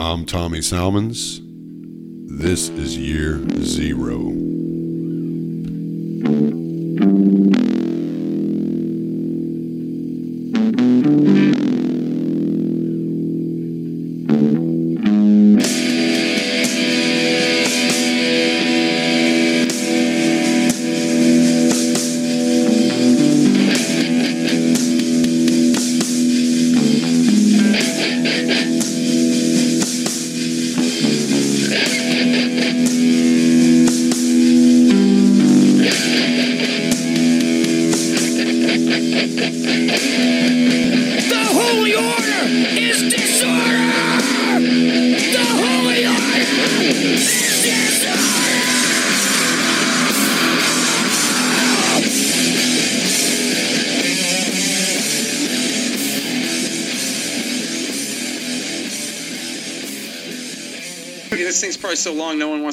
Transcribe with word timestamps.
I'm 0.00 0.24
Tommy 0.26 0.62
Salmons. 0.62 1.40
This 2.38 2.68
is 2.68 2.96
year 2.96 3.44
zero. 3.62 4.32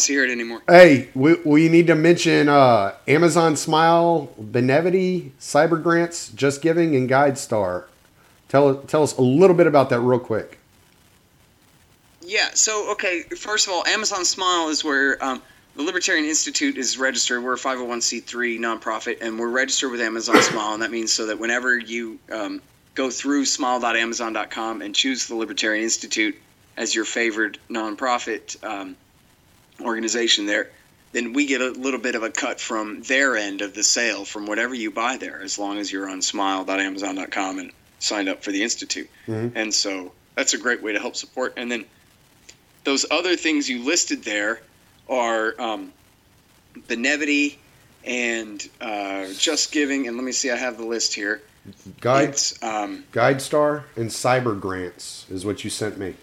To 0.05 0.13
hear 0.13 0.23
it 0.23 0.31
anymore. 0.31 0.61
Hey, 0.67 1.09
we, 1.13 1.35
we 1.45 1.69
need 1.69 1.87
to 1.87 1.95
mention 1.95 2.49
uh, 2.49 2.95
Amazon 3.07 3.55
Smile, 3.55 4.31
Benevity, 4.41 5.31
Cyber 5.39 5.81
Grants, 5.81 6.29
Just 6.29 6.61
Giving, 6.61 6.95
and 6.95 7.09
GuideStar. 7.09 7.85
Tell 8.47 8.75
tell 8.75 9.03
us 9.03 9.17
a 9.17 9.21
little 9.21 9.55
bit 9.55 9.67
about 9.67 9.89
that 9.89 9.99
real 9.99 10.19
quick. 10.19 10.59
Yeah. 12.21 12.49
So, 12.53 12.91
okay. 12.91 13.23
First 13.23 13.67
of 13.67 13.73
all, 13.73 13.85
Amazon 13.85 14.25
Smile 14.25 14.69
is 14.69 14.83
where 14.83 15.23
um, 15.23 15.41
the 15.75 15.83
Libertarian 15.83 16.25
Institute 16.25 16.77
is 16.77 16.97
registered. 16.97 17.43
We're 17.43 17.53
a 17.53 17.57
501c3 17.57 18.59
nonprofit, 18.59 19.17
and 19.21 19.37
we're 19.37 19.49
registered 19.49 19.91
with 19.91 20.01
Amazon 20.01 20.41
Smile, 20.41 20.73
and 20.73 20.81
that 20.81 20.91
means 20.91 21.11
so 21.11 21.25
that 21.27 21.39
whenever 21.39 21.77
you 21.77 22.19
um, 22.31 22.61
go 22.95 23.09
through 23.09 23.45
smile.amazon.com 23.45 24.81
and 24.81 24.95
choose 24.95 25.27
the 25.27 25.35
Libertarian 25.35 25.83
Institute 25.83 26.35
as 26.77 26.95
your 26.95 27.05
favorite 27.05 27.57
nonprofit 27.69 28.63
um, 28.63 28.95
organization 29.81 30.45
there, 30.45 30.69
then 31.11 31.33
we 31.33 31.45
get 31.45 31.61
a 31.61 31.69
little 31.69 31.99
bit 31.99 32.15
of 32.15 32.23
a 32.23 32.29
cut 32.29 32.59
from 32.59 33.01
their 33.03 33.37
end 33.37 33.61
of 33.61 33.73
the 33.73 33.83
sale 33.83 34.25
from 34.25 34.45
whatever 34.45 34.73
you 34.73 34.91
buy 34.91 35.17
there, 35.17 35.41
as 35.41 35.57
long 35.57 35.77
as 35.77 35.91
you're 35.91 36.09
on 36.09 36.21
smile.amazon.com 36.21 37.59
and 37.59 37.71
signed 37.99 38.27
up 38.27 38.43
for 38.43 38.51
the 38.51 38.61
institute. 38.61 39.09
And 39.55 39.73
so 39.73 40.11
that's 40.35 40.53
a 40.53 40.57
great 40.57 40.83
way 40.83 40.93
to 40.93 40.99
help 40.99 41.15
support. 41.15 41.53
And 41.57 41.71
then 41.71 41.85
those 42.83 43.05
other 43.09 43.35
things 43.35 43.69
you 43.69 43.83
listed 43.83 44.23
there 44.23 44.59
are 45.09 45.59
um, 45.59 45.93
Benevity 46.87 47.57
and 48.03 48.67
uh, 48.81 49.27
Just 49.37 49.71
Giving. 49.71 50.07
And 50.07 50.17
let 50.17 50.25
me 50.25 50.31
see, 50.31 50.51
I 50.51 50.57
have 50.57 50.77
the 50.77 50.85
list 50.85 51.13
here. 51.13 51.41
Guide 51.99 52.35
um, 52.61 53.05
GuideStar 53.11 53.85
and 53.95 54.09
Cyber 54.09 54.59
Grants 54.59 55.25
is 55.31 55.45
what 55.45 55.63
you 55.63 55.69
sent 55.69 55.97
me. 55.97 56.13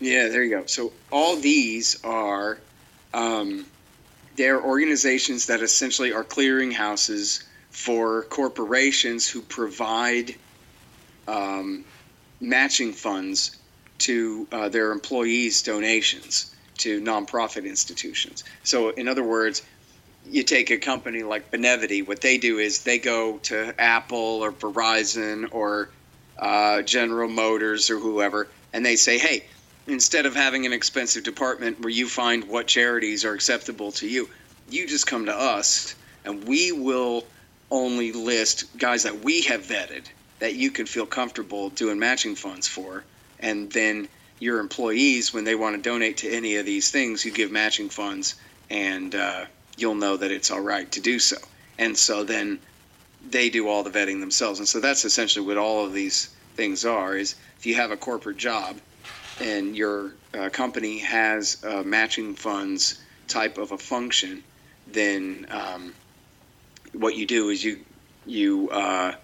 Yeah, 0.00 0.28
there 0.28 0.42
you 0.42 0.50
go. 0.50 0.66
So 0.66 0.92
all 1.10 1.36
these 1.36 2.02
are 2.02 2.58
um, 3.16 3.64
they're 4.36 4.62
organizations 4.62 5.46
that 5.46 5.62
essentially 5.62 6.12
are 6.12 6.22
clearinghouses 6.22 7.42
for 7.70 8.24
corporations 8.24 9.26
who 9.26 9.40
provide 9.40 10.34
um, 11.26 11.84
matching 12.40 12.92
funds 12.92 13.56
to 13.98 14.46
uh, 14.52 14.68
their 14.68 14.92
employees' 14.92 15.62
donations 15.62 16.54
to 16.76 17.00
nonprofit 17.00 17.64
institutions. 17.64 18.44
So, 18.62 18.90
in 18.90 19.08
other 19.08 19.24
words, 19.24 19.62
you 20.28 20.42
take 20.42 20.70
a 20.70 20.76
company 20.76 21.22
like 21.22 21.50
Benevity, 21.50 22.06
what 22.06 22.20
they 22.20 22.36
do 22.36 22.58
is 22.58 22.82
they 22.82 22.98
go 22.98 23.38
to 23.38 23.74
Apple 23.80 24.44
or 24.44 24.52
Verizon 24.52 25.48
or 25.52 25.88
uh, 26.38 26.82
General 26.82 27.30
Motors 27.30 27.88
or 27.88 27.98
whoever, 27.98 28.48
and 28.74 28.84
they 28.84 28.96
say, 28.96 29.16
hey, 29.16 29.44
instead 29.86 30.26
of 30.26 30.34
having 30.34 30.66
an 30.66 30.72
expensive 30.72 31.22
department 31.22 31.80
where 31.80 31.90
you 31.90 32.08
find 32.08 32.48
what 32.48 32.66
charities 32.66 33.24
are 33.24 33.32
acceptable 33.32 33.92
to 33.92 34.08
you, 34.08 34.28
you 34.68 34.86
just 34.86 35.06
come 35.06 35.26
to 35.26 35.34
us 35.34 35.94
and 36.24 36.44
we 36.44 36.72
will 36.72 37.24
only 37.70 38.12
list 38.12 38.64
guys 38.78 39.04
that 39.04 39.20
we 39.20 39.42
have 39.42 39.62
vetted 39.62 40.04
that 40.38 40.54
you 40.54 40.70
can 40.70 40.86
feel 40.86 41.06
comfortable 41.06 41.70
doing 41.70 41.98
matching 41.98 42.34
funds 42.34 42.66
for. 42.66 43.04
And 43.40 43.70
then 43.72 44.08
your 44.38 44.58
employees, 44.58 45.32
when 45.32 45.44
they 45.44 45.54
want 45.54 45.76
to 45.76 45.82
donate 45.82 46.18
to 46.18 46.30
any 46.30 46.56
of 46.56 46.66
these 46.66 46.90
things, 46.90 47.24
you 47.24 47.30
give 47.30 47.50
matching 47.50 47.88
funds 47.88 48.34
and 48.68 49.14
uh, 49.14 49.46
you'll 49.76 49.94
know 49.94 50.16
that 50.16 50.30
it's 50.30 50.50
all 50.50 50.60
right 50.60 50.90
to 50.92 51.00
do 51.00 51.18
so. 51.18 51.36
And 51.78 51.96
so 51.96 52.24
then 52.24 52.58
they 53.30 53.50
do 53.50 53.68
all 53.68 53.82
the 53.82 53.90
vetting 53.90 54.20
themselves. 54.20 54.58
And 54.58 54.68
so 54.68 54.80
that's 54.80 55.04
essentially 55.04 55.46
what 55.46 55.56
all 55.56 55.84
of 55.84 55.92
these 55.92 56.28
things 56.54 56.84
are 56.84 57.16
is 57.16 57.34
if 57.58 57.66
you 57.66 57.74
have 57.74 57.90
a 57.90 57.96
corporate 57.96 58.36
job 58.36 58.76
and 59.40 59.76
your 59.76 60.12
uh, 60.34 60.48
company 60.50 60.98
has 60.98 61.62
a 61.64 61.82
matching 61.84 62.34
funds 62.34 63.00
type 63.28 63.58
of 63.58 63.72
a 63.72 63.78
function, 63.78 64.42
then 64.86 65.46
um, 65.50 65.94
what 66.92 67.16
you 67.16 67.26
do 67.26 67.50
is 67.50 67.62
you 67.62 67.80
you 68.24 68.70
uh, 68.70 69.14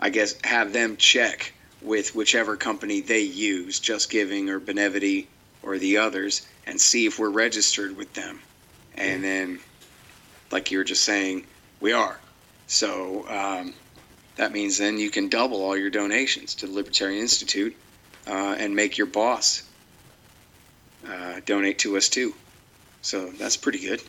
I 0.00 0.10
guess 0.10 0.34
have 0.44 0.72
them 0.72 0.96
check 0.96 1.52
with 1.82 2.14
whichever 2.14 2.56
company 2.56 3.00
they 3.00 3.20
use, 3.20 3.80
Just 3.80 4.10
Giving 4.10 4.50
or 4.50 4.60
Benevity 4.60 5.26
or 5.62 5.78
the 5.78 5.98
others, 5.98 6.46
and 6.66 6.80
see 6.80 7.06
if 7.06 7.18
we're 7.18 7.30
registered 7.30 7.96
with 7.96 8.12
them. 8.14 8.40
And 8.94 9.22
then, 9.22 9.60
like 10.50 10.70
you 10.70 10.78
were 10.78 10.84
just 10.84 11.04
saying, 11.04 11.46
we 11.80 11.92
are. 11.92 12.18
So 12.66 13.26
um, 13.28 13.74
that 14.36 14.52
means 14.52 14.78
then 14.78 14.98
you 14.98 15.10
can 15.10 15.28
double 15.28 15.62
all 15.62 15.76
your 15.76 15.90
donations 15.90 16.54
to 16.56 16.66
the 16.66 16.72
Libertarian 16.72 17.20
Institute 17.20 17.76
uh, 18.26 18.56
and 18.58 18.74
make 18.74 18.98
your 18.98 19.06
boss 19.06 19.62
uh, 21.08 21.40
donate 21.46 21.78
to 21.80 21.96
us 21.96 22.08
too. 22.08 22.34
So 23.02 23.30
that's 23.30 23.56
pretty 23.56 23.80
good. 23.80 24.02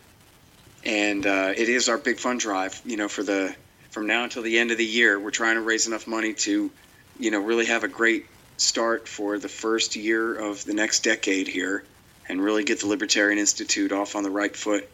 And 0.84 1.26
uh, 1.26 1.54
it 1.56 1.70
is 1.70 1.90
our 1.90 1.98
big 1.98 2.20
fund 2.20 2.40
drive. 2.40 2.82
You 2.86 2.98
know, 2.98 3.08
for 3.08 3.24
the 3.24 3.56
from 3.92 4.08
now 4.08 4.24
until 4.24 4.42
the 4.42 4.58
end 4.58 4.72
of 4.72 4.78
the 4.78 4.86
year, 4.86 5.20
we're 5.20 5.32
trying 5.32 5.56
to 5.56 5.62
raise 5.62 5.88
enough 5.88 6.08
money 6.08 6.34
to, 6.34 6.72
you 7.20 7.32
know, 7.32 7.40
really 7.40 7.66
have 7.66 7.84
a 7.84 7.88
great 7.88 8.26
start 8.58 9.08
for 9.08 9.38
the 9.38 9.50
first 9.50 9.96
year 9.96 10.36
of 10.36 10.64
the 10.66 10.74
next 10.74 11.04
decade 11.04 11.48
here, 11.48 11.84
and 12.28 12.42
really 12.42 12.64
get 12.64 12.80
the 12.80 12.88
Libertarian 12.88 13.40
Institute 13.40 13.92
off 13.92 14.16
on 14.16 14.24
the 14.24 14.30
right 14.30 14.56
foot, 14.56 14.90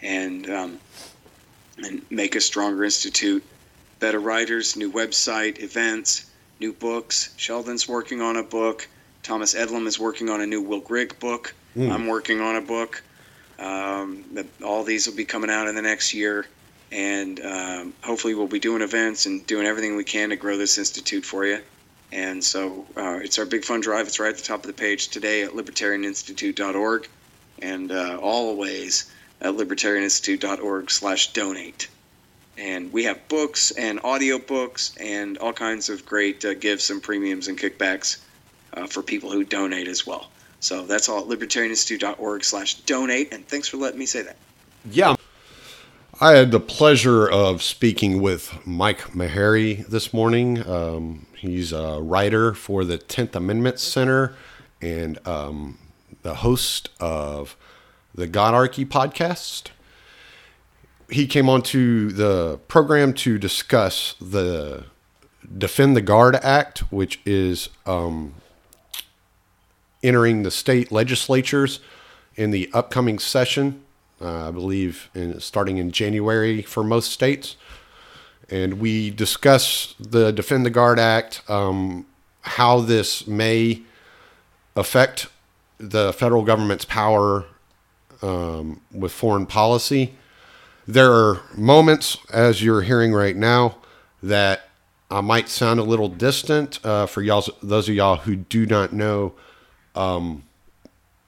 and 0.00 0.48
um, 0.50 0.78
and 1.78 2.02
make 2.10 2.34
a 2.36 2.40
stronger 2.40 2.84
institute. 2.84 3.42
Better 3.98 4.20
writers, 4.20 4.76
new 4.76 4.92
website, 4.92 5.62
events, 5.62 6.30
new 6.60 6.72
books. 6.72 7.34
Sheldon's 7.36 7.88
working 7.88 8.20
on 8.20 8.36
a 8.36 8.42
book. 8.42 8.88
Thomas 9.22 9.54
Eddlem 9.54 9.86
is 9.86 9.98
working 9.98 10.28
on 10.30 10.40
a 10.40 10.46
new 10.46 10.62
Will 10.62 10.80
Grigg 10.80 11.18
book. 11.18 11.54
I'm 11.92 12.06
working 12.06 12.40
on 12.40 12.56
a 12.56 12.60
book. 12.60 13.02
Um, 13.58 14.24
that 14.34 14.46
all 14.62 14.84
these 14.84 15.06
will 15.06 15.16
be 15.16 15.24
coming 15.24 15.48
out 15.50 15.66
in 15.68 15.74
the 15.74 15.82
next 15.82 16.14
year, 16.14 16.46
and 16.92 17.40
um, 17.40 17.94
hopefully 18.02 18.34
we'll 18.34 18.46
be 18.46 18.58
doing 18.58 18.82
events 18.82 19.24
and 19.26 19.46
doing 19.46 19.66
everything 19.66 19.96
we 19.96 20.04
can 20.04 20.28
to 20.30 20.36
grow 20.36 20.56
this 20.58 20.78
institute 20.78 21.24
for 21.24 21.46
you. 21.46 21.60
And 22.12 22.44
so 22.44 22.86
uh, 22.96 23.18
it's 23.22 23.38
our 23.38 23.46
big 23.46 23.64
fund 23.64 23.82
drive. 23.82 24.06
It's 24.06 24.20
right 24.20 24.30
at 24.30 24.36
the 24.36 24.44
top 24.44 24.60
of 24.60 24.66
the 24.66 24.74
page 24.74 25.08
today 25.08 25.42
at 25.42 25.52
libertarianinstitute.org, 25.52 27.08
and 27.60 27.90
uh, 27.90 28.18
always 28.20 29.10
at 29.40 29.54
libertarianinstitute.org/donate. 29.54 31.88
And 32.58 32.92
we 32.92 33.04
have 33.04 33.28
books 33.28 33.70
and 33.72 34.00
audio 34.02 34.38
books 34.38 34.94
and 34.98 35.36
all 35.38 35.52
kinds 35.52 35.88
of 35.88 36.06
great 36.06 36.44
uh, 36.44 36.54
gifts 36.54 36.90
and 36.90 37.02
premiums 37.02 37.48
and 37.48 37.58
kickbacks 37.58 38.18
uh, 38.74 38.86
for 38.86 39.02
people 39.02 39.30
who 39.30 39.44
donate 39.44 39.88
as 39.88 40.06
well. 40.06 40.30
So 40.60 40.86
that's 40.86 41.08
all 41.08 41.20
at 41.20 41.38
libertarianinstitute.org 41.38 42.44
slash 42.44 42.74
donate. 42.80 43.32
And 43.32 43.46
thanks 43.46 43.68
for 43.68 43.76
letting 43.76 43.98
me 43.98 44.06
say 44.06 44.22
that. 44.22 44.36
Yeah. 44.90 45.16
I 46.18 46.32
had 46.32 46.50
the 46.50 46.60
pleasure 46.60 47.28
of 47.28 47.62
speaking 47.62 48.22
with 48.22 48.66
Mike 48.66 49.00
Maharrey 49.12 49.86
this 49.86 50.14
morning. 50.14 50.66
Um, 50.66 51.26
he's 51.36 51.72
a 51.72 52.00
writer 52.00 52.54
for 52.54 52.84
the 52.84 52.96
10th 52.96 53.34
Amendment 53.34 53.78
Center 53.78 54.34
and 54.80 55.18
um, 55.28 55.78
the 56.22 56.36
host 56.36 56.88
of 57.00 57.54
the 58.14 58.26
Godarchy 58.26 58.86
podcast. 58.86 59.68
He 61.08 61.26
came 61.26 61.48
onto 61.48 62.10
the 62.10 62.58
program 62.68 63.12
to 63.14 63.38
discuss 63.38 64.14
the 64.20 64.84
Defend 65.56 65.96
the 65.96 66.00
Guard 66.00 66.34
Act, 66.36 66.80
which 66.92 67.20
is 67.24 67.68
um, 67.86 68.34
entering 70.02 70.42
the 70.42 70.50
state 70.50 70.90
legislatures 70.90 71.80
in 72.34 72.50
the 72.50 72.68
upcoming 72.72 73.18
session. 73.18 73.82
Uh, 74.20 74.48
I 74.48 74.50
believe 74.50 75.10
in, 75.14 75.38
starting 75.40 75.78
in 75.78 75.90
January 75.92 76.62
for 76.62 76.82
most 76.82 77.12
states. 77.12 77.56
And 78.48 78.80
we 78.80 79.10
discuss 79.10 79.94
the 79.98 80.32
Defend 80.32 80.64
the 80.64 80.70
Guard 80.70 80.98
Act, 80.98 81.42
um, 81.48 82.06
how 82.42 82.80
this 82.80 83.26
may 83.26 83.82
affect 84.74 85.28
the 85.78 86.12
federal 86.12 86.42
government's 86.42 86.84
power 86.84 87.44
um, 88.22 88.80
with 88.92 89.12
foreign 89.12 89.46
policy. 89.46 90.14
There 90.88 91.12
are 91.12 91.42
moments, 91.56 92.16
as 92.32 92.62
you're 92.62 92.82
hearing 92.82 93.12
right 93.12 93.36
now, 93.36 93.76
that 94.22 94.68
I 95.10 95.20
might 95.20 95.48
sound 95.48 95.80
a 95.80 95.82
little 95.82 96.08
distant 96.08 96.78
uh, 96.84 97.06
for 97.06 97.22
y'all. 97.22 97.44
Those 97.60 97.88
of 97.88 97.94
y'all 97.96 98.16
who 98.16 98.36
do 98.36 98.66
not 98.66 98.92
know, 98.92 99.34
um, 99.96 100.44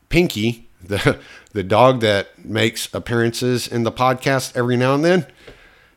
Pinky, 0.08 0.68
the 0.84 1.18
the 1.52 1.64
dog 1.64 2.00
that 2.02 2.44
makes 2.44 2.92
appearances 2.94 3.66
in 3.66 3.82
the 3.82 3.90
podcast 3.90 4.56
every 4.56 4.76
now 4.76 4.94
and 4.94 5.04
then, 5.04 5.26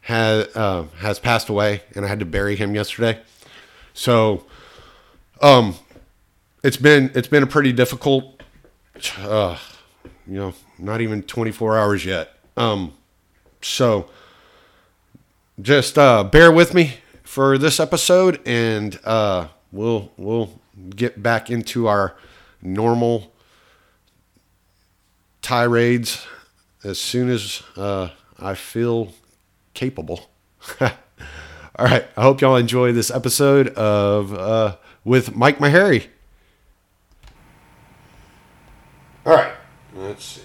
has 0.02 0.48
uh, 0.56 0.86
has 0.98 1.20
passed 1.20 1.48
away, 1.48 1.84
and 1.96 2.04
I 2.04 2.08
had 2.08 2.20
to 2.20 2.26
bury 2.26 2.56
him 2.56 2.74
yesterday. 2.74 3.20
So, 3.94 4.46
um, 5.40 5.76
it's 6.64 6.78
been 6.78 7.12
it's 7.14 7.28
been 7.28 7.44
a 7.44 7.48
pretty 7.48 7.74
difficult, 7.74 8.42
uh, 9.20 9.60
you 10.26 10.36
know, 10.36 10.54
not 10.80 11.02
even 11.02 11.22
24 11.22 11.78
hours 11.78 12.06
yet. 12.06 12.36
Um, 12.58 12.94
so 13.62 14.10
just 15.62 15.98
uh, 15.98 16.24
bear 16.24 16.52
with 16.52 16.74
me 16.74 16.96
for 17.24 17.58
this 17.58 17.80
episode, 17.80 18.40
and 18.46 19.00
uh, 19.04 19.48
we'll 19.72 20.12
we'll 20.18 20.60
get 20.96 21.22
back 21.22 21.50
into 21.50 21.88
our 21.88 22.16
normal 22.62 23.32
tirades 25.42 26.26
as 26.84 27.00
soon 27.00 27.30
as 27.30 27.62
uh, 27.78 28.10
I 28.40 28.56
feel 28.56 29.14
capable. 29.74 30.30
All 30.80 30.90
right, 31.86 32.06
I 32.18 32.22
hope 32.22 32.42
y'all 32.42 32.58
enjoy 32.58 32.92
this 32.92 33.10
episode 33.10 33.70
of 33.70 34.34
uh, 34.34 34.76
with 35.04 35.36
Mike 35.36 35.60
Maharrey. 35.60 36.08
All 39.26 39.34
right, 39.34 39.54
let's 39.96 40.26
see. 40.26 40.42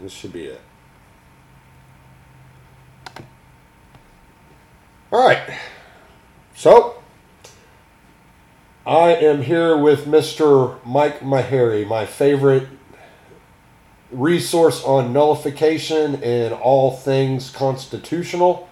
This 0.00 0.12
should 0.12 0.32
be 0.32 0.46
it. 0.46 0.60
All 5.12 5.26
right. 5.26 5.42
So, 6.54 7.02
I 8.86 9.14
am 9.14 9.42
here 9.42 9.76
with 9.76 10.04
Mr. 10.04 10.84
Mike 10.86 11.18
Maharrey, 11.20 11.84
my 11.86 12.06
favorite 12.06 12.68
resource 14.12 14.84
on 14.84 15.12
nullification 15.12 16.22
and 16.22 16.54
all 16.54 16.96
things 16.96 17.50
constitutional. 17.50 18.68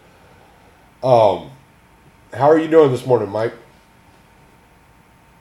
Um, 1.02 1.50
how 2.32 2.48
are 2.48 2.58
you 2.58 2.68
doing 2.68 2.92
this 2.92 3.04
morning, 3.04 3.30
Mike? 3.30 3.54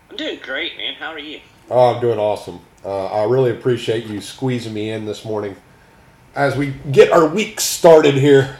I'm 0.09 0.17
doing 0.17 0.39
great, 0.41 0.77
man. 0.77 0.95
How 0.95 1.11
are 1.11 1.19
you? 1.19 1.41
Oh, 1.69 1.93
I'm 1.93 2.01
doing 2.01 2.17
awesome. 2.17 2.61
Uh, 2.83 3.05
I 3.05 3.25
really 3.25 3.51
appreciate 3.51 4.05
you 4.05 4.19
squeezing 4.19 4.73
me 4.73 4.89
in 4.89 5.05
this 5.05 5.23
morning 5.23 5.55
as 6.33 6.55
we 6.55 6.73
get 6.91 7.11
our 7.11 7.27
week 7.27 7.59
started 7.59 8.15
here. 8.15 8.57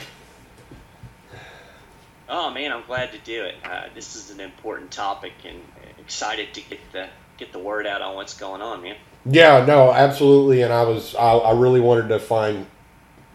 Oh 2.29 2.51
man, 2.51 2.71
I'm 2.71 2.83
glad 2.85 3.11
to 3.13 3.19
do 3.19 3.43
it. 3.43 3.55
Uh, 3.63 3.83
this 3.95 4.15
is 4.15 4.31
an 4.31 4.39
important 4.39 4.91
topic, 4.91 5.33
and 5.45 5.61
excited 5.99 6.53
to 6.53 6.61
get 6.61 6.79
the 6.91 7.07
get 7.37 7.51
the 7.53 7.59
word 7.59 7.85
out 7.85 8.01
on 8.01 8.15
what's 8.15 8.33
going 8.33 8.61
on, 8.61 8.81
man. 8.81 8.95
Yeah, 9.25 9.65
no, 9.65 9.91
absolutely. 9.91 10.61
And 10.61 10.73
I 10.73 10.83
was, 10.83 11.15
I, 11.15 11.33
I 11.33 11.51
really 11.51 11.81
wanted 11.81 12.07
to 12.09 12.19
find 12.19 12.65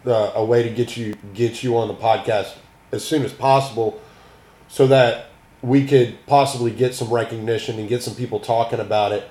uh, 0.06 0.32
a 0.34 0.44
way 0.44 0.62
to 0.62 0.70
get 0.70 0.96
you 0.96 1.14
get 1.34 1.62
you 1.62 1.76
on 1.76 1.88
the 1.88 1.94
podcast 1.94 2.54
as 2.92 3.04
soon 3.04 3.24
as 3.24 3.32
possible, 3.32 4.00
so 4.68 4.86
that 4.88 5.26
we 5.62 5.86
could 5.86 6.18
possibly 6.26 6.70
get 6.70 6.94
some 6.94 7.10
recognition 7.12 7.78
and 7.78 7.88
get 7.88 8.02
some 8.02 8.14
people 8.14 8.40
talking 8.40 8.80
about 8.80 9.12
it. 9.12 9.28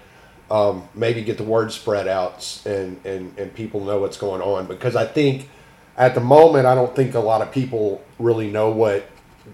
Um, 0.50 0.90
maybe 0.94 1.24
get 1.24 1.38
the 1.38 1.46
word 1.46 1.72
spread 1.72 2.10
out 2.10 2.62
and, 2.66 3.00
and, 3.06 3.38
and 3.38 3.54
people 3.54 3.86
know 3.86 4.02
what's 4.02 4.18
going 4.18 4.42
on 4.42 4.66
because 4.66 4.98
I 4.98 5.06
think 5.06 5.48
at 5.96 6.14
the 6.14 6.20
moment 6.20 6.66
I 6.66 6.76
don't 6.76 6.94
think 6.94 7.14
a 7.14 7.22
lot 7.22 7.42
of 7.42 7.54
people 7.54 8.04
really 8.20 8.52
know 8.52 8.70
what 8.70 9.06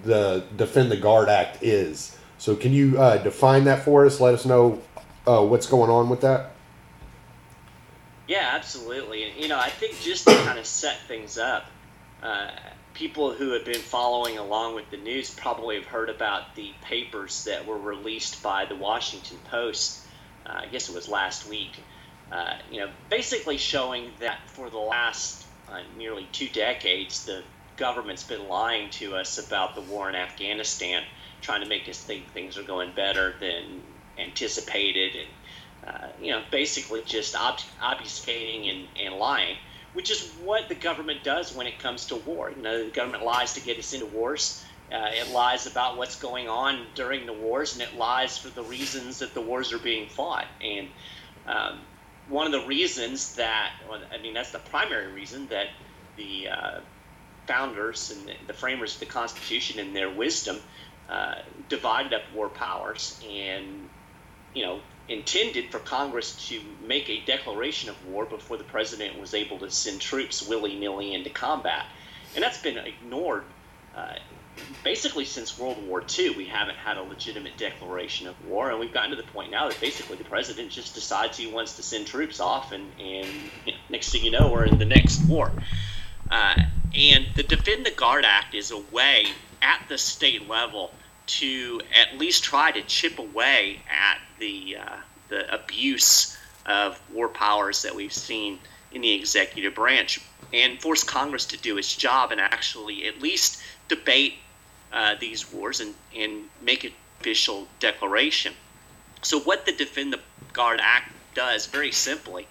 the 0.03 0.43
Defend 0.55 0.91
the 0.91 0.97
Guard 0.97 1.29
Act 1.29 1.63
is. 1.63 2.17
So 2.37 2.55
can 2.55 2.73
you 2.73 2.99
uh, 2.99 3.17
define 3.17 3.63
that 3.65 3.83
for 3.83 4.05
us? 4.05 4.19
Let 4.19 4.33
us 4.33 4.45
know 4.45 4.81
uh, 5.25 5.43
what's 5.43 5.67
going 5.67 5.89
on 5.89 6.09
with 6.09 6.21
that. 6.21 6.51
Yeah, 8.27 8.49
absolutely. 8.51 9.23
And 9.23 9.41
you 9.41 9.47
know, 9.47 9.59
I 9.59 9.69
think 9.69 9.99
just 10.01 10.27
to 10.27 10.35
kind 10.35 10.59
of 10.59 10.65
set 10.65 10.99
things 11.07 11.37
up, 11.37 11.65
uh, 12.21 12.51
people 12.93 13.31
who 13.31 13.51
have 13.51 13.63
been 13.63 13.79
following 13.79 14.37
along 14.37 14.75
with 14.75 14.89
the 14.91 14.97
news 14.97 15.29
probably 15.33 15.75
have 15.75 15.85
heard 15.85 16.09
about 16.09 16.55
the 16.55 16.71
papers 16.81 17.45
that 17.45 17.65
were 17.65 17.77
released 17.77 18.41
by 18.43 18.65
the 18.65 18.75
Washington 18.75 19.37
Post. 19.49 20.01
Uh, 20.45 20.61
I 20.63 20.65
guess 20.67 20.89
it 20.89 20.95
was 20.95 21.07
last 21.07 21.47
week. 21.47 21.71
Uh, 22.31 22.55
you 22.71 22.79
know, 22.79 22.89
basically 23.09 23.57
showing 23.57 24.11
that 24.19 24.39
for 24.47 24.69
the 24.69 24.77
last 24.77 25.45
uh, 25.69 25.81
nearly 25.97 26.27
two 26.31 26.49
decades, 26.49 27.25
the 27.25 27.43
government's 27.77 28.23
been 28.23 28.47
lying 28.47 28.89
to 28.89 29.15
us 29.15 29.37
about 29.37 29.75
the 29.75 29.81
war 29.81 30.09
in 30.09 30.15
Afghanistan, 30.15 31.03
trying 31.41 31.61
to 31.61 31.69
make 31.69 31.87
us 31.87 31.99
think 31.99 32.27
things 32.31 32.57
are 32.57 32.63
going 32.63 32.91
better 32.95 33.35
than 33.39 33.81
anticipated, 34.17 35.13
and 35.15 35.93
uh, 35.93 36.07
you 36.19 36.31
know, 36.31 36.41
basically 36.51 37.01
just 37.05 37.35
ob- 37.35 37.59
obfuscating 37.81 38.69
and, 38.69 38.87
and 38.99 39.15
lying, 39.15 39.55
which 39.93 40.11
is 40.11 40.33
what 40.43 40.67
the 40.67 40.75
government 40.75 41.23
does 41.23 41.55
when 41.55 41.67
it 41.67 41.79
comes 41.79 42.07
to 42.07 42.15
war. 42.15 42.51
You 42.51 42.61
know, 42.61 42.85
the 42.85 42.91
government 42.91 43.23
lies 43.23 43.53
to 43.53 43.61
get 43.61 43.77
us 43.77 43.93
into 43.93 44.07
wars. 44.07 44.65
Uh, 44.91 45.09
it 45.11 45.31
lies 45.31 45.67
about 45.67 45.97
what's 45.97 46.17
going 46.19 46.47
on 46.47 46.87
during 46.95 47.25
the 47.25 47.33
wars, 47.33 47.73
and 47.73 47.81
it 47.81 47.95
lies 47.95 48.37
for 48.37 48.49
the 48.49 48.63
reasons 48.63 49.19
that 49.19 49.33
the 49.33 49.41
wars 49.41 49.71
are 49.71 49.79
being 49.79 50.09
fought. 50.09 50.45
And 50.61 50.87
um, 51.45 51.79
one 52.27 52.45
of 52.45 52.53
the 52.53 52.67
reasons 52.67 53.35
that, 53.35 53.71
I 54.11 54.21
mean, 54.21 54.33
that's 54.33 54.51
the 54.51 54.59
primary 54.59 55.11
reason 55.11 55.47
that 55.47 55.67
the 56.15 56.47
uh, 56.49 56.79
founders 57.47 58.11
and 58.11 58.35
the 58.47 58.53
framers 58.53 58.95
of 58.95 58.99
the 58.99 59.05
Constitution, 59.05 59.79
in 59.79 59.93
their 59.93 60.09
wisdom, 60.09 60.57
uh, 61.09 61.35
divided 61.69 62.13
up 62.13 62.21
war 62.33 62.49
powers 62.49 63.19
and, 63.27 63.89
you 64.53 64.63
know, 64.63 64.79
intended 65.07 65.71
for 65.71 65.79
Congress 65.79 66.49
to 66.49 66.61
make 66.85 67.09
a 67.09 67.21
declaration 67.21 67.89
of 67.89 68.07
war 68.07 68.25
before 68.25 68.57
the 68.57 68.63
president 68.65 69.17
was 69.19 69.33
able 69.33 69.57
to 69.59 69.71
send 69.71 70.01
troops 70.01 70.45
willy 70.47 70.75
nilly 70.77 71.13
into 71.13 71.29
combat. 71.29 71.85
And 72.35 72.43
that's 72.43 72.61
been 72.61 72.77
ignored 72.77 73.43
uh, 73.95 74.15
basically 74.83 75.25
since 75.25 75.57
World 75.57 75.77
War 75.87 76.03
II. 76.17 76.31
We 76.31 76.45
haven't 76.45 76.77
had 76.77 76.97
a 76.97 77.03
legitimate 77.03 77.57
declaration 77.57 78.27
of 78.27 78.35
war, 78.45 78.69
and 78.69 78.79
we've 78.79 78.93
gotten 78.93 79.11
to 79.11 79.15
the 79.15 79.23
point 79.23 79.51
now 79.51 79.69
that 79.69 79.79
basically 79.79 80.17
the 80.17 80.23
president 80.23 80.71
just 80.71 80.93
decides 80.93 81.37
he 81.37 81.47
wants 81.47 81.77
to 81.77 81.83
send 81.83 82.07
troops 82.07 82.39
off, 82.39 82.71
and, 82.71 82.91
and 82.99 83.27
you 83.65 83.73
know, 83.73 83.77
next 83.89 84.11
thing 84.11 84.23
you 84.23 84.31
know, 84.31 84.51
we're 84.51 84.65
in 84.65 84.77
the 84.77 84.85
next 84.85 85.27
war. 85.29 85.51
Uh, 86.29 86.61
and 86.95 87.27
the 87.35 87.43
Defend 87.43 87.85
the 87.85 87.91
Guard 87.91 88.25
Act 88.25 88.53
is 88.53 88.71
a 88.71 88.79
way 88.91 89.27
at 89.61 89.81
the 89.87 89.97
state 89.97 90.47
level 90.47 90.91
to 91.27 91.81
at 91.93 92.17
least 92.17 92.43
try 92.43 92.71
to 92.71 92.81
chip 92.83 93.19
away 93.19 93.81
at 93.89 94.19
the 94.39 94.77
uh, 94.77 94.95
the 95.29 95.53
abuse 95.53 96.37
of 96.65 96.99
war 97.13 97.27
powers 97.27 97.81
that 97.81 97.93
we've 97.93 98.13
seen 98.13 98.59
in 98.91 99.01
the 99.01 99.11
executive 99.11 99.75
branch, 99.75 100.21
and 100.53 100.81
force 100.81 101.03
Congress 101.03 101.45
to 101.45 101.57
do 101.57 101.77
its 101.77 101.95
job 101.95 102.31
and 102.31 102.39
actually 102.39 103.05
at 103.07 103.21
least 103.21 103.61
debate 103.89 104.35
uh, 104.93 105.15
these 105.19 105.51
wars 105.51 105.81
and, 105.81 105.93
and 106.15 106.43
make 106.61 106.83
an 106.83 106.91
official 107.19 107.67
declaration. 107.79 108.53
So, 109.21 109.39
what 109.39 109.65
the 109.65 109.73
Defend 109.73 110.13
the 110.13 110.19
Guard 110.53 110.79
Act 110.81 111.11
does, 111.33 111.65
very 111.65 111.91
simply, 111.91 112.47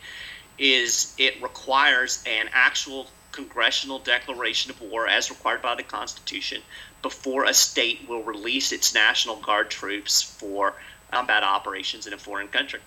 is 0.58 1.14
it 1.18 1.42
requires 1.42 2.22
an 2.26 2.48
actual 2.52 3.08
congressional 3.36 3.98
declaration 3.98 4.70
of 4.70 4.80
war 4.80 5.06
as 5.06 5.30
required 5.30 5.62
by 5.62 5.74
the 5.74 5.82
Constitution 5.82 6.62
before 7.02 7.44
a 7.44 7.54
state 7.54 8.08
will 8.08 8.22
release 8.22 8.72
its 8.72 8.94
National 8.94 9.36
Guard 9.36 9.70
troops 9.70 10.22
for 10.22 10.74
combat 11.12 11.42
operations 11.44 12.06
in 12.06 12.12
a 12.12 12.18
foreign 12.18 12.48
country. 12.48 12.80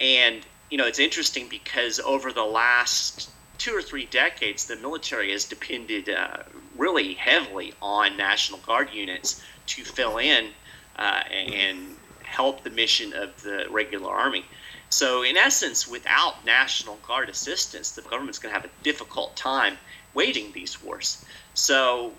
And, 0.00 0.46
you 0.70 0.78
know, 0.78 0.86
it's 0.86 0.98
interesting 0.98 1.48
because 1.48 2.00
over 2.00 2.32
the 2.32 2.44
last 2.44 3.30
two 3.58 3.72
or 3.76 3.82
three 3.82 4.06
decades, 4.06 4.66
the 4.66 4.76
military 4.76 5.32
has 5.32 5.44
depended 5.44 6.08
uh, 6.08 6.38
really 6.76 7.14
heavily 7.14 7.74
on 7.82 8.16
National 8.16 8.58
Guard 8.60 8.90
units 8.92 9.42
to 9.66 9.82
fill 9.84 10.18
in 10.18 10.50
uh, 10.96 11.22
and 11.30 11.96
help 12.22 12.62
the 12.62 12.70
mission 12.70 13.12
of 13.12 13.42
the 13.42 13.66
regular 13.70 14.12
Army. 14.12 14.44
So, 14.90 15.22
in 15.22 15.36
essence, 15.36 15.88
without 15.88 16.44
National 16.44 16.96
Guard 17.06 17.28
assistance, 17.28 17.92
the 17.92 18.02
government's 18.02 18.38
going 18.38 18.54
to 18.54 18.60
have 18.60 18.68
a 18.68 18.84
difficult 18.84 19.34
time 19.36 19.76
waging 20.14 20.52
these 20.52 20.82
wars. 20.82 21.24
So, 21.54 22.12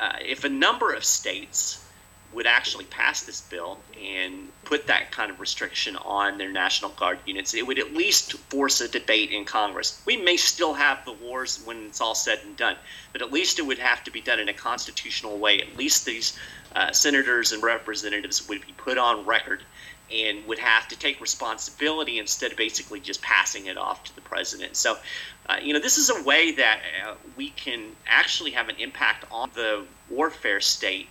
uh, 0.00 0.16
if 0.24 0.44
a 0.44 0.48
number 0.48 0.92
of 0.92 1.04
states 1.04 1.78
would 2.32 2.46
actually 2.46 2.84
pass 2.86 3.22
this 3.22 3.42
bill 3.42 3.78
and 4.02 4.48
put 4.64 4.86
that 4.86 5.10
kind 5.10 5.30
of 5.30 5.38
restriction 5.38 5.96
on 5.96 6.38
their 6.38 6.50
National 6.50 6.90
Guard 6.92 7.18
units, 7.26 7.54
it 7.54 7.66
would 7.66 7.78
at 7.78 7.92
least 7.92 8.32
force 8.32 8.80
a 8.80 8.88
debate 8.88 9.30
in 9.30 9.44
Congress. 9.44 10.00
We 10.06 10.16
may 10.16 10.36
still 10.36 10.72
have 10.72 11.04
the 11.04 11.12
wars 11.12 11.60
when 11.64 11.84
it's 11.84 12.00
all 12.00 12.14
said 12.14 12.40
and 12.44 12.56
done, 12.56 12.76
but 13.12 13.22
at 13.22 13.32
least 13.32 13.58
it 13.58 13.66
would 13.66 13.78
have 13.78 14.02
to 14.04 14.10
be 14.10 14.20
done 14.20 14.40
in 14.40 14.48
a 14.48 14.54
constitutional 14.54 15.38
way. 15.38 15.60
At 15.60 15.76
least 15.76 16.06
these 16.06 16.38
uh, 16.74 16.92
senators 16.92 17.52
and 17.52 17.62
representatives 17.62 18.48
would 18.48 18.66
be 18.66 18.72
put 18.72 18.96
on 18.96 19.26
record 19.26 19.62
and 20.12 20.46
would 20.46 20.58
have 20.58 20.88
to 20.88 20.98
take 20.98 21.20
responsibility 21.20 22.18
instead 22.18 22.52
of 22.52 22.58
basically 22.58 23.00
just 23.00 23.22
passing 23.22 23.66
it 23.66 23.76
off 23.76 24.04
to 24.04 24.14
the 24.14 24.20
president. 24.20 24.76
So, 24.76 24.98
uh, 25.46 25.56
you 25.62 25.72
know, 25.72 25.80
this 25.80 25.98
is 25.98 26.10
a 26.10 26.22
way 26.22 26.52
that 26.52 26.80
uh, 27.04 27.14
we 27.36 27.50
can 27.50 27.92
actually 28.06 28.50
have 28.52 28.68
an 28.68 28.76
impact 28.76 29.24
on 29.30 29.50
the 29.54 29.84
warfare 30.10 30.60
state 30.60 31.08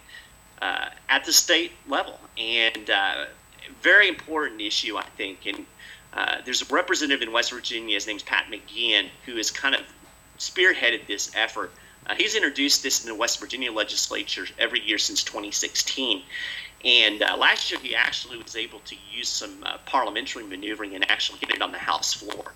uh, 0.62 0.89
at 1.10 1.25
the 1.25 1.34
state 1.34 1.72
level. 1.88 2.20
And 2.38 2.89
uh, 2.89 3.25
very 3.81 4.08
important 4.08 4.62
issue, 4.62 4.98
I 4.98 5.03
think. 5.17 5.46
And 5.46 5.65
uh, 6.13 6.38
there's 6.46 6.62
a 6.62 6.74
representative 6.74 7.22
in 7.22 7.34
West 7.34 7.51
Virginia, 7.51 7.96
his 7.96 8.08
name's 8.08 8.24
Pat 8.24 8.46
McGeehan, 8.51 9.10
who 9.25 9.36
has 9.38 9.50
kind 9.50 9.75
of 9.75 9.81
spearheaded 10.38 11.08
this 11.08 11.31
effort. 11.36 11.72
Uh, 12.05 12.15
he's 12.15 12.36
introduced 12.36 12.84
this 12.84 13.03
in 13.03 13.10
the 13.10 13.15
West 13.15 13.39
Virginia 13.39 13.72
legislature 13.72 14.46
every 14.58 14.81
year 14.81 14.98
since 14.98 15.24
2016. 15.24 16.24
And 16.83 17.21
uh, 17.21 17.38
last 17.38 17.69
year, 17.69 17.79
he 17.79 17.95
actually 17.95 18.38
was 18.38 18.55
able 18.55 18.79
to 18.79 18.95
use 19.11 19.29
some 19.29 19.63
uh, 19.63 19.77
parliamentary 19.85 20.43
maneuvering 20.43 20.95
and 20.95 21.09
actually 21.09 21.39
get 21.39 21.51
it 21.51 21.61
on 21.61 21.71
the 21.71 21.77
House 21.77 22.13
floor. 22.13 22.53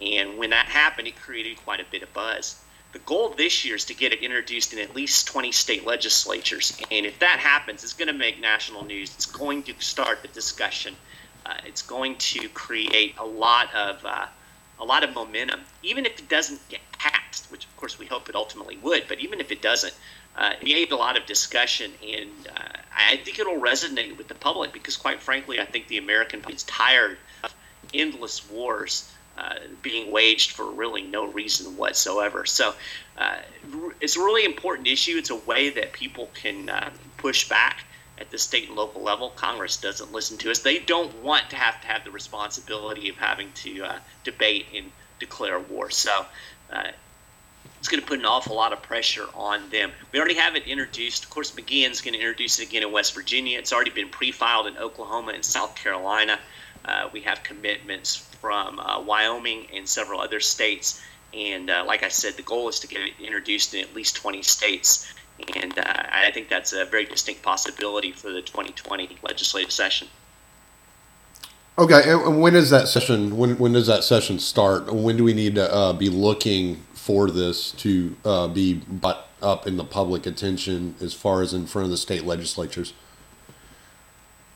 And 0.00 0.36
when 0.36 0.50
that 0.50 0.66
happened, 0.66 1.08
it 1.08 1.16
created 1.16 1.56
quite 1.64 1.80
a 1.80 1.86
bit 1.90 2.02
of 2.02 2.12
buzz. 2.12 2.62
The 2.92 2.98
goal 3.00 3.30
this 3.30 3.64
year 3.64 3.76
is 3.76 3.86
to 3.86 3.94
get 3.94 4.12
it 4.12 4.20
introduced 4.20 4.74
in 4.74 4.78
at 4.78 4.94
least 4.94 5.26
20 5.28 5.50
state 5.52 5.86
legislatures. 5.86 6.78
And 6.90 7.06
if 7.06 7.18
that 7.20 7.38
happens, 7.38 7.82
it's 7.82 7.94
going 7.94 8.08
to 8.08 8.14
make 8.14 8.38
national 8.38 8.84
news. 8.84 9.14
It's 9.14 9.24
going 9.24 9.62
to 9.62 9.74
start 9.78 10.20
the 10.20 10.28
discussion. 10.28 10.94
Uh, 11.46 11.54
it's 11.66 11.80
going 11.80 12.16
to 12.16 12.48
create 12.50 13.14
a 13.18 13.24
lot 13.24 13.72
of 13.74 14.04
uh, 14.04 14.26
a 14.78 14.84
lot 14.84 15.04
of 15.04 15.14
momentum, 15.14 15.60
even 15.82 16.04
if 16.04 16.18
it 16.18 16.28
doesn't 16.28 16.60
get 16.68 16.80
passed, 16.92 17.50
which 17.50 17.64
of 17.64 17.76
course 17.76 17.98
we 17.98 18.06
hope 18.06 18.28
it 18.28 18.34
ultimately 18.34 18.76
would. 18.78 19.04
But 19.08 19.20
even 19.20 19.40
if 19.40 19.50
it 19.50 19.62
doesn't, 19.62 19.94
uh, 20.36 20.54
it 20.60 20.64
gave 20.64 20.92
a 20.92 20.96
lot 20.96 21.16
of 21.16 21.24
discussion, 21.24 21.92
and 22.02 22.48
uh, 22.48 22.78
I 22.96 23.16
think 23.16 23.38
it'll 23.38 23.60
resonate 23.60 24.16
with 24.16 24.28
the 24.28 24.34
public 24.34 24.72
because, 24.72 24.96
quite 24.96 25.20
frankly, 25.20 25.60
I 25.60 25.64
think 25.64 25.88
the 25.88 25.98
American 25.98 26.40
public 26.40 26.56
is 26.56 26.64
tired 26.64 27.18
of 27.42 27.54
endless 27.94 28.48
wars 28.50 29.10
uh, 29.38 29.54
being 29.80 30.10
waged 30.10 30.50
for 30.50 30.70
really 30.70 31.02
no 31.02 31.26
reason 31.26 31.76
whatsoever. 31.76 32.44
So 32.44 32.74
uh, 33.16 33.36
it's 34.00 34.16
a 34.16 34.20
really 34.20 34.44
important 34.44 34.88
issue. 34.88 35.16
It's 35.16 35.30
a 35.30 35.36
way 35.36 35.70
that 35.70 35.92
people 35.92 36.28
can 36.34 36.68
uh, 36.68 36.90
push 37.16 37.48
back 37.48 37.84
at 38.18 38.30
the 38.30 38.38
state 38.38 38.68
and 38.68 38.76
local 38.76 39.02
level. 39.02 39.30
Congress 39.30 39.78
doesn't 39.78 40.12
listen 40.12 40.36
to 40.38 40.50
us. 40.50 40.58
They 40.58 40.78
don't 40.78 41.22
want 41.22 41.48
to 41.50 41.56
have 41.56 41.80
to 41.80 41.86
have 41.86 42.04
the 42.04 42.10
responsibility 42.10 43.08
of 43.08 43.16
having 43.16 43.50
to 43.52 43.84
uh, 43.84 43.98
debate 44.22 44.66
and 44.74 44.92
declare 45.18 45.58
war. 45.58 45.90
So 45.90 46.26
uh, 46.72 46.90
it's 47.82 47.88
going 47.88 48.00
to 48.00 48.06
put 48.06 48.20
an 48.20 48.24
awful 48.24 48.54
lot 48.54 48.72
of 48.72 48.80
pressure 48.80 49.26
on 49.34 49.68
them. 49.70 49.90
We 50.12 50.20
already 50.20 50.36
have 50.36 50.54
it 50.54 50.68
introduced. 50.68 51.24
Of 51.24 51.30
course, 51.30 51.50
McGeehan's 51.50 52.00
going 52.00 52.14
to 52.14 52.20
introduce 52.20 52.60
it 52.60 52.68
again 52.68 52.84
in 52.84 52.92
West 52.92 53.12
Virginia. 53.12 53.58
It's 53.58 53.72
already 53.72 53.90
been 53.90 54.08
pre-filed 54.08 54.68
in 54.68 54.78
Oklahoma 54.78 55.32
and 55.32 55.44
South 55.44 55.74
Carolina. 55.74 56.38
Uh, 56.84 57.08
we 57.12 57.22
have 57.22 57.42
commitments 57.42 58.14
from 58.40 58.78
uh, 58.78 59.00
Wyoming 59.00 59.66
and 59.74 59.88
several 59.88 60.20
other 60.20 60.38
states. 60.38 61.02
And 61.34 61.70
uh, 61.70 61.82
like 61.84 62.04
I 62.04 62.08
said, 62.08 62.34
the 62.34 62.42
goal 62.42 62.68
is 62.68 62.78
to 62.78 62.86
get 62.86 63.00
it 63.00 63.14
introduced 63.20 63.74
in 63.74 63.80
at 63.80 63.92
least 63.96 64.14
20 64.14 64.44
states. 64.44 65.12
And 65.56 65.76
uh, 65.76 65.82
I 65.84 66.30
think 66.32 66.48
that's 66.48 66.72
a 66.72 66.84
very 66.84 67.06
distinct 67.06 67.42
possibility 67.42 68.12
for 68.12 68.30
the 68.30 68.42
2020 68.42 69.18
legislative 69.24 69.72
session. 69.72 70.06
Okay, 71.78 72.02
and 72.06 72.40
when 72.40 72.54
is 72.54 72.70
that 72.70 72.86
session? 72.86 73.36
When 73.36 73.56
when 73.58 73.72
does 73.72 73.86
that 73.86 74.04
session 74.04 74.38
start? 74.38 74.92
When 74.92 75.16
do 75.16 75.24
we 75.24 75.32
need 75.32 75.54
to 75.54 75.74
uh, 75.74 75.94
be 75.94 76.10
looking 76.10 76.84
for 77.02 77.32
this 77.32 77.72
to 77.72 78.16
uh, 78.24 78.46
be 78.46 78.74
brought 78.74 79.26
up 79.42 79.66
in 79.66 79.76
the 79.76 79.82
public 79.82 80.24
attention 80.24 80.94
as 81.00 81.12
far 81.12 81.42
as 81.42 81.52
in 81.52 81.66
front 81.66 81.84
of 81.84 81.90
the 81.90 81.96
state 81.96 82.22
legislatures? 82.22 82.92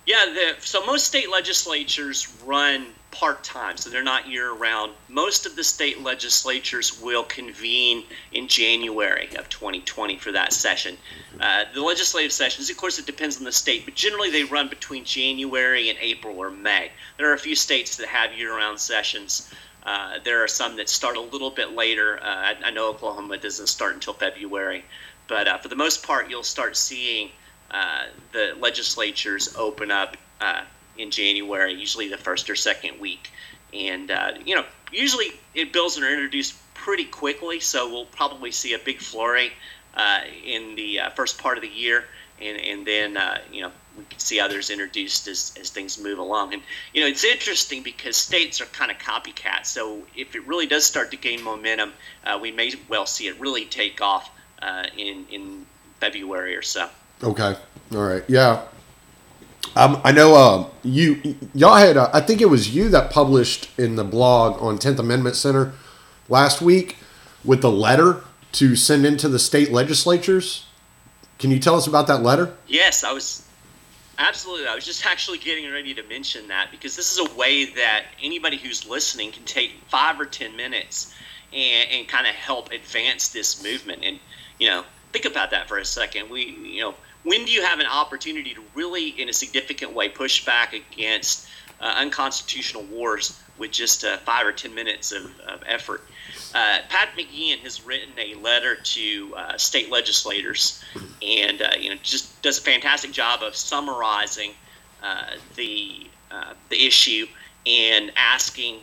Yeah, 0.07 0.26
the, 0.26 0.55
so 0.61 0.87
most 0.87 1.07
state 1.07 1.29
legislatures 1.29 2.33
run 2.45 2.87
part 3.11 3.43
time, 3.43 3.76
so 3.76 3.91
they're 3.91 4.05
not 4.05 4.29
year 4.29 4.53
round. 4.53 4.93
Most 5.09 5.45
of 5.45 5.57
the 5.57 5.65
state 5.65 6.05
legislatures 6.05 7.03
will 7.03 7.25
convene 7.25 8.05
in 8.31 8.47
January 8.47 9.29
of 9.37 9.49
2020 9.49 10.17
for 10.19 10.31
that 10.31 10.53
session. 10.53 10.97
Uh, 11.41 11.65
the 11.75 11.83
legislative 11.83 12.31
sessions, 12.31 12.71
of 12.71 12.76
course, 12.76 13.00
it 13.00 13.07
depends 13.07 13.38
on 13.38 13.45
the 13.45 13.50
state, 13.50 13.85
but 13.85 13.97
generally 13.97 14.31
they 14.31 14.45
run 14.45 14.69
between 14.69 15.05
January 15.05 15.91
and 15.91 15.99
April 16.00 16.38
or 16.38 16.50
May. 16.50 16.93
There 17.19 17.29
are 17.29 17.35
a 17.35 17.38
few 17.38 17.57
states 17.57 17.97
that 17.97 18.07
have 18.07 18.33
year 18.35 18.57
round 18.57 18.79
sessions. 18.79 19.50
Uh, 19.87 20.19
there 20.25 20.43
are 20.43 20.49
some 20.49 20.76
that 20.76 20.88
start 20.88 21.16
a 21.16 21.21
little 21.21 21.50
bit 21.50 21.73
later. 21.73 22.19
Uh, 22.21 22.26
I, 22.26 22.57
I, 22.64 22.71
know 22.73 22.90
Oklahoma 22.90 23.38
doesn't 23.38 23.69
start 23.69 23.95
until 23.95 24.14
February, 24.14 24.85
but 25.28 25.47
uh, 25.47 25.59
for 25.59 25.69
the 25.69 25.76
most 25.76 26.02
part, 26.02 26.28
you'll 26.28 26.43
start 26.43 26.76
seeing 26.76 27.31
uh, 27.71 28.07
the 28.33 28.57
legislatures 28.59 29.55
open 29.57 29.93
up 29.93 30.16
uh, 30.40 30.62
in 30.99 31.12
January, 31.12 31.73
usually 31.73 32.09
the 32.09 32.19
first 32.19 32.50
or 32.50 32.57
second 32.57 32.99
week. 32.99 33.31
And, 33.73 34.11
you 34.45 34.57
know, 34.57 34.64
usually 34.90 35.33
it 35.55 35.73
bills 35.73 36.00
are 36.00 36.11
introduced 36.11 36.57
pretty 36.75 37.05
quickly, 37.05 37.61
so 37.61 37.88
we'll 37.88 38.07
probably 38.07 38.50
see 38.50 38.73
a 38.75 38.78
big 38.78 39.00
flurry 39.00 39.52
in 40.45 40.75
the 40.75 41.00
first 41.14 41.38
part 41.38 41.59
of 41.59 41.62
the 41.62 41.69
year. 41.69 42.07
And, 42.40 42.61
and 42.61 42.87
then, 42.87 43.19
you 43.52 43.62
know, 43.62 43.73
we 43.97 44.05
can 44.05 44.19
see 44.19 44.41
others 44.41 44.71
introduced 44.71 45.29
as, 45.29 45.55
as 45.61 45.71
things 45.71 45.99
move 45.99 46.19
along. 46.19 46.55
And, 46.55 46.62
you 46.93 47.00
know, 47.00 47.07
it's 47.07 47.25
interesting 47.25 47.83
because 47.83 48.17
states 48.17 48.61
are 48.61 48.67
kind 48.67 48.91
of 48.91 48.99
copycats. 48.99 49.67
So 49.67 50.03
if 50.15 50.35
it 50.35 50.47
really 50.47 50.67
does 50.67 50.85
start 50.85 51.11
to 51.12 51.17
gain 51.17 51.43
momentum, 51.43 51.93
uh, 52.25 52.38
we 52.41 52.53
may 52.53 52.73
well 52.88 53.07
see 53.07 53.26
it 53.26 53.38
really 53.41 53.65
take 53.65 54.00
off 54.00 54.31
uh, 54.62 54.87
in, 54.97 55.26
in 55.31 55.67
February 56.00 56.57
or 56.57 56.62
so. 56.62 56.88
Okay. 57.23 57.57
All 57.93 58.03
right. 58.03 58.25
Yeah. 58.29 58.62
Um, 59.75 60.00
I 60.05 60.12
know 60.12 60.35
uh, 60.35 60.71
you 60.85 61.37
y'all 61.53 61.76
had 61.76 61.97
uh, 61.97 62.09
I 62.12 62.21
think 62.21 62.41
it 62.41 62.47
was 62.47 62.75
you 62.75 62.88
that 62.91 63.11
published 63.11 63.69
in 63.79 63.97
the 63.97 64.05
blog 64.05 64.62
on 64.62 64.79
10th 64.79 64.99
Amendment 64.99 65.37
Center 65.37 65.73
last 66.29 66.62
week 66.62 66.97
with 67.45 67.62
the 67.62 67.71
letter 67.71 68.23
to 68.53 68.76
send 68.76 69.05
into 69.05 69.29
the 69.29 69.38
state 69.38 69.73
legislatures. 69.73 70.67
Can 71.38 71.50
you 71.50 71.59
tell 71.59 71.75
us 71.75 71.87
about 71.87 72.07
that 72.07 72.23
letter? 72.23 72.55
Yes, 72.67 73.05
I 73.05 73.12
was 73.12 73.46
absolutely. 74.18 74.66
I 74.66 74.75
was 74.75 74.85
just 74.85 75.04
actually 75.06 75.38
getting 75.38 75.70
ready 75.70 75.94
to 75.94 76.02
mention 76.04 76.49
that 76.49 76.70
because 76.70 76.96
this 76.96 77.12
is 77.12 77.18
a 77.18 77.35
way 77.35 77.66
that 77.66 78.04
anybody 78.23 78.56
who's 78.56 78.88
listening 78.88 79.32
can 79.32 79.44
take 79.44 79.73
five 79.88 80.20
or 80.20 80.26
ten 80.26 80.56
minutes 80.56 81.14
and, 81.52 81.90
and 81.90 82.08
kind 82.08 82.26
of 82.26 82.35
help 82.35 82.73
advance 82.73 83.28
this 83.28 83.62
movement. 83.62 84.02
And 84.04 84.18
you 84.58 84.68
know, 84.68 84.85
think 85.12 85.25
about 85.25 85.50
that 85.50 85.68
for 85.68 85.78
a 85.78 85.85
second. 85.85 86.30
We, 86.30 86.44
you 86.46 86.80
know, 86.80 86.94
when 87.25 87.44
do 87.44 87.50
you 87.50 87.62
have 87.62 87.80
an 87.80 87.87
opportunity 87.87 88.54
to 88.54 88.62
really, 88.75 89.08
in 89.08 89.28
a 89.28 89.32
significant 89.32 89.92
way, 89.92 90.08
push 90.08 90.44
back 90.44 90.73
against 90.73 91.49
uh, 91.80 91.94
unconstitutional 91.96 92.85
wars 92.85 93.40
with 93.58 93.70
just 93.70 94.04
uh, 94.04 94.16
five 94.18 94.46
or 94.46 94.52
ten 94.52 94.75
minutes 94.75 95.12
of, 95.12 95.25
of 95.40 95.62
effort? 95.66 96.02
Uh, 96.55 96.78
Pat 96.88 97.11
McGeehan 97.16 97.59
has 97.59 97.85
written 97.85 98.12
a 98.19 98.35
letter 98.37 98.76
to 98.76 99.35
uh, 99.37 99.57
state 99.57 99.90
legislators, 99.90 100.83
and 101.23 101.62
uh, 101.62 101.71
you 101.78 101.90
know 101.90 101.97
just 102.02 102.40
does 102.43 102.59
a 102.59 102.62
fantastic 102.62 103.12
job 103.12 103.43
of 103.43 103.55
summarizing 103.55 104.52
uh, 105.02 105.33
the 105.55 106.07
the 106.69 106.87
issue 106.87 107.26
and 107.66 108.12
asking 108.16 108.81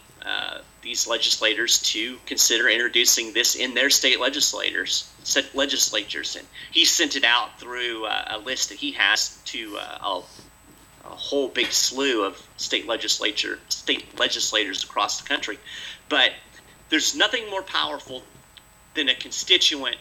these 0.82 1.08
legislators 1.08 1.80
to 1.82 2.18
consider 2.26 2.68
introducing 2.68 3.34
this 3.34 3.56
in 3.56 3.74
their 3.74 3.90
state 3.90 4.20
legislators 4.20 5.14
legislatures, 5.54 6.36
and 6.36 6.46
he 6.72 6.86
sent 6.86 7.16
it 7.16 7.24
out 7.24 7.60
through 7.60 8.06
uh, 8.06 8.26
a 8.32 8.38
list 8.40 8.70
that 8.70 8.78
he 8.78 8.92
has 8.92 9.38
to 9.46 9.78
uh, 9.80 9.98
a, 10.02 10.22
a, 11.06 11.16
whole 11.16 11.48
big 11.48 11.72
slew 11.72 12.24
of 12.24 12.42
state 12.58 12.88
legislature 12.88 13.60
state 13.70 14.20
legislators 14.20 14.84
across 14.84 15.22
the 15.22 15.28
country. 15.28 15.58
But 16.10 16.32
there's 16.94 17.16
nothing 17.16 17.50
more 17.50 17.64
powerful 17.64 18.22
than 18.94 19.10
a 19.10 19.16
constituent 19.16 19.96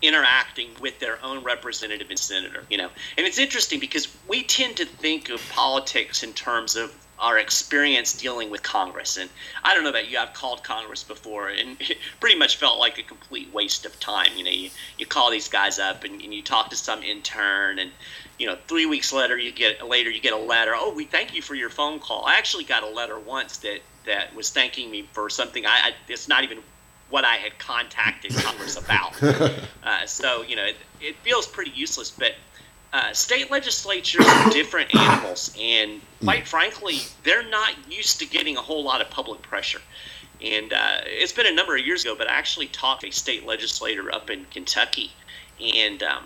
interacting 0.00 0.70
with 0.80 1.00
their 1.00 1.18
own 1.24 1.42
representative 1.42 2.08
and 2.08 2.18
senator. 2.18 2.62
You 2.70 2.78
know, 2.78 2.90
and 3.16 3.26
it's 3.26 3.38
interesting 3.38 3.80
because 3.80 4.06
we 4.28 4.44
tend 4.44 4.76
to 4.76 4.84
think 4.84 5.28
of 5.28 5.42
politics 5.50 6.22
in 6.22 6.32
terms 6.34 6.76
of 6.76 6.94
our 7.18 7.36
experience 7.36 8.12
dealing 8.12 8.48
with 8.48 8.62
Congress. 8.62 9.16
And 9.16 9.28
I 9.64 9.74
don't 9.74 9.82
know 9.82 9.90
about 9.90 10.08
you, 10.08 10.18
I've 10.18 10.34
called 10.34 10.62
Congress 10.62 11.02
before, 11.02 11.48
and 11.48 11.76
it 11.80 11.98
pretty 12.20 12.38
much 12.38 12.58
felt 12.58 12.78
like 12.78 12.98
a 12.98 13.02
complete 13.02 13.52
waste 13.52 13.84
of 13.84 13.98
time. 13.98 14.30
You 14.36 14.44
know, 14.44 14.50
you, 14.52 14.70
you 14.98 15.06
call 15.06 15.32
these 15.32 15.48
guys 15.48 15.80
up 15.80 16.04
and, 16.04 16.22
and 16.22 16.32
you 16.32 16.42
talk 16.42 16.70
to 16.70 16.76
some 16.76 17.02
intern, 17.02 17.80
and 17.80 17.90
you 18.38 18.46
know, 18.46 18.56
three 18.68 18.86
weeks 18.86 19.12
later 19.12 19.36
you 19.36 19.50
get 19.50 19.84
later 19.84 20.10
you 20.10 20.20
get 20.20 20.32
a 20.32 20.36
letter. 20.36 20.74
Oh, 20.76 20.94
we 20.94 21.06
thank 21.06 21.34
you 21.34 21.42
for 21.42 21.56
your 21.56 21.70
phone 21.70 21.98
call. 21.98 22.24
I 22.24 22.36
actually 22.36 22.64
got 22.64 22.84
a 22.84 22.88
letter 22.88 23.18
once 23.18 23.56
that 23.58 23.80
that 24.08 24.34
was 24.34 24.50
thanking 24.50 24.90
me 24.90 25.08
for 25.12 25.30
something. 25.30 25.64
I, 25.64 25.70
I 25.70 25.92
it's 26.08 26.28
not 26.28 26.42
even 26.44 26.58
what 27.10 27.24
I 27.24 27.36
had 27.36 27.58
contacted 27.58 28.34
Congress 28.34 28.76
about. 28.84 29.22
Uh, 29.22 30.06
so 30.06 30.42
you 30.42 30.56
know, 30.56 30.64
it, 30.64 30.76
it 31.00 31.16
feels 31.16 31.46
pretty 31.46 31.70
useless, 31.70 32.10
but 32.10 32.34
uh, 32.92 33.12
state 33.12 33.50
legislatures 33.50 34.26
are 34.26 34.50
different 34.50 34.94
animals, 34.94 35.54
and 35.60 36.00
quite 36.22 36.46
frankly, 36.46 36.98
they're 37.22 37.48
not 37.48 37.74
used 37.90 38.18
to 38.20 38.26
getting 38.26 38.56
a 38.56 38.62
whole 38.62 38.82
lot 38.82 39.00
of 39.00 39.10
public 39.10 39.42
pressure. 39.42 39.80
And 40.42 40.72
uh, 40.72 41.00
it's 41.04 41.32
been 41.32 41.46
a 41.46 41.52
number 41.52 41.76
of 41.76 41.84
years 41.84 42.04
ago, 42.04 42.14
but 42.16 42.28
I 42.28 42.34
actually 42.34 42.68
talked 42.68 43.00
to 43.00 43.08
a 43.08 43.12
state 43.12 43.44
legislator 43.44 44.12
up 44.14 44.30
in 44.30 44.46
Kentucky, 44.46 45.10
and 45.60 46.02
um, 46.02 46.24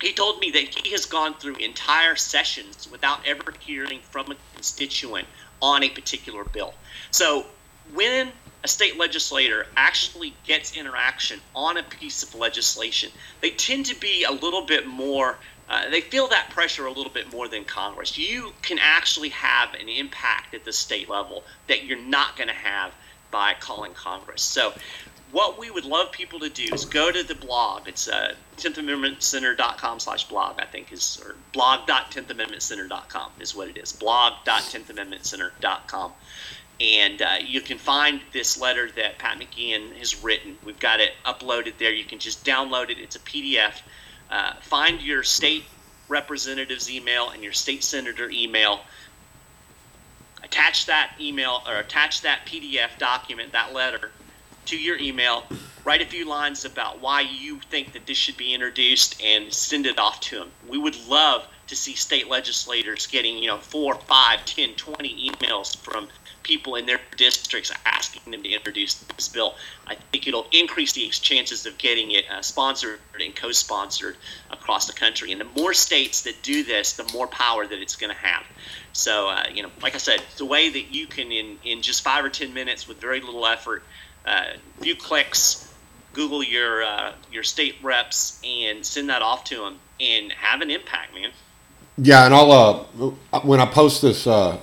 he 0.00 0.12
told 0.12 0.40
me 0.40 0.50
that 0.50 0.74
he 0.74 0.90
has 0.92 1.06
gone 1.06 1.34
through 1.34 1.56
entire 1.56 2.16
sessions 2.16 2.88
without 2.90 3.26
ever 3.26 3.52
hearing 3.60 4.00
from 4.00 4.30
a 4.32 4.36
constituent 4.54 5.26
on 5.62 5.82
a 5.84 5.88
particular 5.88 6.44
bill. 6.44 6.74
So 7.10 7.46
when 7.94 8.32
a 8.64 8.68
state 8.68 8.98
legislator 8.98 9.66
actually 9.76 10.34
gets 10.44 10.76
interaction 10.76 11.40
on 11.54 11.78
a 11.78 11.82
piece 11.82 12.22
of 12.22 12.34
legislation, 12.34 13.10
they 13.40 13.50
tend 13.50 13.86
to 13.86 13.98
be 13.98 14.24
a 14.24 14.32
little 14.32 14.66
bit 14.66 14.86
more. 14.86 15.38
Uh, 15.68 15.88
they 15.90 16.00
feel 16.00 16.28
that 16.28 16.50
pressure 16.50 16.86
a 16.86 16.92
little 16.92 17.12
bit 17.12 17.32
more 17.32 17.48
than 17.48 17.64
Congress. 17.64 18.18
You 18.18 18.52
can 18.62 18.78
actually 18.80 19.30
have 19.30 19.74
an 19.74 19.88
impact 19.88 20.54
at 20.54 20.64
the 20.64 20.72
state 20.72 21.08
level 21.08 21.44
that 21.68 21.84
you're 21.84 21.98
not 21.98 22.36
going 22.36 22.48
to 22.48 22.54
have 22.54 22.92
by 23.30 23.54
calling 23.58 23.94
Congress. 23.94 24.42
So, 24.42 24.74
what 25.32 25.58
we 25.58 25.70
would 25.70 25.86
love 25.86 26.12
people 26.12 26.38
to 26.40 26.50
do 26.50 26.68
is 26.72 26.84
go 26.84 27.10
to 27.10 27.22
the 27.22 27.34
blog. 27.34 27.88
It's 27.88 28.06
uh, 28.06 28.34
10th 28.58 28.76
Amendment 28.78 29.22
Center.com 29.22 29.98
slash 29.98 30.28
blog, 30.28 30.60
I 30.60 30.66
think 30.66 30.92
is, 30.92 31.18
or 31.24 31.36
blog.10thamendmentcenter.com 31.52 33.32
is 33.40 33.54
what 33.54 33.68
it 33.68 33.78
is. 33.78 33.92
Blog.10thamendmentcenter.com. 33.92 36.12
And 36.80 37.22
uh, 37.22 37.36
you 37.44 37.62
can 37.62 37.78
find 37.78 38.20
this 38.32 38.60
letter 38.60 38.90
that 38.96 39.18
Pat 39.18 39.38
McGeehan 39.38 39.94
has 39.96 40.22
written. 40.22 40.58
We've 40.64 40.78
got 40.78 41.00
it 41.00 41.12
uploaded 41.24 41.78
there. 41.78 41.92
You 41.92 42.04
can 42.04 42.18
just 42.18 42.44
download 42.44 42.90
it. 42.90 42.98
It's 42.98 43.16
a 43.16 43.20
PDF. 43.20 43.80
Uh, 44.30 44.52
find 44.60 45.00
your 45.00 45.22
state 45.22 45.64
representative's 46.08 46.90
email 46.90 47.30
and 47.30 47.42
your 47.42 47.52
state 47.52 47.82
senator 47.84 48.28
email 48.30 48.80
attach 50.42 50.86
that 50.86 51.12
email 51.18 51.62
or 51.66 51.76
attach 51.76 52.20
that 52.22 52.44
PDF 52.44 52.98
document, 52.98 53.52
that 53.52 53.72
letter, 53.72 54.10
to 54.66 54.76
your 54.76 54.98
email. 54.98 55.44
Write 55.84 56.00
a 56.00 56.06
few 56.06 56.28
lines 56.28 56.64
about 56.64 57.00
why 57.00 57.22
you 57.22 57.58
think 57.70 57.92
that 57.92 58.06
this 58.06 58.16
should 58.16 58.36
be 58.36 58.54
introduced 58.54 59.20
and 59.22 59.52
send 59.52 59.86
it 59.86 59.98
off 59.98 60.20
to 60.20 60.38
them. 60.38 60.50
We 60.68 60.78
would 60.78 60.96
love 61.08 61.46
to 61.66 61.76
see 61.76 61.94
state 61.94 62.28
legislators 62.28 63.06
getting, 63.06 63.38
you 63.38 63.48
know, 63.48 63.58
four, 63.58 63.94
five, 63.94 64.44
ten, 64.44 64.74
twenty 64.74 65.30
emails 65.30 65.76
from 65.76 66.08
people 66.42 66.74
in 66.76 66.86
their 66.86 67.00
districts 67.16 67.72
asking 67.86 68.30
them 68.30 68.42
to 68.42 68.50
introduce 68.50 68.94
this 68.94 69.28
bill. 69.28 69.54
I 69.86 69.94
think 69.94 70.26
it'll 70.26 70.46
increase 70.52 70.92
the 70.92 71.08
chances 71.08 71.66
of 71.66 71.78
getting 71.78 72.10
it 72.12 72.24
uh, 72.30 72.42
sponsored 72.42 72.98
and 73.20 73.34
co-sponsored 73.34 74.16
across 74.50 74.86
the 74.86 74.92
country. 74.92 75.32
And 75.32 75.40
the 75.40 75.60
more 75.60 75.74
states 75.74 76.22
that 76.22 76.42
do 76.42 76.62
this, 76.62 76.94
the 76.94 77.04
more 77.12 77.26
power 77.26 77.66
that 77.66 77.78
it's 77.78 77.96
going 77.96 78.10
to 78.10 78.18
have. 78.20 78.44
So, 78.92 79.28
uh, 79.28 79.44
you 79.52 79.62
know, 79.62 79.70
like 79.82 79.94
I 79.94 79.98
said, 79.98 80.22
it's 80.30 80.40
a 80.40 80.44
way 80.44 80.68
that 80.68 80.94
you 80.94 81.06
can, 81.06 81.32
in, 81.32 81.58
in 81.64 81.82
just 81.82 82.02
five 82.02 82.24
or 82.24 82.28
10 82.28 82.52
minutes 82.52 82.86
with 82.86 83.00
very 83.00 83.20
little 83.20 83.46
effort, 83.46 83.82
a 84.26 84.30
uh, 84.30 84.44
few 84.80 84.94
clicks, 84.94 85.72
Google 86.12 86.42
your 86.42 86.82
uh, 86.82 87.12
your 87.30 87.42
state 87.42 87.76
reps 87.82 88.40
and 88.44 88.84
send 88.84 89.08
that 89.08 89.22
off 89.22 89.44
to 89.44 89.56
them 89.56 89.78
and 90.00 90.32
have 90.32 90.60
an 90.60 90.70
impact, 90.70 91.14
man. 91.14 91.30
Yeah, 91.98 92.24
and 92.24 92.34
I'll 92.34 92.88
uh, 93.32 93.40
when 93.40 93.60
I 93.60 93.66
post 93.66 94.02
this, 94.02 94.26
uh, 94.26 94.58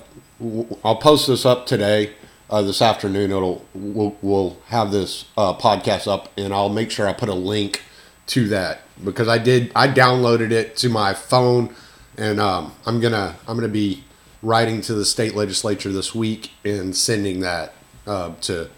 I'll 0.84 0.96
post 0.96 1.26
this 1.26 1.44
up 1.46 1.66
today, 1.66 2.12
uh, 2.50 2.62
this 2.62 2.82
afternoon. 2.82 3.30
It'll 3.30 3.64
we'll, 3.72 4.16
we'll 4.20 4.58
have 4.66 4.90
this 4.90 5.26
uh, 5.36 5.54
podcast 5.54 6.06
up, 6.08 6.28
and 6.36 6.52
I'll 6.52 6.68
make 6.68 6.90
sure 6.90 7.08
I 7.08 7.12
put 7.12 7.28
a 7.28 7.34
link 7.34 7.82
to 8.28 8.48
that 8.48 8.82
because 9.04 9.28
I 9.28 9.38
did 9.38 9.72
I 9.74 9.88
downloaded 9.88 10.50
it 10.50 10.76
to 10.78 10.88
my 10.88 11.14
phone, 11.14 11.74
and 12.18 12.40
um, 12.40 12.72
I'm 12.86 13.00
gonna 13.00 13.36
I'm 13.46 13.56
gonna 13.56 13.68
be 13.68 14.04
writing 14.42 14.80
to 14.82 14.94
the 14.94 15.04
state 15.04 15.34
legislature 15.34 15.92
this 15.92 16.14
week 16.14 16.50
and 16.64 16.96
sending 16.96 17.40
that 17.40 17.74
uh, 18.06 18.32
to 18.42 18.68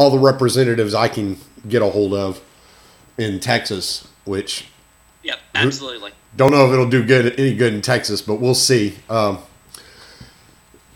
all 0.00 0.08
the 0.08 0.18
representatives 0.18 0.94
I 0.94 1.08
can 1.08 1.36
get 1.68 1.82
a 1.82 1.90
hold 1.90 2.14
of 2.14 2.40
in 3.18 3.38
Texas, 3.38 4.08
which 4.24 4.66
yep, 5.22 5.38
absolutely. 5.54 6.12
Don't 6.34 6.52
know 6.52 6.64
if 6.64 6.72
it'll 6.72 6.88
do 6.88 7.04
good 7.04 7.38
any 7.38 7.54
good 7.54 7.74
in 7.74 7.82
Texas, 7.82 8.22
but 8.22 8.40
we'll 8.40 8.54
see. 8.54 8.94
Um, 9.10 9.40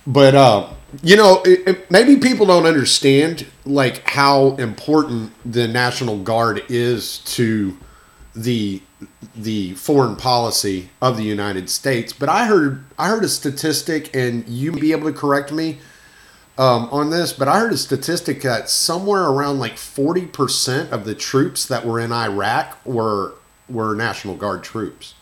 but 0.06 0.34
uh, 0.34 0.70
you 1.02 1.18
know, 1.18 1.42
it, 1.44 1.68
it, 1.68 1.90
maybe 1.90 2.16
people 2.16 2.46
don't 2.46 2.64
understand 2.64 3.46
like 3.66 4.08
how 4.08 4.56
important 4.56 5.32
the 5.44 5.68
National 5.68 6.18
Guard 6.22 6.62
is 6.70 7.18
to 7.36 7.76
the 8.34 8.80
the 9.36 9.74
foreign 9.74 10.16
policy 10.16 10.88
of 11.02 11.18
the 11.18 11.24
United 11.24 11.68
States. 11.68 12.14
But 12.14 12.30
I 12.30 12.46
heard 12.46 12.82
I 12.98 13.08
heard 13.08 13.22
a 13.22 13.28
statistic, 13.28 14.16
and 14.16 14.48
you 14.48 14.72
may 14.72 14.80
be 14.80 14.92
able 14.92 15.12
to 15.12 15.18
correct 15.18 15.52
me 15.52 15.80
um, 16.58 16.88
on 16.90 17.10
this. 17.10 17.32
But 17.32 17.48
I 17.48 17.58
heard 17.58 17.72
a 17.72 17.76
statistic 17.76 18.42
that 18.42 18.68
somewhere 18.70 19.24
around 19.24 19.58
like 19.58 19.76
forty 19.76 20.26
percent 20.26 20.92
of 20.92 21.04
the 21.04 21.14
troops 21.14 21.66
that 21.66 21.84
were 21.86 22.00
in 22.00 22.12
Iraq 22.12 22.84
were 22.84 23.34
were 23.68 23.94
National 23.94 24.34
Guard 24.36 24.62
troops. 24.62 25.14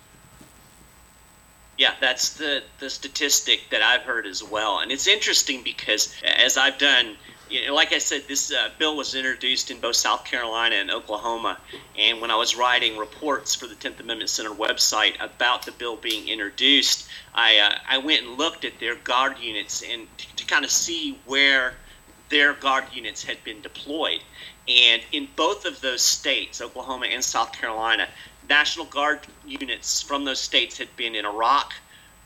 Yeah, 1.78 1.94
that's 2.00 2.34
the 2.34 2.62
the 2.78 2.90
statistic 2.90 3.70
that 3.70 3.82
I've 3.82 4.02
heard 4.02 4.26
as 4.26 4.42
well, 4.42 4.78
and 4.78 4.92
it's 4.92 5.06
interesting 5.06 5.62
because 5.62 6.14
as 6.24 6.56
I've 6.56 6.78
done 6.78 7.16
you 7.52 7.66
know, 7.66 7.74
like 7.74 7.92
I 7.92 7.98
said, 7.98 8.22
this 8.28 8.50
uh, 8.50 8.70
bill 8.78 8.96
was 8.96 9.14
introduced 9.14 9.70
in 9.70 9.78
both 9.78 9.96
South 9.96 10.24
Carolina 10.24 10.76
and 10.76 10.90
Oklahoma. 10.90 11.58
And 11.98 12.20
when 12.22 12.30
I 12.30 12.36
was 12.36 12.56
writing 12.56 12.96
reports 12.96 13.54
for 13.54 13.66
the 13.66 13.74
10th 13.74 14.00
Amendment 14.00 14.30
Center 14.30 14.50
website 14.50 15.22
about 15.22 15.66
the 15.66 15.72
bill 15.72 15.96
being 15.96 16.28
introduced, 16.28 17.08
I, 17.34 17.58
uh, 17.58 17.74
I 17.86 17.98
went 17.98 18.26
and 18.26 18.38
looked 18.38 18.64
at 18.64 18.80
their 18.80 18.94
guard 18.94 19.38
units 19.38 19.82
and 19.82 20.06
to, 20.16 20.36
to 20.36 20.46
kind 20.46 20.64
of 20.64 20.70
see 20.70 21.18
where 21.26 21.74
their 22.30 22.54
guard 22.54 22.84
units 22.94 23.22
had 23.22 23.44
been 23.44 23.60
deployed. 23.60 24.20
And 24.66 25.02
in 25.12 25.28
both 25.36 25.66
of 25.66 25.78
those 25.82 26.02
states, 26.02 26.62
Oklahoma 26.62 27.06
and 27.06 27.22
South 27.22 27.52
Carolina, 27.52 28.08
National 28.48 28.86
Guard 28.86 29.20
units 29.46 30.00
from 30.00 30.24
those 30.24 30.40
states 30.40 30.78
had 30.78 30.94
been 30.96 31.14
in 31.14 31.26
Iraq, 31.26 31.74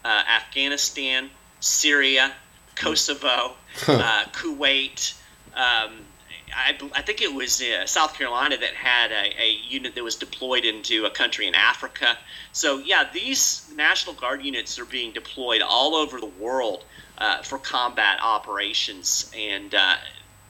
uh, 0.05 0.23
Afghanistan, 0.29 1.31
Syria, 1.59 2.33
Kosovo, 2.77 3.57
uh, 3.89 4.25
Kuwait. 4.33 5.15
Um, 5.55 6.05
I, 6.55 6.79
I, 6.95 7.03
think 7.03 7.23
it 7.23 7.33
was 7.33 7.61
uh, 7.61 7.87
South 7.87 8.15
Carolina 8.15 8.57
that 8.57 8.75
had 8.75 9.11
a, 9.11 9.43
a, 9.43 9.59
unit 9.69 9.95
that 9.95 10.05
was 10.05 10.15
deployed 10.15 10.65
into 10.65 11.05
a 11.05 11.11
country 11.11 11.47
in 11.47 11.55
Africa. 11.55 12.17
So, 12.53 12.79
yeah, 12.79 13.09
these 13.13 13.71
National 13.75 14.15
Guard 14.15 14.43
units 14.43 14.79
are 14.79 14.85
being 14.85 15.13
deployed 15.13 15.61
all 15.61 15.97
over 15.97 16.21
the 16.21 16.27
world 16.27 16.85
uh, 17.19 17.43
for 17.43 17.59
combat 17.59 18.19
operations. 18.23 19.31
And, 19.37 19.75
uh, 19.75 19.97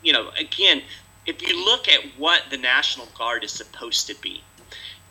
you 0.02 0.12
know, 0.12 0.30
again, 0.38 0.82
if 1.24 1.42
you 1.42 1.64
look 1.64 1.88
at 1.88 2.00
what 2.18 2.42
the 2.50 2.58
National 2.58 3.06
Guard 3.16 3.42
is 3.42 3.52
supposed 3.52 4.06
to 4.08 4.14
be, 4.20 4.42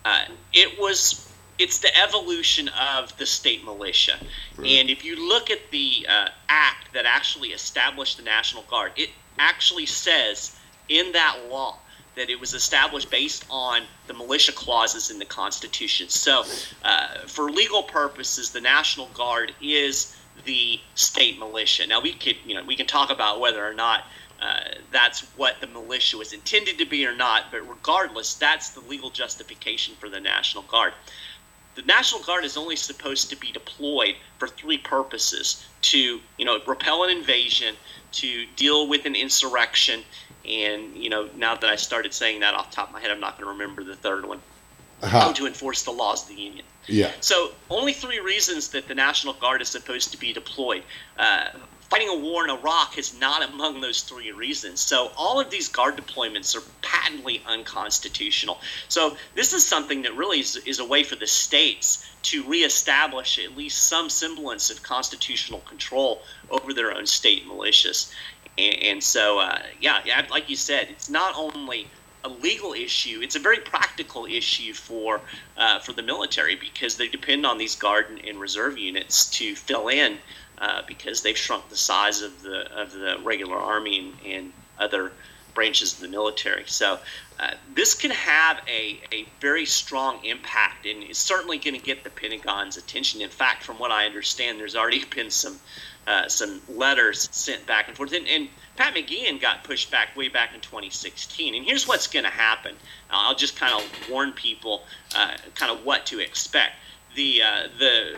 uh, 0.05 0.25
it 0.53 0.79
was 0.79 1.24
it's 1.57 1.79
the 1.79 1.95
evolution 1.97 2.69
of 2.69 3.15
the 3.17 3.25
state 3.25 3.63
militia. 3.63 4.17
Right. 4.57 4.67
And 4.67 4.89
if 4.89 5.05
you 5.05 5.27
look 5.27 5.49
at 5.49 5.71
the 5.71 6.05
uh, 6.09 6.27
act 6.49 6.93
that 6.93 7.05
actually 7.05 7.49
established 7.49 8.17
the 8.17 8.23
National 8.23 8.63
Guard, 8.63 8.91
it 8.95 9.09
actually 9.39 9.85
says 9.85 10.57
in 10.89 11.11
that 11.13 11.37
law 11.49 11.77
that 12.15 12.29
it 12.29 12.39
was 12.39 12.53
established 12.53 13.11
based 13.11 13.45
on 13.49 13.83
the 14.07 14.13
militia 14.13 14.53
clauses 14.53 15.11
in 15.11 15.19
the 15.19 15.25
Constitution. 15.25 16.07
So, 16.09 16.43
uh, 16.83 17.19
for 17.27 17.51
legal 17.51 17.83
purposes, 17.83 18.51
the 18.51 18.61
National 18.61 19.07
Guard 19.07 19.53
is 19.61 20.15
the 20.45 20.79
state 20.95 21.39
militia. 21.39 21.87
Now, 21.87 22.01
we 22.01 22.13
could, 22.13 22.37
you 22.45 22.55
know, 22.55 22.63
we 22.63 22.75
can 22.75 22.87
talk 22.87 23.09
about 23.09 23.39
whether 23.39 23.65
or 23.65 23.73
not 23.73 24.03
uh, 24.41 24.59
that's 24.91 25.21
what 25.37 25.55
the 25.61 25.67
militia 25.67 26.17
was 26.17 26.33
intended 26.33 26.77
to 26.77 26.85
be 26.85 27.05
or 27.05 27.15
not, 27.15 27.45
but 27.51 27.67
regardless, 27.67 28.33
that's 28.35 28.69
the 28.69 28.81
legal 28.81 29.09
justification 29.09 29.95
for 29.95 30.09
the 30.09 30.19
National 30.19 30.63
Guard 30.63 30.93
the 31.75 31.81
National 31.83 32.21
Guard 32.21 32.45
is 32.45 32.57
only 32.57 32.75
supposed 32.75 33.29
to 33.29 33.35
be 33.35 33.51
deployed 33.51 34.15
for 34.39 34.47
three 34.47 34.77
purposes 34.77 35.65
to, 35.83 36.19
you 36.37 36.45
know, 36.45 36.59
repel 36.65 37.03
an 37.03 37.09
invasion, 37.09 37.75
to 38.13 38.45
deal 38.55 38.87
with 38.87 39.05
an 39.05 39.15
insurrection, 39.15 40.01
and, 40.47 40.95
you 40.95 41.09
know, 41.09 41.29
now 41.35 41.55
that 41.55 41.69
I 41.69 41.75
started 41.75 42.13
saying 42.13 42.39
that 42.39 42.53
off 42.53 42.69
the 42.69 42.75
top 42.77 42.87
of 42.87 42.93
my 42.93 43.01
head, 43.01 43.11
I'm 43.11 43.19
not 43.19 43.37
going 43.37 43.45
to 43.45 43.51
remember 43.51 43.83
the 43.83 43.95
third 43.95 44.25
one. 44.25 44.41
Uh-huh. 45.01 45.33
to 45.33 45.45
enforce 45.45 45.83
the 45.83 45.91
laws 45.91 46.23
of 46.23 46.29
the 46.35 46.41
Union. 46.41 46.65
Yeah. 46.87 47.11
So, 47.19 47.51
only 47.69 47.91
three 47.91 48.21
reasons 48.21 48.69
that 48.69 48.87
the 48.87 48.95
National 48.95 49.33
Guard 49.33 49.61
is 49.61 49.67
supposed 49.67 50.11
to 50.13 50.17
be 50.17 50.31
deployed. 50.31 50.83
Uh, 51.19 51.49
fighting 51.89 52.09
a 52.09 52.15
war 52.15 52.43
in 52.43 52.49
Iraq 52.49 52.97
is 52.97 53.19
not 53.19 53.47
among 53.47 53.81
those 53.81 54.01
three 54.01 54.31
reasons. 54.31 54.79
So 54.79 55.11
all 55.17 55.39
of 55.39 55.49
these 55.49 55.67
guard 55.67 55.95
deployments 55.97 56.55
are 56.55 56.63
patently 56.81 57.41
unconstitutional. 57.45 58.59
So 58.87 59.17
this 59.35 59.53
is 59.53 59.65
something 59.65 60.01
that 60.03 60.15
really 60.15 60.39
is, 60.39 60.55
is 60.57 60.79
a 60.79 60.85
way 60.85 61.03
for 61.03 61.15
the 61.15 61.27
states 61.27 62.05
to 62.23 62.43
reestablish 62.43 63.39
at 63.39 63.55
least 63.55 63.83
some 63.83 64.09
semblance 64.09 64.69
of 64.69 64.81
constitutional 64.81 65.59
control 65.61 66.21
over 66.49 66.73
their 66.73 66.95
own 66.95 67.05
state 67.05 67.47
militias. 67.47 68.11
And, 68.57 68.75
and 68.75 69.03
so, 69.03 69.39
uh, 69.39 69.59
yeah, 69.79 70.25
like 70.31 70.49
you 70.49 70.55
said, 70.55 70.87
it's 70.89 71.09
not 71.09 71.35
only 71.37 71.87
a 72.23 72.29
legal 72.29 72.73
issue. 72.73 73.19
It's 73.21 73.35
a 73.35 73.39
very 73.39 73.59
practical 73.59 74.25
issue 74.25 74.73
for 74.73 75.21
uh, 75.57 75.79
for 75.79 75.93
the 75.93 76.01
military 76.01 76.55
because 76.55 76.97
they 76.97 77.07
depend 77.07 77.45
on 77.45 77.59
these 77.59 77.75
guard 77.75 78.19
and 78.27 78.39
reserve 78.39 78.79
units 78.79 79.29
to 79.37 79.55
fill 79.55 79.89
in 79.89 80.17
uh, 80.57 80.81
because 80.87 81.21
they've 81.21 81.37
shrunk 81.37 81.69
the 81.69 81.77
size 81.77 82.21
of 82.21 82.41
the 82.41 82.71
of 82.79 82.91
the 82.91 83.17
regular 83.23 83.57
army 83.57 83.99
and, 83.99 84.13
and 84.25 84.53
other 84.79 85.11
branches 85.53 85.93
of 85.93 86.01
the 86.01 86.07
military. 86.07 86.63
So 86.67 86.99
uh, 87.39 87.51
this 87.73 87.95
can 87.95 88.11
have 88.11 88.61
a, 88.67 88.99
a 89.11 89.25
very 89.39 89.65
strong 89.65 90.23
impact 90.23 90.85
and 90.85 91.01
it's 91.03 91.17
certainly 91.19 91.57
going 91.57 91.73
to 91.73 91.81
get 91.81 92.03
the 92.03 92.09
Pentagon's 92.09 92.77
attention. 92.77 93.21
In 93.21 93.29
fact, 93.29 93.63
from 93.63 93.77
what 93.77 93.91
I 93.91 94.05
understand, 94.05 94.59
there's 94.59 94.75
already 94.75 95.03
been 95.15 95.31
some 95.31 95.59
uh, 96.07 96.27
some 96.27 96.61
letters 96.69 97.27
sent 97.31 97.65
back 97.65 97.87
and 97.87 97.97
forth. 97.97 98.13
And, 98.13 98.27
and, 98.27 98.47
Pat 98.75 98.93
McGeehan 98.93 99.39
got 99.39 99.63
pushed 99.63 99.89
back 99.89 100.17
way 100.17 100.27
back 100.27 100.53
in 100.53 100.59
2016. 100.59 101.55
And 101.55 101.65
here's 101.65 101.87
what's 101.87 102.07
going 102.07 102.25
to 102.25 102.29
happen. 102.29 102.75
I'll 103.09 103.33
just 103.33 103.55
kind 103.55 103.73
of 103.73 104.09
warn 104.09 104.33
people 104.33 104.83
uh, 105.15 105.37
kind 105.55 105.71
of 105.71 105.85
what 105.85 106.05
to 106.07 106.19
expect. 106.19 106.73
The 107.15 107.41
uh, 107.41 107.67
the 107.79 108.17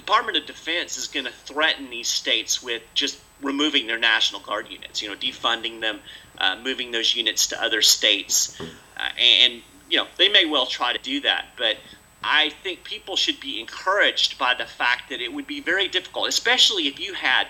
Department 0.00 0.38
of 0.38 0.46
Defense 0.46 0.96
is 0.96 1.06
going 1.08 1.26
to 1.26 1.32
threaten 1.32 1.90
these 1.90 2.08
states 2.08 2.62
with 2.62 2.82
just 2.94 3.18
removing 3.42 3.86
their 3.86 3.98
National 3.98 4.40
Guard 4.40 4.70
units, 4.70 5.02
you 5.02 5.08
know, 5.08 5.14
defunding 5.14 5.82
them, 5.82 6.00
uh, 6.38 6.56
moving 6.64 6.90
those 6.90 7.14
units 7.14 7.48
to 7.48 7.62
other 7.62 7.82
states. 7.82 8.58
Uh, 8.96 9.08
and, 9.18 9.60
you 9.90 9.98
know, 9.98 10.06
they 10.16 10.30
may 10.30 10.46
well 10.46 10.64
try 10.64 10.94
to 10.94 10.98
do 10.98 11.20
that. 11.20 11.48
But 11.58 11.76
I 12.24 12.48
think 12.62 12.82
people 12.82 13.14
should 13.14 13.40
be 13.40 13.60
encouraged 13.60 14.38
by 14.38 14.54
the 14.54 14.64
fact 14.64 15.10
that 15.10 15.20
it 15.20 15.30
would 15.30 15.46
be 15.46 15.60
very 15.60 15.86
difficult, 15.86 16.28
especially 16.28 16.86
if 16.86 16.98
you 16.98 17.12
had 17.12 17.46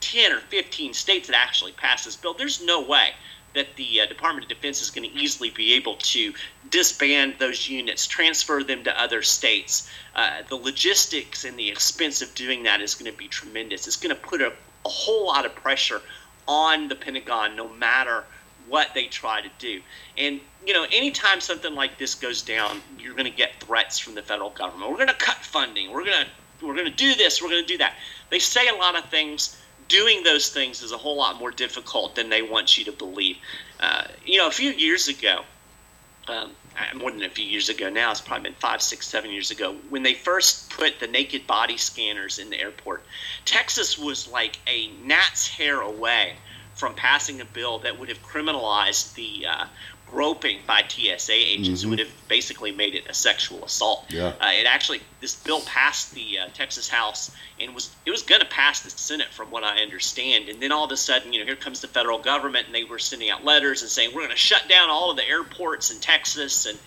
10 0.00 0.30
or 0.30 0.38
15 0.38 0.94
states 0.94 1.26
that 1.26 1.36
actually 1.36 1.72
pass 1.72 2.04
this 2.04 2.14
bill. 2.14 2.32
There's 2.32 2.62
no 2.62 2.80
way 2.80 3.10
that 3.54 3.74
the 3.76 4.00
uh, 4.00 4.06
Department 4.06 4.44
of 4.44 4.48
Defense 4.48 4.82
is 4.82 4.90
going 4.90 5.08
to 5.08 5.16
easily 5.16 5.50
be 5.50 5.74
able 5.74 5.96
to 5.96 6.32
disband 6.70 7.34
those 7.38 7.68
units, 7.68 8.06
transfer 8.06 8.62
them 8.62 8.84
to 8.84 9.00
other 9.00 9.22
states. 9.22 9.90
Uh, 10.14 10.42
the 10.48 10.56
logistics 10.56 11.44
and 11.44 11.58
the 11.58 11.68
expense 11.68 12.22
of 12.22 12.34
doing 12.34 12.64
that 12.64 12.80
is 12.80 12.94
going 12.94 13.10
to 13.10 13.16
be 13.16 13.28
tremendous. 13.28 13.86
It's 13.86 13.96
going 13.96 14.14
to 14.14 14.20
put 14.20 14.40
a, 14.40 14.52
a 14.84 14.88
whole 14.88 15.26
lot 15.26 15.46
of 15.46 15.54
pressure 15.54 16.00
on 16.46 16.88
the 16.88 16.94
Pentagon, 16.94 17.56
no 17.56 17.68
matter 17.68 18.24
what 18.68 18.94
they 18.94 19.06
try 19.06 19.40
to 19.40 19.50
do. 19.58 19.80
And 20.16 20.40
you 20.66 20.74
know, 20.74 20.86
anytime 20.92 21.40
something 21.40 21.74
like 21.74 21.98
this 21.98 22.14
goes 22.14 22.42
down, 22.42 22.80
you're 22.98 23.14
going 23.14 23.30
to 23.30 23.36
get 23.36 23.60
threats 23.60 23.98
from 23.98 24.14
the 24.14 24.22
federal 24.22 24.50
government. 24.50 24.90
We're 24.90 24.96
going 24.96 25.08
to 25.08 25.14
cut 25.14 25.36
funding. 25.36 25.90
We're 25.90 26.04
going 26.04 26.24
to 26.24 26.66
we're 26.66 26.74
going 26.74 26.86
to 26.86 26.90
do 26.90 27.14
this. 27.14 27.40
We're 27.40 27.50
going 27.50 27.62
to 27.62 27.68
do 27.68 27.78
that. 27.78 27.94
They 28.30 28.38
say 28.38 28.68
a 28.68 28.74
lot 28.74 28.96
of 28.96 29.04
things. 29.06 29.57
Doing 29.88 30.22
those 30.22 30.50
things 30.50 30.82
is 30.82 30.92
a 30.92 30.98
whole 30.98 31.16
lot 31.16 31.38
more 31.38 31.50
difficult 31.50 32.14
than 32.14 32.28
they 32.28 32.42
want 32.42 32.76
you 32.76 32.84
to 32.84 32.92
believe. 32.92 33.36
Uh, 33.80 34.04
you 34.24 34.38
know, 34.38 34.46
a 34.46 34.52
few 34.52 34.70
years 34.70 35.08
ago, 35.08 35.44
um, 36.28 36.50
more 36.94 37.10
than 37.10 37.22
a 37.22 37.30
few 37.30 37.44
years 37.44 37.68
ago 37.68 37.88
now, 37.88 38.10
it's 38.10 38.20
probably 38.20 38.50
been 38.50 38.58
five, 38.58 38.82
six, 38.82 39.06
seven 39.06 39.30
years 39.30 39.50
ago, 39.50 39.74
when 39.88 40.02
they 40.02 40.14
first 40.14 40.70
put 40.70 41.00
the 41.00 41.06
naked 41.06 41.46
body 41.46 41.76
scanners 41.76 42.38
in 42.38 42.50
the 42.50 42.60
airport, 42.60 43.04
Texas 43.44 43.98
was 43.98 44.28
like 44.28 44.58
a 44.66 44.88
gnat's 45.04 45.48
hair 45.48 45.80
away 45.80 46.36
from 46.74 46.94
passing 46.94 47.40
a 47.40 47.44
bill 47.44 47.80
that 47.80 47.98
would 47.98 48.08
have 48.08 48.22
criminalized 48.22 49.14
the 49.14 49.46
uh, 49.46 49.66
groping 50.10 50.58
by 50.66 50.82
TSA 50.86 51.32
agents 51.32 51.80
mm-hmm. 51.80 51.90
would 51.90 51.98
have 51.98 52.10
basically 52.28 52.72
made 52.72 52.94
it 52.94 53.06
a 53.08 53.14
sexual 53.14 53.64
assault. 53.64 54.06
Yeah. 54.08 54.32
Uh, 54.40 54.50
it 54.52 54.66
actually 54.66 55.00
this 55.20 55.34
bill 55.34 55.60
passed 55.62 56.14
the 56.14 56.38
uh, 56.38 56.48
Texas 56.54 56.88
House 56.88 57.30
and 57.60 57.74
was 57.74 57.94
it 58.06 58.10
was 58.10 58.22
going 58.22 58.40
to 58.40 58.46
pass 58.46 58.80
the 58.80 58.90
Senate 58.90 59.28
from 59.28 59.50
what 59.50 59.64
I 59.64 59.82
understand. 59.82 60.48
And 60.48 60.60
then 60.60 60.72
all 60.72 60.84
of 60.84 60.92
a 60.92 60.96
sudden, 60.96 61.32
you 61.32 61.40
know, 61.40 61.46
here 61.46 61.56
comes 61.56 61.80
the 61.80 61.88
federal 61.88 62.18
government 62.18 62.66
and 62.66 62.74
they 62.74 62.84
were 62.84 62.98
sending 62.98 63.30
out 63.30 63.44
letters 63.44 63.82
and 63.82 63.90
saying 63.90 64.10
we're 64.14 64.22
going 64.22 64.30
to 64.30 64.36
shut 64.36 64.68
down 64.68 64.90
all 64.90 65.10
of 65.10 65.16
the 65.16 65.28
airports 65.28 65.90
in 65.90 66.00
Texas 66.00 66.66
and 66.66 66.78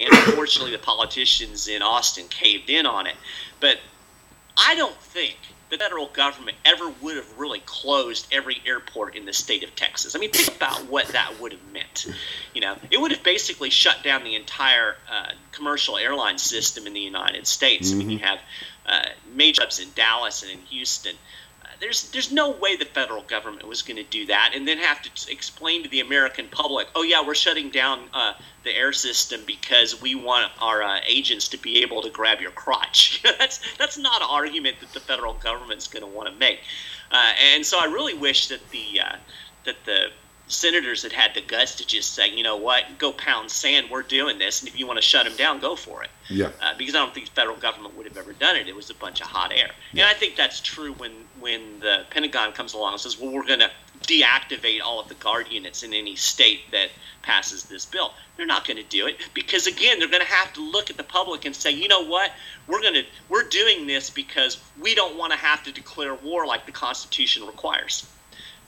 and 0.00 0.12
unfortunately 0.12 0.72
the 0.72 0.78
politicians 0.78 1.66
in 1.68 1.82
Austin 1.82 2.26
caved 2.28 2.70
in 2.70 2.86
on 2.86 3.06
it. 3.06 3.16
But 3.60 3.78
I 4.56 4.74
don't 4.74 4.96
think 5.00 5.36
the 5.70 5.76
federal 5.76 6.06
government 6.06 6.56
ever 6.64 6.88
would 7.02 7.16
have 7.16 7.38
really 7.38 7.60
closed 7.60 8.26
every 8.32 8.60
airport 8.66 9.16
in 9.16 9.26
the 9.26 9.32
state 9.32 9.62
of 9.62 9.74
Texas. 9.74 10.16
I 10.16 10.18
mean, 10.18 10.30
think 10.30 10.56
about 10.56 10.86
what 10.86 11.08
that 11.08 11.40
would 11.40 11.52
have 11.52 11.72
meant. 11.72 12.06
You 12.54 12.60
know, 12.60 12.76
it 12.90 13.00
would 13.00 13.10
have 13.10 13.22
basically 13.22 13.70
shut 13.70 14.02
down 14.02 14.24
the 14.24 14.34
entire 14.34 14.96
uh, 15.10 15.32
commercial 15.52 15.98
airline 15.98 16.38
system 16.38 16.86
in 16.86 16.94
the 16.94 17.00
United 17.00 17.46
States. 17.46 17.90
Mm-hmm. 17.90 18.00
I 18.00 18.04
mean, 18.04 18.10
you 18.10 18.18
have 18.18 18.38
uh, 18.86 19.04
major 19.34 19.62
hubs 19.62 19.78
in 19.78 19.88
Dallas 19.94 20.42
and 20.42 20.52
in 20.52 20.58
Houston 20.66 21.16
there's 21.80 22.10
there's 22.10 22.32
no 22.32 22.50
way 22.50 22.76
the 22.76 22.84
federal 22.84 23.22
government 23.22 23.66
was 23.66 23.82
going 23.82 23.96
to 23.96 24.04
do 24.04 24.26
that 24.26 24.52
and 24.54 24.66
then 24.66 24.78
have 24.78 25.02
to 25.02 25.32
explain 25.32 25.82
to 25.82 25.88
the 25.88 26.00
American 26.00 26.48
public, 26.48 26.88
oh 26.94 27.02
yeah, 27.02 27.24
we're 27.24 27.34
shutting 27.34 27.70
down 27.70 28.08
uh, 28.12 28.32
the 28.64 28.76
air 28.76 28.92
system 28.92 29.40
because 29.46 30.00
we 30.00 30.14
want 30.14 30.50
our 30.60 30.82
uh, 30.82 31.00
agents 31.06 31.48
to 31.48 31.56
be 31.58 31.82
able 31.82 32.02
to 32.02 32.10
grab 32.10 32.40
your 32.40 32.50
crotch. 32.50 33.22
that's 33.38 33.60
that's 33.76 33.98
not 33.98 34.22
an 34.22 34.28
argument 34.30 34.80
that 34.80 34.92
the 34.92 35.00
federal 35.00 35.34
government's 35.34 35.86
going 35.86 36.04
to 36.04 36.10
want 36.10 36.28
to 36.28 36.34
make. 36.38 36.60
Uh, 37.10 37.32
and 37.54 37.64
so 37.64 37.78
I 37.78 37.84
really 37.86 38.14
wish 38.14 38.48
that 38.48 38.68
the 38.70 39.00
uh, 39.00 39.16
that 39.64 39.76
the 39.84 40.08
senators 40.48 41.02
had 41.02 41.12
had 41.12 41.34
the 41.34 41.40
guts 41.40 41.76
to 41.76 41.86
just 41.86 42.14
say, 42.14 42.28
you 42.30 42.42
know 42.42 42.56
what, 42.56 42.84
go 42.98 43.12
pound 43.12 43.50
sand. 43.50 43.88
We're 43.90 44.02
doing 44.02 44.38
this, 44.38 44.60
and 44.60 44.68
if 44.68 44.78
you 44.78 44.86
want 44.86 44.98
to 44.98 45.02
shut 45.02 45.26
them 45.26 45.36
down, 45.36 45.60
go 45.60 45.76
for 45.76 46.02
it. 46.02 46.10
Yeah. 46.28 46.50
Uh, 46.60 46.74
because 46.76 46.94
I 46.94 46.98
don't 46.98 47.14
think 47.14 47.26
the 47.26 47.32
federal 47.32 47.56
government 47.56 47.96
would 47.96 48.06
have 48.06 48.16
ever 48.16 48.32
done 48.32 48.56
it. 48.56 48.68
It 48.68 48.74
was 48.74 48.90
a 48.90 48.94
bunch 48.94 49.20
of 49.20 49.26
hot 49.26 49.52
air, 49.52 49.70
yeah. 49.92 50.04
and 50.04 50.10
I 50.10 50.14
think 50.14 50.36
that's 50.36 50.60
true 50.60 50.92
when 50.94 51.12
when 51.40 51.80
the 51.80 52.04
Pentagon 52.10 52.52
comes 52.52 52.74
along 52.74 52.94
and 52.94 53.00
says, 53.00 53.18
well, 53.18 53.32
we're 53.32 53.46
going 53.46 53.60
to 53.60 53.70
deactivate 54.06 54.80
all 54.82 55.00
of 55.00 55.08
the 55.08 55.14
guard 55.14 55.48
units 55.50 55.82
in 55.82 55.92
any 55.92 56.16
state 56.16 56.60
that 56.70 56.88
passes 57.22 57.64
this 57.64 57.84
bill. 57.84 58.12
They're 58.36 58.46
not 58.46 58.66
going 58.66 58.76
to 58.76 58.84
do 58.84 59.06
it 59.06 59.16
because 59.34 59.66
again, 59.66 59.98
they're 59.98 60.08
going 60.08 60.22
to 60.22 60.28
have 60.28 60.52
to 60.54 60.60
look 60.60 60.90
at 60.90 60.96
the 60.96 61.04
public 61.04 61.44
and 61.44 61.54
say, 61.54 61.70
you 61.70 61.88
know 61.88 62.04
what, 62.04 62.32
we're 62.66 62.80
going 62.80 62.94
to 62.94 63.04
we're 63.28 63.48
doing 63.48 63.86
this 63.86 64.10
because 64.10 64.60
we 64.80 64.94
don't 64.94 65.16
want 65.16 65.32
to 65.32 65.38
have 65.38 65.62
to 65.64 65.72
declare 65.72 66.14
war 66.14 66.46
like 66.46 66.66
the 66.66 66.72
Constitution 66.72 67.46
requires. 67.46 68.06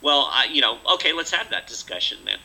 Well, 0.02 0.28
I, 0.32 0.46
you 0.50 0.60
know, 0.60 0.78
okay, 0.94 1.12
let's 1.12 1.30
have 1.32 1.50
that 1.50 1.66
discussion 1.66 2.18
then. 2.24 2.38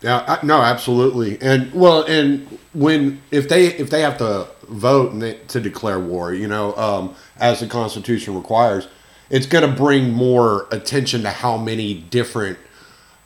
Yeah, 0.00 0.24
I, 0.40 0.46
no, 0.46 0.62
absolutely, 0.62 1.40
and 1.40 1.72
well, 1.72 2.02
and 2.04 2.46
when 2.72 3.20
if 3.32 3.48
they 3.48 3.66
if 3.66 3.90
they 3.90 4.02
have 4.02 4.16
to 4.18 4.46
vote 4.68 5.12
and 5.12 5.20
they, 5.20 5.34
to 5.48 5.60
declare 5.60 5.98
war, 5.98 6.32
you 6.32 6.46
know, 6.46 6.74
um, 6.76 7.16
as 7.38 7.58
the 7.58 7.66
Constitution 7.66 8.36
requires, 8.36 8.86
it's 9.28 9.46
going 9.46 9.68
to 9.68 9.76
bring 9.76 10.12
more 10.12 10.68
attention 10.70 11.22
to 11.22 11.30
how 11.30 11.56
many 11.56 11.94
different 11.94 12.58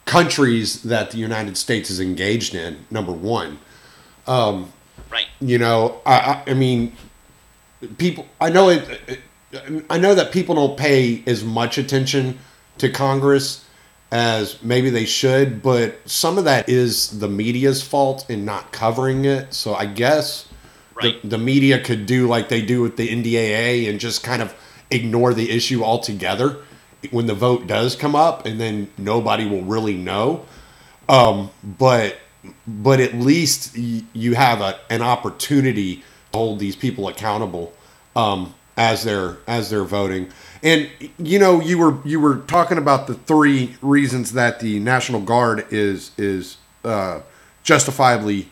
countries 0.07 0.83
that 0.85 1.11
the 1.11 1.19
United 1.19 1.59
States 1.59 1.91
is 1.91 2.01
engaged 2.01 2.55
in. 2.55 2.87
Number 2.91 3.13
one, 3.13 3.59
um, 4.27 4.73
right? 5.11 5.27
You 5.41 5.59
know, 5.59 6.01
I, 6.07 6.15
I, 6.47 6.51
I 6.53 6.55
mean, 6.55 6.97
people. 7.99 8.27
I 8.41 8.49
know 8.49 8.71
it, 8.71 8.89
it. 9.07 9.85
I 9.91 9.99
know 9.99 10.15
that 10.15 10.33
people 10.33 10.55
don't 10.55 10.79
pay 10.79 11.23
as 11.27 11.45
much 11.45 11.77
attention 11.77 12.39
to 12.79 12.91
Congress 12.91 13.65
as 14.11 14.63
maybe 14.63 14.91
they 14.91 15.07
should, 15.07 15.63
but 15.63 15.99
some 16.05 16.37
of 16.37 16.45
that 16.45 16.69
is 16.69 17.19
the 17.19 17.29
media's 17.29 17.83
fault 17.83 18.29
in 18.29 18.45
not 18.45 18.71
covering 18.71 19.25
it. 19.25 19.55
So 19.55 19.75
I 19.75 19.87
guess 19.87 20.47
right. 20.95 21.21
the, 21.23 21.29
the 21.29 21.39
media 21.39 21.83
could 21.83 22.05
do 22.05 22.29
like 22.29 22.51
they 22.51 22.61
do 22.61 22.83
with 22.83 22.97
the 22.97 23.09
NDAA 23.09 23.89
and 23.89 23.99
just 23.99 24.23
kind 24.23 24.43
of 24.43 24.55
ignore 24.91 25.33
the 25.33 25.51
issue 25.51 25.83
altogether 25.83 26.59
when 27.11 27.27
the 27.27 27.35
vote 27.35 27.67
does 27.67 27.97
come 27.97 28.15
up, 28.15 28.47
and 28.47 28.61
then 28.61 28.89
nobody 28.97 29.49
will 29.49 29.63
really 29.63 29.97
know. 29.97 30.45
Um, 31.09 31.51
but 31.65 32.17
but 32.67 33.01
at 33.01 33.15
least 33.15 33.77
you 33.77 34.35
have 34.35 34.61
a, 34.61 34.79
an 34.91 35.03
opportunity 35.03 35.97
to 35.97 36.03
hold 36.33 36.59
these 36.59 36.77
people 36.77 37.09
accountable 37.09 37.73
um, 38.17 38.55
as 38.77 39.05
they're 39.05 39.39
as 39.47 39.71
they're 39.71 39.85
voting. 39.85 40.29
And 40.63 40.89
you 41.19 41.39
know, 41.39 41.61
you 41.61 41.79
were 41.79 41.99
you 42.05 42.21
were 42.21 42.37
talking 42.37 42.79
about 42.79 43.07
the 43.07 43.15
three 43.15 43.77
reasons 43.83 44.33
that 44.33 44.61
the 44.61 44.79
National 44.79 45.21
Guard 45.21 45.67
is 45.71 46.13
is 46.17 46.57
uh, 46.85 47.21
justifiably, 47.65 48.49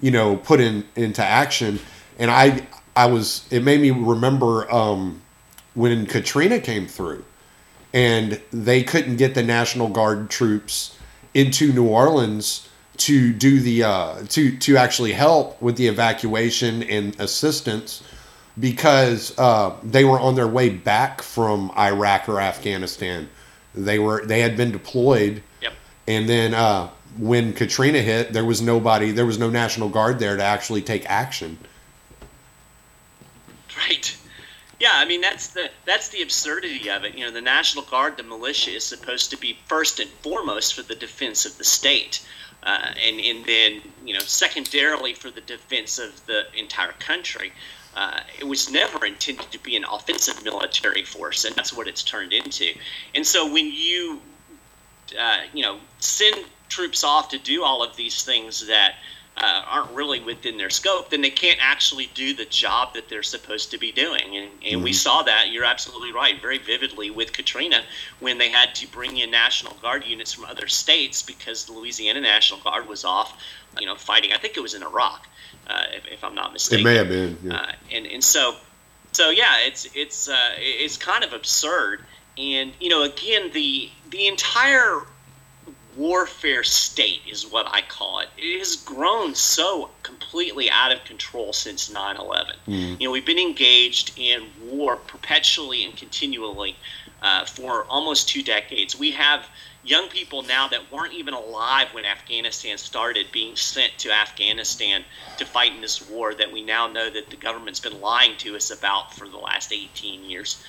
you 0.00 0.10
know, 0.10 0.36
put 0.36 0.60
in 0.60 0.84
into 0.94 1.24
action. 1.24 1.80
And 2.18 2.30
I 2.30 2.66
I 2.94 3.06
was 3.06 3.46
it 3.50 3.62
made 3.62 3.80
me 3.80 3.90
remember 3.90 4.70
um, 4.70 5.22
when 5.74 6.04
Katrina 6.06 6.60
came 6.60 6.86
through, 6.86 7.24
and 7.94 8.40
they 8.52 8.82
couldn't 8.82 9.16
get 9.16 9.34
the 9.34 9.42
National 9.42 9.88
Guard 9.88 10.28
troops 10.28 10.98
into 11.32 11.72
New 11.72 11.88
Orleans 11.88 12.68
to 12.98 13.32
do 13.32 13.58
the 13.60 13.84
uh, 13.84 14.22
to 14.28 14.56
to 14.58 14.76
actually 14.76 15.12
help 15.12 15.60
with 15.62 15.76
the 15.76 15.88
evacuation 15.88 16.82
and 16.84 17.18
assistance 17.18 18.02
because 18.58 19.36
uh, 19.38 19.76
they 19.82 20.04
were 20.04 20.18
on 20.18 20.34
their 20.34 20.48
way 20.48 20.68
back 20.68 21.22
from 21.22 21.70
Iraq 21.76 22.28
or 22.28 22.40
Afghanistan. 22.40 23.28
They 23.74 23.98
were 23.98 24.24
they 24.24 24.40
had 24.40 24.56
been 24.56 24.70
deployed, 24.70 25.42
yep. 25.60 25.72
and 26.06 26.28
then 26.28 26.54
uh, 26.54 26.88
when 27.18 27.52
Katrina 27.52 28.00
hit, 28.00 28.32
there 28.32 28.44
was 28.44 28.62
nobody, 28.62 29.10
there 29.10 29.26
was 29.26 29.38
no 29.38 29.50
National 29.50 29.88
Guard 29.88 30.18
there 30.18 30.36
to 30.36 30.42
actually 30.42 30.82
take 30.82 31.08
action. 31.10 31.58
Right. 33.76 34.16
Yeah, 34.78 34.92
I 34.92 35.04
mean 35.04 35.20
that's 35.20 35.48
the 35.48 35.70
that's 35.84 36.10
the 36.10 36.22
absurdity 36.22 36.88
of 36.90 37.04
it. 37.04 37.16
You 37.16 37.26
know, 37.26 37.32
the 37.32 37.40
National 37.40 37.84
Guard, 37.84 38.16
the 38.16 38.22
militia, 38.22 38.72
is 38.72 38.84
supposed 38.84 39.30
to 39.30 39.36
be 39.36 39.58
first 39.66 39.98
and 39.98 40.10
foremost 40.22 40.74
for 40.74 40.82
the 40.82 40.94
defense 40.94 41.46
of 41.46 41.58
the 41.58 41.64
state. 41.64 42.24
uh, 42.64 42.92
and 43.06 43.20
and 43.20 43.44
then 43.44 43.82
you 44.04 44.14
know 44.14 44.20
secondarily 44.20 45.14
for 45.14 45.30
the 45.30 45.40
defense 45.42 45.98
of 45.98 46.24
the 46.26 46.44
entire 46.56 46.92
country. 46.92 47.52
Uh, 47.96 48.20
it 48.38 48.44
was 48.44 48.70
never 48.70 49.06
intended 49.06 49.50
to 49.52 49.58
be 49.62 49.76
an 49.76 49.84
offensive 49.84 50.42
military 50.42 51.04
force, 51.04 51.44
and 51.44 51.54
that's 51.54 51.72
what 51.72 51.86
it's 51.86 52.02
turned 52.02 52.32
into. 52.32 52.72
And 53.14 53.26
so 53.26 53.52
when 53.52 53.70
you 53.72 54.20
uh, 55.18 55.42
you 55.52 55.62
know 55.62 55.78
send 55.98 56.36
troops 56.68 57.04
off 57.04 57.28
to 57.28 57.38
do 57.38 57.62
all 57.62 57.82
of 57.82 57.94
these 57.96 58.24
things 58.24 58.66
that 58.66 58.94
uh, 59.36 59.62
aren't 59.66 59.90
really 59.90 60.20
within 60.20 60.56
their 60.56 60.70
scope, 60.70 61.10
then 61.10 61.20
they 61.20 61.30
can't 61.30 61.58
actually 61.60 62.08
do 62.14 62.34
the 62.34 62.44
job 62.46 62.94
that 62.94 63.08
they're 63.08 63.22
supposed 63.22 63.70
to 63.70 63.78
be 63.78 63.90
doing. 63.90 64.36
And, 64.36 64.48
and 64.64 64.74
mm-hmm. 64.76 64.84
we 64.84 64.92
saw 64.92 65.22
that, 65.22 65.50
you're 65.50 65.64
absolutely 65.64 66.12
right, 66.12 66.40
very 66.40 66.58
vividly 66.58 67.10
with 67.10 67.32
Katrina 67.32 67.82
when 68.20 68.38
they 68.38 68.48
had 68.48 68.74
to 68.76 68.86
bring 68.88 69.16
in 69.18 69.30
National 69.30 69.74
Guard 69.82 70.06
units 70.06 70.32
from 70.32 70.44
other 70.44 70.68
states 70.68 71.22
because 71.22 71.64
the 71.64 71.72
Louisiana 71.72 72.20
National 72.20 72.60
Guard 72.60 72.86
was 72.86 73.04
off, 73.04 73.42
you 73.80 73.86
know, 73.86 73.96
fighting. 73.96 74.32
I 74.32 74.38
think 74.38 74.56
it 74.56 74.60
was 74.60 74.74
in 74.74 74.84
Iraq, 74.84 75.26
uh, 75.66 75.82
if, 75.92 76.06
if, 76.06 76.24
I'm 76.24 76.34
not 76.34 76.52
mistaken. 76.52 76.86
It 76.86 76.90
may 76.90 76.96
have 76.96 77.08
been. 77.08 77.38
Yeah. 77.42 77.54
Uh, 77.54 77.72
and, 77.92 78.06
and 78.06 78.24
so, 78.24 78.56
so 79.12 79.30
yeah, 79.30 79.60
it's, 79.60 79.88
it's, 79.94 80.28
uh, 80.28 80.50
it's 80.58 80.96
kind 80.96 81.24
of 81.24 81.32
absurd. 81.32 82.04
And, 82.36 82.72
you 82.80 82.88
know, 82.88 83.02
again, 83.02 83.50
the, 83.52 83.90
the 84.10 84.26
entire 84.26 85.02
warfare 85.96 86.64
state 86.64 87.20
is 87.30 87.46
what 87.46 87.66
I 87.70 87.80
call 87.82 88.20
it. 88.20 88.28
It 88.36 88.58
has 88.58 88.76
grown 88.76 89.34
so 89.34 89.90
completely 90.02 90.70
out 90.70 90.92
of 90.92 91.04
control 91.04 91.52
since 91.52 91.90
9 91.90 92.16
11. 92.16 92.56
Mm. 92.66 93.00
You 93.00 93.08
know, 93.08 93.12
we've 93.12 93.26
been 93.26 93.38
engaged 93.38 94.12
in 94.16 94.46
war 94.70 94.96
perpetually 94.96 95.84
and 95.84 95.96
continually 95.96 96.76
uh, 97.22 97.44
for 97.44 97.84
almost 97.84 98.28
two 98.28 98.42
decades. 98.42 98.98
We 98.98 99.12
have 99.12 99.46
young 99.84 100.08
people 100.08 100.42
now 100.42 100.66
that 100.68 100.90
weren't 100.90 101.12
even 101.12 101.34
alive 101.34 101.88
when 101.92 102.04
Afghanistan 102.04 102.78
started 102.78 103.26
being 103.32 103.54
sent 103.54 103.96
to 103.98 104.10
Afghanistan 104.10 105.04
to 105.36 105.44
fight 105.44 105.74
in 105.74 105.80
this 105.80 106.08
war 106.08 106.34
that 106.34 106.50
we 106.50 106.62
now 106.62 106.86
know 106.86 107.10
that 107.10 107.30
the 107.30 107.36
government's 107.36 107.80
been 107.80 108.00
lying 108.00 108.36
to 108.38 108.56
us 108.56 108.70
about 108.70 109.14
for 109.14 109.28
the 109.28 109.36
last 109.36 109.72
18 109.72 110.28
years. 110.28 110.62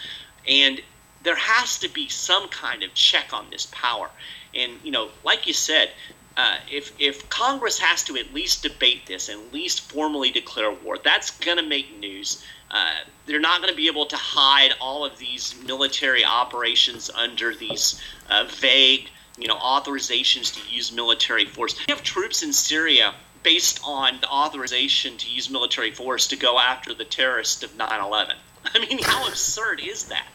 And 0.47 0.81
there 1.23 1.35
has 1.35 1.79
to 1.79 1.89
be 1.89 2.07
some 2.09 2.47
kind 2.49 2.83
of 2.83 2.93
check 2.93 3.33
on 3.33 3.49
this 3.49 3.67
power. 3.71 4.09
And 4.53 4.73
you 4.83 4.91
know, 4.91 5.09
like 5.23 5.47
you 5.47 5.53
said, 5.53 5.91
uh, 6.37 6.57
if 6.69 6.91
if 6.99 7.27
Congress 7.29 7.79
has 7.79 8.03
to 8.03 8.17
at 8.17 8.33
least 8.33 8.63
debate 8.63 9.05
this 9.05 9.29
and 9.29 9.41
at 9.41 9.53
least 9.53 9.91
formally 9.91 10.31
declare 10.31 10.71
war, 10.71 10.97
that's 11.03 11.31
going 11.31 11.57
to 11.57 11.63
make 11.63 11.97
news. 11.99 12.43
Uh, 12.75 12.93
they're 13.25 13.39
not 13.39 13.61
going 13.61 13.71
to 13.71 13.77
be 13.77 13.87
able 13.87 14.05
to 14.05 14.17
hide 14.17 14.73
all 14.81 15.05
of 15.05 15.17
these 15.17 15.55
military 15.65 16.25
operations 16.25 17.09
under 17.09 17.55
these 17.55 18.01
uh, 18.29 18.43
vague, 18.49 19.09
you 19.37 19.47
know, 19.47 19.55
authorizations 19.55 20.53
to 20.53 20.75
use 20.75 20.91
military 20.91 21.45
force. 21.45 21.73
We 21.87 21.93
have 21.93 22.03
troops 22.03 22.43
in 22.43 22.51
Syria 22.51 23.13
based 23.43 23.79
on 23.85 24.19
the 24.19 24.27
authorization 24.27 25.15
to 25.15 25.29
use 25.29 25.49
military 25.49 25.91
force 25.91 26.27
to 26.27 26.35
go 26.35 26.59
after 26.59 26.93
the 26.93 27.05
terrorists 27.05 27.63
of 27.63 27.71
9/11. 27.77 28.33
I 28.65 28.79
mean, 28.79 28.99
how 29.01 29.25
absurd 29.25 29.79
is 29.79 30.07
that? 30.07 30.27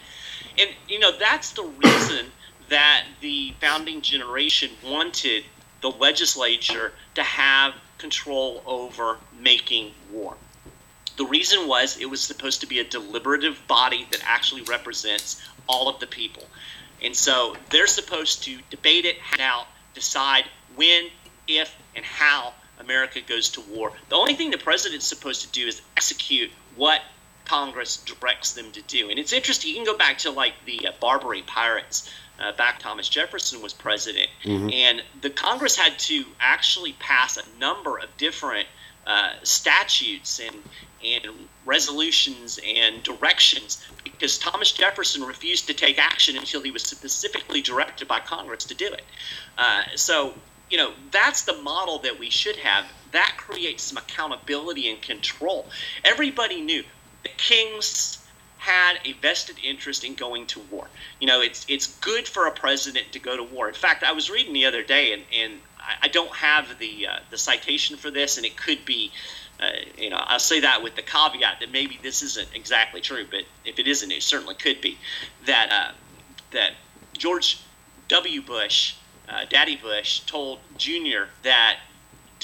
And 0.59 0.70
you 0.88 0.98
know, 0.98 1.12
that's 1.12 1.50
the 1.50 1.64
reason 1.64 2.24
that 2.70 3.05
the 3.20 3.53
founding 3.61 4.00
generation 4.00 4.70
wanted 4.83 5.44
the 5.83 5.90
legislature 5.90 6.92
to 7.16 7.22
have 7.22 7.74
control 7.98 8.62
over 8.64 9.18
making 9.38 9.92
war. 10.11 10.38
The 11.20 11.26
reason 11.26 11.68
was 11.68 11.98
it 11.98 12.09
was 12.09 12.22
supposed 12.22 12.62
to 12.62 12.66
be 12.66 12.78
a 12.78 12.85
deliberative 12.85 13.61
body 13.68 14.06
that 14.11 14.22
actually 14.24 14.62
represents 14.62 15.46
all 15.66 15.87
of 15.87 16.00
the 16.00 16.06
people. 16.06 16.44
And 17.02 17.14
so 17.14 17.59
they're 17.68 17.87
supposed 17.87 18.42
to 18.44 18.59
debate 18.70 19.04
it 19.04 19.18
out, 19.38 19.66
decide 19.92 20.46
when, 20.76 21.09
if, 21.46 21.76
and 21.94 22.06
how 22.06 22.54
America 22.78 23.20
goes 23.20 23.50
to 23.50 23.61
war. 23.61 23.92
The 24.09 24.16
only 24.16 24.33
thing 24.33 24.50
the 24.50 24.56
president's 24.56 25.06
supposed 25.06 25.42
to 25.42 25.48
do 25.48 25.66
is 25.66 25.83
execute 25.94 26.50
what 26.74 27.02
Congress 27.44 27.98
directs 27.98 28.54
them 28.54 28.72
to 28.72 28.80
do. 28.80 29.11
And 29.11 29.18
it's 29.18 29.35
interesting, 29.35 29.68
you 29.68 29.76
can 29.76 29.85
go 29.85 29.98
back 29.98 30.16
to 30.20 30.30
like 30.30 30.54
the 30.64 30.87
uh, 30.87 30.92
Barbary 31.00 31.42
pirates 31.42 32.09
uh, 32.38 32.52
back 32.52 32.78
Thomas 32.78 33.11
Jefferson 33.11 33.61
was 33.61 33.74
president, 33.74 34.30
mm-hmm. 34.42 34.70
and 34.72 35.02
the 35.20 35.28
Congress 35.28 35.76
had 35.76 35.98
to 35.98 36.24
actually 36.40 36.94
pass 36.94 37.37
a 37.37 37.59
number 37.59 37.98
of 37.98 38.09
different 38.16 38.66
uh, 39.06 39.33
statutes 39.42 40.40
and 40.40 40.56
and 41.04 41.24
resolutions 41.64 42.58
and 42.64 43.02
directions 43.02 43.86
because 44.04 44.38
Thomas 44.38 44.72
Jefferson 44.72 45.22
refused 45.22 45.66
to 45.68 45.74
take 45.74 45.98
action 45.98 46.36
until 46.36 46.62
he 46.62 46.70
was 46.70 46.82
specifically 46.82 47.62
directed 47.62 48.08
by 48.08 48.20
Congress 48.20 48.64
to 48.66 48.74
do 48.74 48.86
it. 48.86 49.04
Uh, 49.56 49.82
so 49.96 50.34
you 50.68 50.76
know 50.76 50.92
that's 51.10 51.42
the 51.42 51.56
model 51.62 51.98
that 52.00 52.18
we 52.18 52.30
should 52.30 52.56
have. 52.56 52.86
That 53.12 53.34
creates 53.36 53.82
some 53.82 53.98
accountability 53.98 54.88
and 54.90 55.00
control. 55.02 55.66
Everybody 56.04 56.60
knew 56.60 56.84
the 57.22 57.30
kings 57.36 58.18
had 58.60 58.98
a 59.06 59.12
vested 59.14 59.56
interest 59.64 60.04
in 60.04 60.14
going 60.14 60.46
to 60.46 60.60
war. 60.70 60.86
You 61.18 61.26
know, 61.26 61.40
it's 61.40 61.64
it's 61.66 61.86
good 62.00 62.28
for 62.28 62.46
a 62.46 62.52
president 62.52 63.12
to 63.12 63.18
go 63.18 63.36
to 63.36 63.42
war. 63.42 63.68
In 63.68 63.74
fact, 63.74 64.04
I 64.04 64.12
was 64.12 64.30
reading 64.30 64.52
the 64.52 64.66
other 64.66 64.82
day, 64.82 65.14
and, 65.14 65.22
and 65.34 65.54
I 66.02 66.08
don't 66.08 66.34
have 66.36 66.78
the 66.78 67.06
uh, 67.06 67.18
the 67.30 67.38
citation 67.38 67.96
for 67.96 68.10
this, 68.10 68.36
and 68.36 68.44
it 68.44 68.56
could 68.56 68.84
be, 68.84 69.12
uh, 69.60 69.70
you 69.96 70.10
know, 70.10 70.16
I'll 70.18 70.38
say 70.38 70.60
that 70.60 70.82
with 70.82 70.96
the 70.96 71.02
caveat 71.02 71.60
that 71.60 71.70
maybe 71.70 71.98
this 72.02 72.22
isn't 72.22 72.48
exactly 72.54 73.00
true, 73.00 73.26
but 73.30 73.42
if 73.64 73.78
it 73.78 73.86
isn't, 73.86 74.10
it 74.10 74.22
certainly 74.22 74.54
could 74.54 74.80
be 74.80 74.98
that 75.46 75.70
uh, 75.70 75.92
that 76.52 76.72
George 77.16 77.60
W. 78.08 78.42
Bush, 78.42 78.94
uh, 79.28 79.44
Daddy 79.48 79.76
Bush, 79.76 80.20
told 80.20 80.60
Junior 80.78 81.28
that 81.42 81.78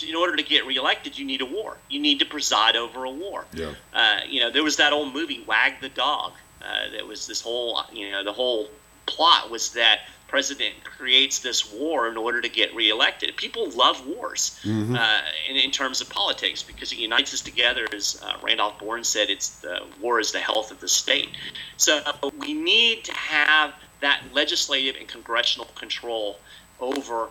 in 0.07 0.15
order 0.15 0.37
to 0.37 0.43
get 0.43 0.67
reelected, 0.67 1.19
you 1.19 1.25
need 1.25 1.41
a 1.41 1.47
war. 1.47 1.79
You 1.89 2.01
need 2.01 2.19
to 2.19 2.27
preside 2.27 2.77
over 2.77 3.05
a 3.05 3.11
war. 3.11 3.47
Yeah. 3.53 3.73
Uh, 3.95 4.21
you 4.29 4.41
know, 4.41 4.51
there 4.51 4.63
was 4.63 4.77
that 4.77 4.93
old 4.93 5.15
movie 5.15 5.43
Wag 5.47 5.81
the 5.81 5.89
Dog. 5.89 6.33
Uh, 6.61 6.91
that 6.93 7.07
was 7.07 7.27
this 7.27 7.41
whole, 7.41 7.83
you 7.93 8.11
know, 8.11 8.25
the 8.25 8.33
whole 8.33 8.69
plot 9.07 9.51
was 9.51 9.73
that 9.73 10.01
president 10.29 10.75
creates 10.85 11.39
this 11.39 11.73
war 11.73 12.09
in 12.09 12.17
order 12.17 12.41
to 12.41 12.49
get 12.49 12.75
reelected. 12.75 13.37
People 13.37 13.71
love 13.71 14.07
wars 14.07 14.61
mm-hmm. 14.65 14.95
uh, 14.95 15.21
in, 15.49 15.57
in, 15.57 15.71
terms 15.71 16.01
of 16.01 16.09
politics 16.11 16.63
because 16.63 16.93
it 16.93 16.99
unites 16.99 17.33
us 17.33 17.41
together. 17.41 17.87
As 17.95 18.21
uh, 18.25 18.37
Randolph 18.43 18.79
Bourne 18.79 19.05
said, 19.05 19.31
it's 19.31 19.61
the 19.61 19.83
war 20.01 20.19
is 20.21 20.33
the 20.33 20.41
health 20.41 20.71
of 20.71 20.81
the 20.81 20.89
state. 20.89 21.29
So 21.77 22.01
we 22.39 22.55
need 22.55 23.05
to 23.05 23.15
have 23.15 23.75
that 24.01 24.23
legislative 24.33 24.97
and 24.97 25.09
congressional 25.09 25.69
control 25.75 26.39
over 26.81 27.29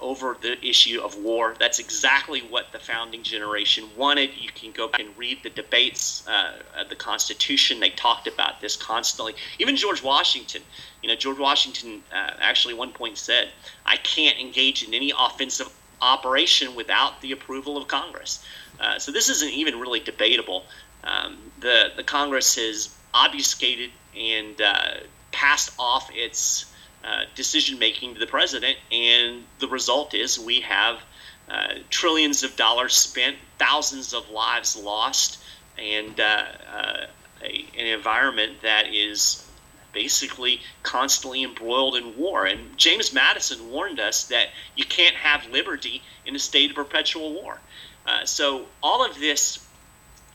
over 0.00 0.36
the 0.40 0.62
issue 0.64 1.00
of 1.02 1.16
war. 1.16 1.54
That's 1.58 1.78
exactly 1.78 2.40
what 2.40 2.72
the 2.72 2.78
founding 2.78 3.22
generation 3.22 3.88
wanted. 3.96 4.30
You 4.38 4.50
can 4.54 4.70
go 4.72 4.88
back 4.88 5.00
and 5.00 5.16
read 5.16 5.42
the 5.42 5.50
debates 5.50 6.26
uh, 6.28 6.52
of 6.78 6.88
the 6.90 6.94
Constitution. 6.94 7.80
They 7.80 7.90
talked 7.90 8.26
about 8.26 8.60
this 8.60 8.76
constantly. 8.76 9.34
Even 9.58 9.76
George 9.76 10.02
Washington, 10.02 10.62
you 11.02 11.08
know, 11.08 11.16
George 11.16 11.38
Washington 11.38 12.02
uh, 12.12 12.32
actually 12.40 12.74
one 12.74 12.92
point 12.92 13.16
said, 13.16 13.48
"I 13.86 13.96
can't 13.96 14.38
engage 14.38 14.82
in 14.86 14.94
any 14.94 15.12
offensive 15.18 15.72
operation 16.02 16.74
without 16.74 17.20
the 17.22 17.32
approval 17.32 17.76
of 17.76 17.88
Congress." 17.88 18.44
Uh, 18.78 18.98
so 18.98 19.10
this 19.10 19.28
isn't 19.28 19.52
even 19.52 19.80
really 19.80 20.00
debatable. 20.00 20.64
Um, 21.02 21.38
the 21.60 21.92
the 21.96 22.02
Congress 22.02 22.56
has 22.56 22.94
obfuscated 23.14 23.90
and 24.16 24.60
uh, 24.60 24.94
passed 25.32 25.72
off 25.78 26.10
its 26.12 26.66
uh, 27.04 27.24
decision 27.34 27.78
making 27.78 28.14
to 28.14 28.20
the 28.20 28.26
president, 28.26 28.76
and 28.90 29.44
the 29.58 29.68
result 29.68 30.14
is 30.14 30.38
we 30.38 30.60
have 30.60 31.00
uh, 31.48 31.74
trillions 31.90 32.42
of 32.42 32.56
dollars 32.56 32.94
spent, 32.94 33.36
thousands 33.58 34.14
of 34.14 34.30
lives 34.30 34.76
lost, 34.76 35.42
and 35.78 36.18
uh, 36.18 36.44
uh, 36.72 37.06
a, 37.42 37.66
an 37.78 37.86
environment 37.86 38.52
that 38.62 38.92
is 38.92 39.46
basically 39.92 40.60
constantly 40.82 41.44
embroiled 41.44 41.96
in 41.96 42.16
war. 42.16 42.46
And 42.46 42.76
James 42.76 43.12
Madison 43.12 43.70
warned 43.70 44.00
us 44.00 44.24
that 44.28 44.48
you 44.74 44.84
can't 44.84 45.14
have 45.14 45.46
liberty 45.50 46.02
in 46.26 46.34
a 46.34 46.38
state 46.38 46.70
of 46.70 46.76
perpetual 46.76 47.32
war. 47.34 47.60
Uh, 48.06 48.24
so 48.24 48.66
all 48.82 49.04
of 49.04 49.18
this 49.20 49.66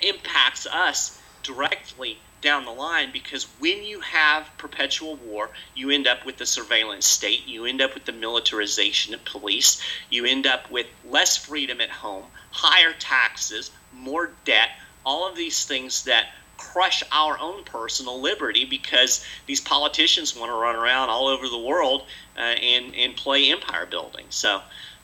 impacts 0.02 0.66
us 0.66 1.20
directly 1.44 2.18
down 2.42 2.66
the 2.66 2.72
line 2.72 3.12
because 3.12 3.46
when 3.60 3.84
you 3.84 4.00
have 4.02 4.50
perpetual 4.58 5.16
war, 5.18 5.50
you 5.76 5.90
end 5.90 6.08
up 6.08 6.26
with 6.26 6.38
the 6.38 6.46
surveillance 6.46 7.06
state, 7.06 7.48
you 7.48 7.66
end 7.66 7.82
up 7.82 7.94
with 7.94 8.06
the 8.06 8.12
militarization 8.12 9.14
of 9.14 9.24
police, 9.26 9.82
you 10.10 10.26
end 10.26 10.48
up 10.48 10.70
with 10.72 10.88
less 11.06 11.38
freedom 11.38 11.82
at 11.82 11.90
home, 11.90 12.26
higher 12.52 12.94
taxes, 12.94 13.72
more 13.94 14.32
debt, 14.46 14.70
all 15.06 15.28
of 15.28 15.36
these 15.36 15.66
things 15.66 16.04
that 16.04 16.28
crush 16.58 17.04
our 17.12 17.40
own 17.40 17.64
personal 17.64 18.20
liberty 18.20 18.66
because 18.66 19.26
these 19.46 19.62
politicians 19.62 20.36
want 20.36 20.52
to 20.52 20.56
run 20.56 20.76
around 20.76 21.10
all 21.10 21.28
over 21.28 21.48
the 21.48 21.58
world 21.58 22.04
uh, 22.38 22.42
and, 22.42 22.94
and 22.96 23.16
play 23.16 23.50
empire 23.50 23.86
building. 23.86 24.26
So 24.30 24.62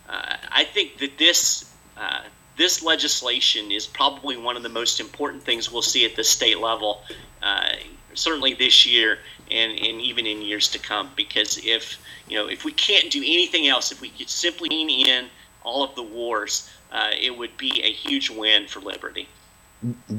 uh, 0.09 0.37
I 0.51 0.65
think 0.65 0.97
that 0.97 1.17
this 1.17 1.73
uh, 1.97 2.21
this 2.57 2.83
legislation 2.83 3.71
is 3.71 3.85
probably 3.85 4.37
one 4.37 4.55
of 4.55 4.63
the 4.63 4.69
most 4.69 4.99
important 4.99 5.43
things 5.43 5.71
we'll 5.71 5.81
see 5.81 6.05
at 6.05 6.15
the 6.15 6.23
state 6.23 6.59
level, 6.59 7.03
uh, 7.43 7.73
certainly 8.13 8.53
this 8.53 8.85
year 8.85 9.19
and, 9.51 9.71
and 9.73 10.01
even 10.01 10.25
in 10.25 10.41
years 10.41 10.69
to 10.69 10.79
come. 10.79 11.09
Because 11.15 11.57
if 11.65 11.97
you 12.27 12.37
know 12.37 12.47
if 12.47 12.65
we 12.65 12.71
can't 12.71 13.11
do 13.11 13.19
anything 13.19 13.67
else, 13.67 13.91
if 13.91 14.01
we 14.01 14.09
could 14.09 14.29
simply 14.29 14.69
lean 14.69 15.07
in 15.07 15.27
all 15.63 15.83
of 15.83 15.95
the 15.95 16.03
wars, 16.03 16.69
uh, 16.91 17.11
it 17.19 17.35
would 17.35 17.55
be 17.57 17.81
a 17.83 17.91
huge 17.91 18.29
win 18.29 18.67
for 18.67 18.79
liberty. 18.79 19.27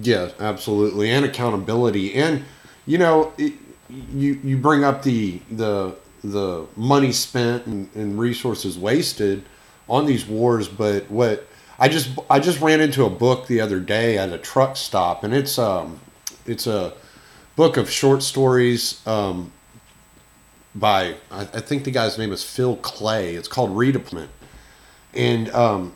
Yeah, 0.03 0.31
absolutely, 0.39 1.11
and 1.11 1.25
accountability, 1.25 2.15
and 2.15 2.45
you 2.87 2.99
know, 2.99 3.33
it, 3.39 3.55
you 3.89 4.39
you 4.45 4.57
bring 4.57 4.85
up 4.85 5.03
the 5.03 5.41
the 5.51 5.97
the 6.23 6.67
money 6.77 7.13
spent 7.13 7.67
and, 7.67 7.89
and 7.95 8.19
resources 8.19 8.77
wasted 8.79 9.45
on 9.89 10.07
these 10.07 10.27
wars, 10.27 10.67
but 10.69 11.09
what 11.11 11.47
I 11.79 11.89
just 11.89 12.11
I 12.31 12.41
just 12.41 12.61
ran 12.61 12.81
into 12.81 13.05
a 13.05 13.11
book 13.11 13.47
the 13.47 13.61
other 13.61 13.81
day 13.81 14.19
at 14.19 14.33
a 14.33 14.39
truck 14.39 14.77
stop, 14.77 15.25
and 15.25 15.35
it's 15.35 15.59
um 15.59 16.01
it's 16.47 16.67
a 16.67 16.95
book 17.57 17.77
of 17.77 17.91
short 17.91 18.23
stories 18.23 19.07
um, 19.07 19.53
by 20.75 21.17
I, 21.31 21.43
I 21.43 21.61
think 21.61 21.85
the 21.85 21.91
guy's 21.91 22.19
name 22.19 22.33
is 22.33 22.43
Phil 22.43 22.77
Klay. 22.79 23.35
It's 23.35 23.49
called 23.49 23.71
Redeployment, 23.71 24.29
and 25.15 25.51
um, 25.51 25.95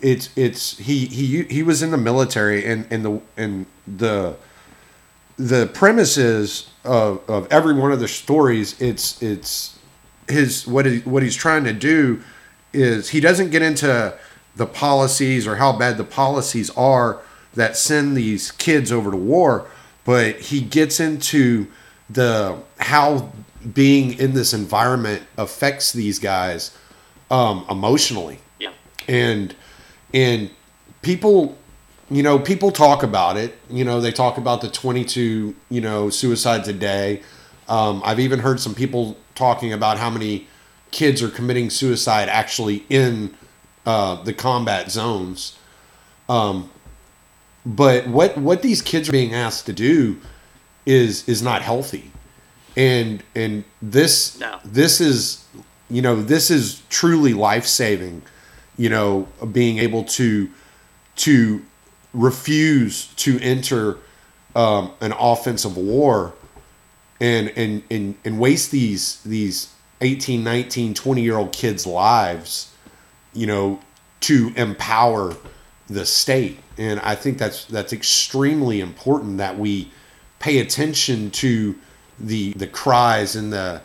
it's 0.00 0.30
it's 0.36 0.78
he 0.78 1.06
he 1.06 1.42
he 1.44 1.62
was 1.62 1.82
in 1.82 1.90
the 1.90 1.98
military, 1.98 2.64
and 2.64 2.86
and 2.90 3.04
the 3.04 3.20
and 3.36 3.66
the 3.86 4.36
the 5.36 5.68
premises 5.68 6.68
of, 6.84 7.20
of 7.30 7.46
every 7.52 7.72
one 7.72 7.92
of 7.92 8.00
the 8.00 8.08
stories 8.08 8.80
it's 8.80 9.22
it's 9.22 9.78
his 10.28 10.66
what 10.66 10.84
he, 10.84 10.98
what 11.00 11.22
he's 11.22 11.36
trying 11.36 11.62
to 11.62 11.72
do 11.72 12.20
is 12.72 13.08
he 13.10 13.20
doesn't 13.20 13.50
get 13.50 13.62
into 13.62 14.18
the 14.58 14.66
policies 14.66 15.46
or 15.46 15.56
how 15.56 15.72
bad 15.72 15.96
the 15.96 16.04
policies 16.04 16.68
are 16.76 17.20
that 17.54 17.76
send 17.76 18.14
these 18.16 18.50
kids 18.52 18.92
over 18.92 19.10
to 19.10 19.16
war 19.16 19.66
but 20.04 20.36
he 20.36 20.60
gets 20.60 21.00
into 21.00 21.66
the 22.08 22.58
how 22.78 23.30
being 23.74 24.18
in 24.18 24.32
this 24.32 24.54
environment 24.54 25.22
affects 25.36 25.92
these 25.92 26.18
guys 26.18 26.76
um, 27.30 27.66
emotionally. 27.68 28.38
Yeah. 28.58 28.72
and 29.06 29.54
and 30.14 30.50
people 31.02 31.58
you 32.10 32.22
know 32.22 32.38
people 32.38 32.70
talk 32.70 33.02
about 33.02 33.36
it. 33.36 33.58
You 33.68 33.84
know 33.84 34.00
they 34.00 34.12
talk 34.12 34.38
about 34.38 34.60
the 34.60 34.70
22 34.70 35.54
you 35.68 35.80
know 35.80 36.10
suicides 36.10 36.68
a 36.68 36.72
day. 36.72 37.22
Um, 37.68 38.00
i've 38.02 38.18
even 38.18 38.38
heard 38.38 38.60
some 38.60 38.74
people 38.74 39.18
talking 39.34 39.74
about 39.74 39.98
how 39.98 40.08
many 40.08 40.46
kids 40.90 41.22
are 41.22 41.28
committing 41.28 41.68
suicide 41.68 42.30
actually 42.30 42.86
in 42.88 43.36
uh, 43.88 44.22
the 44.22 44.34
combat 44.34 44.90
zones 44.90 45.56
um, 46.28 46.70
but 47.64 48.06
what 48.06 48.36
what 48.36 48.60
these 48.60 48.82
kids 48.82 49.08
are 49.08 49.12
being 49.12 49.34
asked 49.34 49.64
to 49.66 49.72
do 49.72 50.20
is 50.84 51.26
is 51.28 51.40
not 51.42 51.62
healthy 51.62 52.10
and 52.76 53.22
and 53.34 53.64
this 53.80 54.38
No. 54.38 54.60
this 54.64 55.00
is 55.00 55.44
you 55.88 56.02
know 56.02 56.20
this 56.20 56.50
is 56.50 56.82
truly 56.90 57.32
life 57.32 57.66
saving 57.66 58.22
you 58.76 58.90
know 58.90 59.26
being 59.52 59.78
able 59.78 60.04
to 60.04 60.50
to 61.16 61.62
refuse 62.12 63.06
to 63.14 63.38
enter 63.40 63.98
um, 64.54 64.92
an 65.00 65.12
offensive 65.18 65.76
war 65.76 66.34
and 67.20 67.48
and 67.56 67.82
and 67.90 68.16
and 68.24 68.38
waste 68.38 68.70
these 68.70 69.22
these 69.22 69.72
18 70.00 70.44
19 70.44 70.94
20 70.94 71.22
year 71.22 71.36
old 71.38 71.52
kids 71.52 71.86
lives 71.86 72.72
you 73.32 73.46
know 73.46 73.80
to 74.20 74.52
empower 74.56 75.36
the 75.88 76.04
state. 76.04 76.58
And 76.76 77.00
i 77.00 77.14
think 77.14 77.38
that's 77.38 77.64
that's 77.64 77.92
extremely 77.92 78.80
important 78.80 79.38
that 79.38 79.58
we 79.58 79.90
pay 80.38 80.58
attention 80.58 81.30
to 81.32 81.74
the 82.20 82.52
the 82.52 82.66
cries 82.66 83.36
and 83.36 83.52
the 83.52 83.80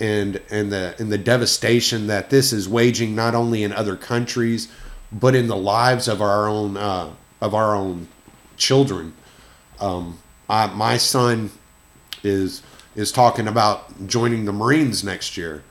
and 0.00 0.40
and 0.50 0.72
the 0.72 0.94
and 0.98 1.12
the 1.12 1.18
devastation 1.18 2.06
that 2.06 2.30
this 2.30 2.52
is 2.52 2.68
waging 2.68 3.14
not 3.14 3.34
only 3.34 3.62
in 3.62 3.72
other 3.72 3.96
countries 3.96 4.68
but 5.12 5.34
in 5.34 5.46
the 5.48 5.56
lives 5.56 6.08
of 6.08 6.22
our 6.22 6.48
own 6.48 6.76
uh, 6.76 7.10
of 7.40 7.54
our 7.54 7.74
own 7.74 8.08
children. 8.56 9.14
Um, 9.80 10.18
I, 10.48 10.66
my 10.66 10.96
son 10.96 11.50
is 12.22 12.62
is 12.94 13.12
talking 13.12 13.48
about 13.48 14.06
joining 14.06 14.44
the 14.44 14.52
Marines 14.52 15.02
next 15.02 15.36
year, 15.36 15.62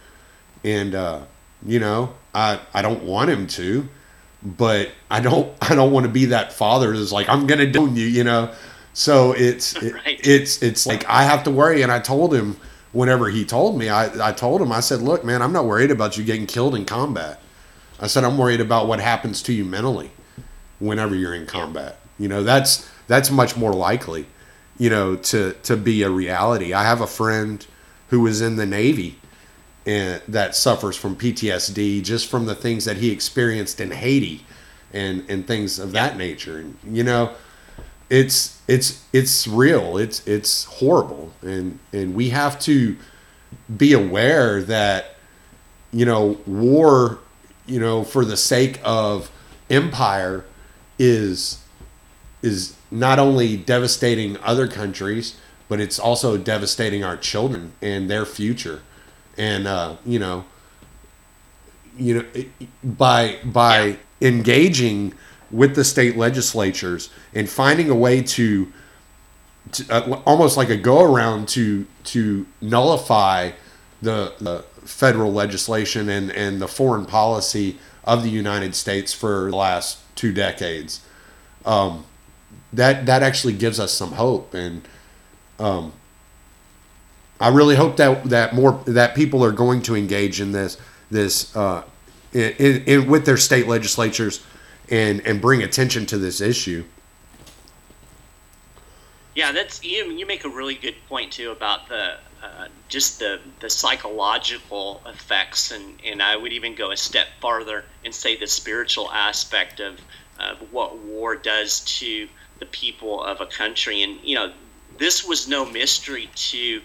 and 0.64 0.96
uh, 0.96 1.22
you 1.66 1.80
know 1.80 2.14
I 2.34 2.60
I 2.74 2.82
don't 2.82 3.04
want 3.04 3.30
him 3.30 3.48
to, 3.48 3.88
but 4.44 4.90
I 5.10 5.20
don't 5.20 5.54
I 5.62 5.76
don't 5.76 5.92
want 5.92 6.06
to 6.06 6.12
be 6.12 6.26
that 6.26 6.54
father 6.54 6.96
that's 6.98 7.12
like 7.12 7.30
I'm 7.30 7.48
gonna 7.48 7.68
do 7.72 7.88
you 7.88 8.06
you 8.06 8.24
know, 8.24 8.54
so 8.94 9.34
it's 9.34 9.76
it- 9.84 9.94
Right. 9.94 10.20
it's 10.24 10.62
it's 10.62 10.86
like 10.86 11.06
I 11.08 11.24
have 11.24 11.44
to 11.44 11.52
worry, 11.52 11.82
and 11.82 11.92
I 11.92 12.00
told 12.00 12.34
him 12.34 12.58
whenever 12.92 13.30
he 13.30 13.46
told 13.46 13.78
me 13.78 13.90
I 13.90 14.30
I 14.30 14.32
told 14.32 14.62
him 14.62 14.72
I 14.72 14.80
said 14.80 15.02
look 15.02 15.24
man 15.24 15.42
I'm 15.42 15.54
not 15.54 15.66
worried 15.66 15.92
about 15.92 16.18
you 16.18 16.24
getting 16.24 16.48
killed 16.48 16.76
in 16.76 16.86
combat, 16.86 17.40
I 18.00 18.08
said 18.08 18.24
I'm 18.24 18.38
worried 18.38 18.62
about 18.62 18.88
what 18.88 19.00
happens 19.00 19.42
to 19.44 19.54
you 19.54 19.64
mentally 19.66 20.12
whenever 20.80 21.14
you're 21.16 21.36
in 21.36 21.46
combat. 21.46 22.00
You 22.18 22.28
know, 22.28 22.44
that's 22.44 22.90
that's 23.08 23.30
much 23.32 23.56
more 23.56 23.74
likely, 23.74 24.26
you 24.78 24.90
know, 24.90 25.16
to 25.16 25.54
to 25.64 25.78
be 25.78 26.02
a 26.04 26.10
reality. 26.10 26.74
I 26.74 26.84
have 26.84 27.02
a 27.02 27.08
friend 27.08 27.66
who 28.10 28.22
was 28.22 28.42
in 28.42 28.56
the 28.56 28.66
Navy 28.66 29.19
and 29.90 30.22
that 30.28 30.56
suffers 30.56 30.96
from 30.96 31.16
PTSD 31.16 32.04
just 32.04 32.30
from 32.30 32.46
the 32.46 32.54
things 32.54 32.86
that 32.86 32.98
he 32.98 33.10
experienced 33.10 33.82
in 33.82 33.90
Haiti 33.90 34.46
and 34.94 35.28
and 35.28 35.48
things 35.48 35.80
of 35.80 35.94
that 35.94 36.16
nature. 36.16 36.60
And 36.60 36.78
you 36.86 37.04
know, 37.04 37.34
it's 38.08 38.62
it's 38.68 39.04
it's 39.14 39.48
real. 39.48 39.98
It's 39.98 40.26
it's 40.28 40.66
horrible. 40.66 41.34
And 41.42 41.80
and 41.92 42.14
we 42.14 42.30
have 42.30 42.60
to 42.62 42.98
be 43.78 43.94
aware 43.94 44.62
that 44.62 45.16
you 45.92 46.06
know, 46.06 46.38
war, 46.46 47.18
you 47.66 47.80
know, 47.80 48.04
for 48.04 48.24
the 48.24 48.38
sake 48.38 48.80
of 48.84 49.32
empire 49.72 50.46
is 51.00 51.64
is 52.44 52.76
not 52.92 53.18
only 53.18 53.58
devastating 53.58 54.38
other 54.44 54.68
countries, 54.68 55.36
but 55.68 55.80
it's 55.80 55.98
also 55.98 56.38
devastating 56.38 57.04
our 57.04 57.18
children 57.18 57.72
and 57.82 58.08
their 58.08 58.26
future. 58.26 58.84
And 59.40 59.66
uh, 59.68 59.96
you 60.06 60.20
know, 60.20 60.46
you 61.98 62.16
know, 62.16 62.26
it- 62.36 62.50
by 62.84 63.40
by 63.44 63.98
engaging 64.22 65.14
with 65.50 65.76
the 65.76 65.84
state 65.84 66.16
legislatures 66.18 67.10
and 67.34 67.50
finding 67.50 67.90
a 67.90 67.96
way 67.96 68.22
to, 68.22 68.72
to 69.72 69.86
uh, 69.90 70.22
almost 70.28 70.58
like 70.58 70.70
a 70.70 70.78
go 70.78 71.02
around 71.04 71.48
to 71.50 71.88
to 72.04 72.46
nullify 72.62 73.52
the, 74.02 74.34
the 74.40 74.64
federal 74.86 75.34
legislation 75.34 76.10
and, 76.10 76.32
and 76.32 76.62
the 76.62 76.68
foreign 76.68 77.06
policy 77.06 77.78
of 78.04 78.24
the 78.24 78.30
United 78.30 78.76
States 78.76 79.14
for 79.14 79.50
the 79.50 79.56
last 79.56 80.00
two 80.16 80.32
decades. 80.34 81.02
Um, 81.66 82.06
that 82.74 83.06
that 83.08 83.24
actually 83.24 83.54
gives 83.54 83.80
us 83.80 83.92
some 83.92 84.12
hope, 84.14 84.54
and 84.54 84.88
um, 85.60 85.94
I 87.40 87.50
really 87.50 87.76
hope 87.76 87.98
that 87.98 88.26
that 88.26 88.54
more 88.54 88.82
that 88.86 89.16
people 89.16 89.44
are 89.44 89.52
going 89.52 89.82
to 89.84 89.96
engage 89.96 90.42
in 90.42 90.52
this 90.52 90.78
this 91.10 91.56
uh, 91.56 91.84
in, 92.34 92.52
in, 92.60 92.84
in 92.84 93.08
with 93.08 93.26
their 93.26 93.38
state 93.38 93.68
legislatures 93.68 94.44
and 94.90 95.26
and 95.26 95.42
bring 95.42 95.64
attention 95.64 96.06
to 96.08 96.18
this 96.18 96.42
issue. 96.42 96.84
Yeah, 99.36 99.52
that's 99.54 99.84
you. 99.84 100.12
You 100.12 100.26
make 100.26 100.44
a 100.44 100.50
really 100.50 100.76
good 100.76 100.96
point 101.08 101.32
too 101.32 101.52
about 101.52 101.88
the 101.88 102.18
uh, 102.44 102.68
just 102.90 103.20
the 103.20 103.40
the 103.62 103.70
psychological 103.70 105.02
effects, 105.06 105.72
and 105.72 106.00
and 106.04 106.22
I 106.22 106.36
would 106.36 106.52
even 106.52 106.76
go 106.76 106.92
a 106.92 106.98
step 106.98 107.28
farther 107.40 107.86
and 108.04 108.14
say 108.14 108.36
the 108.36 108.48
spiritual 108.48 109.10
aspect 109.12 109.80
of 109.80 110.02
of 110.40 110.58
what 110.74 110.98
war 110.98 111.36
does 111.36 111.82
to 112.00 112.28
the 112.60 112.66
people 112.66 113.24
of 113.24 113.40
a 113.40 113.46
country. 113.46 114.04
And 114.04 114.20
you 114.24 114.36
know, 114.36 114.52
this 114.98 115.26
was 115.26 115.48
no 115.48 115.66
mystery 115.66 116.30
to 116.34 116.82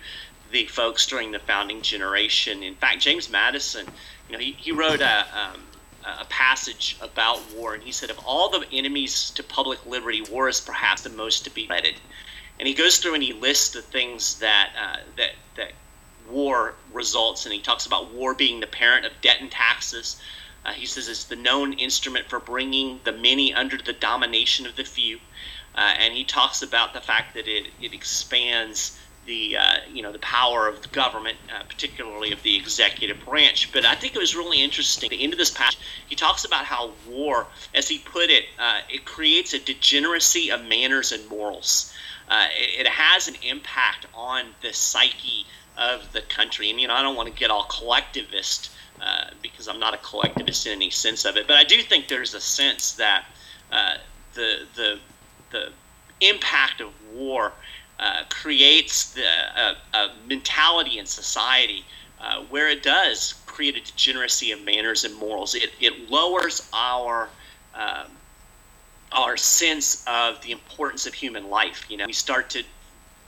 the 0.54 0.66
folks 0.66 1.06
during 1.06 1.32
the 1.32 1.40
founding 1.40 1.82
generation. 1.82 2.62
In 2.62 2.76
fact, 2.76 3.00
James 3.00 3.28
Madison, 3.28 3.86
you 4.28 4.32
know, 4.32 4.38
he, 4.38 4.52
he 4.52 4.70
wrote 4.70 5.00
a 5.00 5.26
um, 5.36 5.60
a 6.20 6.24
passage 6.26 6.96
about 7.00 7.40
war, 7.54 7.74
and 7.74 7.82
he 7.82 7.90
said, 7.90 8.10
of 8.10 8.18
all 8.26 8.50
the 8.50 8.66
enemies 8.72 9.30
to 9.30 9.42
public 9.42 9.84
liberty, 9.86 10.20
war 10.30 10.48
is 10.48 10.60
perhaps 10.60 11.02
the 11.02 11.08
most 11.08 11.44
to 11.44 11.50
be 11.50 11.66
dreaded. 11.66 11.94
And 12.58 12.68
he 12.68 12.74
goes 12.74 12.98
through 12.98 13.14
and 13.14 13.22
he 13.22 13.32
lists 13.32 13.70
the 13.70 13.82
things 13.82 14.38
that 14.38 14.70
uh, 14.80 14.98
that 15.16 15.32
that 15.56 15.72
war 16.30 16.74
results, 16.92 17.46
and 17.46 17.52
he 17.52 17.60
talks 17.60 17.86
about 17.86 18.12
war 18.12 18.34
being 18.34 18.60
the 18.60 18.66
parent 18.66 19.06
of 19.06 19.12
debt 19.22 19.38
and 19.40 19.50
taxes. 19.50 20.20
Uh, 20.64 20.72
he 20.72 20.86
says 20.86 21.08
it's 21.08 21.24
the 21.24 21.36
known 21.36 21.72
instrument 21.74 22.26
for 22.28 22.38
bringing 22.38 23.00
the 23.04 23.12
many 23.12 23.52
under 23.52 23.76
the 23.76 23.92
domination 23.92 24.66
of 24.66 24.76
the 24.76 24.84
few, 24.84 25.18
uh, 25.74 25.94
and 25.98 26.14
he 26.14 26.24
talks 26.24 26.62
about 26.62 26.94
the 26.94 27.00
fact 27.00 27.34
that 27.34 27.48
it, 27.48 27.66
it 27.80 27.92
expands 27.92 28.98
the 29.26 29.56
uh, 29.56 29.76
you 29.92 30.02
know 30.02 30.12
the 30.12 30.18
power 30.18 30.68
of 30.68 30.82
the 30.82 30.88
government, 30.88 31.36
uh, 31.54 31.62
particularly 31.64 32.32
of 32.32 32.42
the 32.42 32.56
executive 32.56 33.24
branch. 33.24 33.72
But 33.72 33.84
I 33.84 33.94
think 33.94 34.14
it 34.14 34.18
was 34.18 34.34
really 34.36 34.62
interesting. 34.62 35.08
At 35.08 35.16
the 35.16 35.22
end 35.22 35.32
of 35.32 35.38
this 35.38 35.50
passage, 35.50 35.78
he 36.08 36.14
talks 36.14 36.44
about 36.44 36.64
how 36.64 36.92
war, 37.08 37.46
as 37.74 37.88
he 37.88 37.98
put 37.98 38.30
it, 38.30 38.44
uh, 38.58 38.80
it 38.88 39.04
creates 39.04 39.54
a 39.54 39.58
degeneracy 39.58 40.50
of 40.50 40.64
manners 40.64 41.12
and 41.12 41.26
morals. 41.28 41.92
Uh, 42.28 42.46
it, 42.58 42.86
it 42.86 42.88
has 42.88 43.28
an 43.28 43.34
impact 43.42 44.06
on 44.14 44.46
the 44.62 44.72
psyche 44.72 45.46
of 45.76 46.12
the 46.12 46.22
country. 46.22 46.70
And 46.70 46.80
you 46.80 46.88
know, 46.88 46.94
I 46.94 47.02
don't 47.02 47.16
want 47.16 47.28
to 47.28 47.38
get 47.38 47.50
all 47.50 47.64
collectivist, 47.64 48.70
uh, 49.00 49.30
because 49.42 49.68
I'm 49.68 49.80
not 49.80 49.94
a 49.94 49.98
collectivist 49.98 50.66
in 50.66 50.72
any 50.72 50.90
sense 50.90 51.24
of 51.24 51.36
it. 51.36 51.46
But 51.46 51.56
I 51.56 51.64
do 51.64 51.80
think 51.82 52.08
there's 52.08 52.34
a 52.34 52.40
sense 52.40 52.92
that 52.92 53.24
uh, 53.72 53.96
the 54.34 54.66
the 54.74 54.98
the 55.50 55.72
impact 56.20 56.80
of 56.80 56.90
war 57.12 57.52
uh, 57.98 58.22
creates 58.28 59.12
the, 59.12 59.22
a, 59.22 59.76
a, 59.94 60.12
mentality 60.26 60.98
in 60.98 61.06
society 61.06 61.84
uh, 62.20 62.42
where 62.50 62.68
it 62.68 62.82
does 62.82 63.34
create 63.46 63.76
a 63.76 63.80
degeneracy 63.80 64.50
of 64.52 64.62
manners 64.64 65.04
and 65.04 65.14
morals. 65.14 65.54
It, 65.54 65.70
it 65.80 66.10
lowers 66.10 66.68
our 66.72 67.28
um, 67.74 68.06
our 69.12 69.36
sense 69.36 70.04
of 70.08 70.40
the 70.42 70.50
importance 70.50 71.06
of 71.06 71.14
human 71.14 71.48
life. 71.48 71.86
You 71.88 71.98
know, 71.98 72.06
we 72.06 72.12
start 72.12 72.50
to 72.50 72.64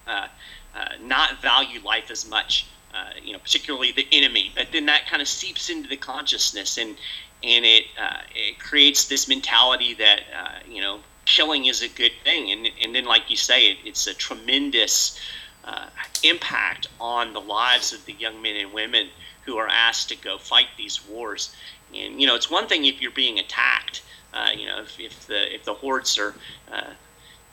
uh, 0.06 0.26
uh, 0.74 0.88
not 1.02 1.40
value 1.40 1.80
life 1.84 2.10
as 2.10 2.28
much. 2.28 2.66
Uh, 2.94 3.10
you 3.22 3.32
know, 3.34 3.38
particularly 3.38 3.92
the 3.92 4.08
enemy. 4.10 4.50
But 4.54 4.68
then 4.72 4.86
that 4.86 5.06
kind 5.06 5.20
of 5.20 5.28
seeps 5.28 5.68
into 5.68 5.86
the 5.86 5.98
consciousness, 5.98 6.78
and 6.78 6.96
and 7.42 7.64
it 7.64 7.84
uh, 8.00 8.20
it 8.34 8.58
creates 8.58 9.04
this 9.06 9.28
mentality 9.28 9.94
that 9.94 10.20
uh, 10.34 10.58
you 10.70 10.80
know 10.80 11.00
killing 11.26 11.66
is 11.66 11.82
a 11.82 11.88
good 11.88 12.12
thing. 12.24 12.50
And 12.50 12.70
and 12.82 12.94
then, 12.94 13.04
like 13.04 13.30
you 13.30 13.36
say, 13.36 13.72
it, 13.72 13.78
it's 13.84 14.06
a 14.06 14.14
tremendous 14.14 15.20
uh, 15.64 15.86
impact 16.22 16.88
on 17.00 17.32
the 17.32 17.40
lives 17.40 17.92
of 17.92 18.04
the 18.06 18.12
young 18.14 18.40
men 18.40 18.56
and 18.56 18.72
women 18.72 19.08
who 19.44 19.56
are 19.58 19.68
asked 19.68 20.08
to 20.08 20.16
go 20.16 20.38
fight 20.38 20.68
these 20.76 21.06
wars. 21.06 21.54
And 21.94 22.20
you 22.20 22.26
know, 22.26 22.34
it's 22.34 22.50
one 22.50 22.66
thing 22.66 22.84
if 22.84 23.02
you're 23.02 23.10
being 23.10 23.38
attacked. 23.38 24.02
Uh, 24.32 24.50
you 24.56 24.66
know, 24.66 24.80
if, 24.80 24.98
if 24.98 25.26
the 25.26 25.54
if 25.54 25.64
the 25.64 25.74
hordes 25.74 26.18
are, 26.18 26.34
uh, 26.72 26.90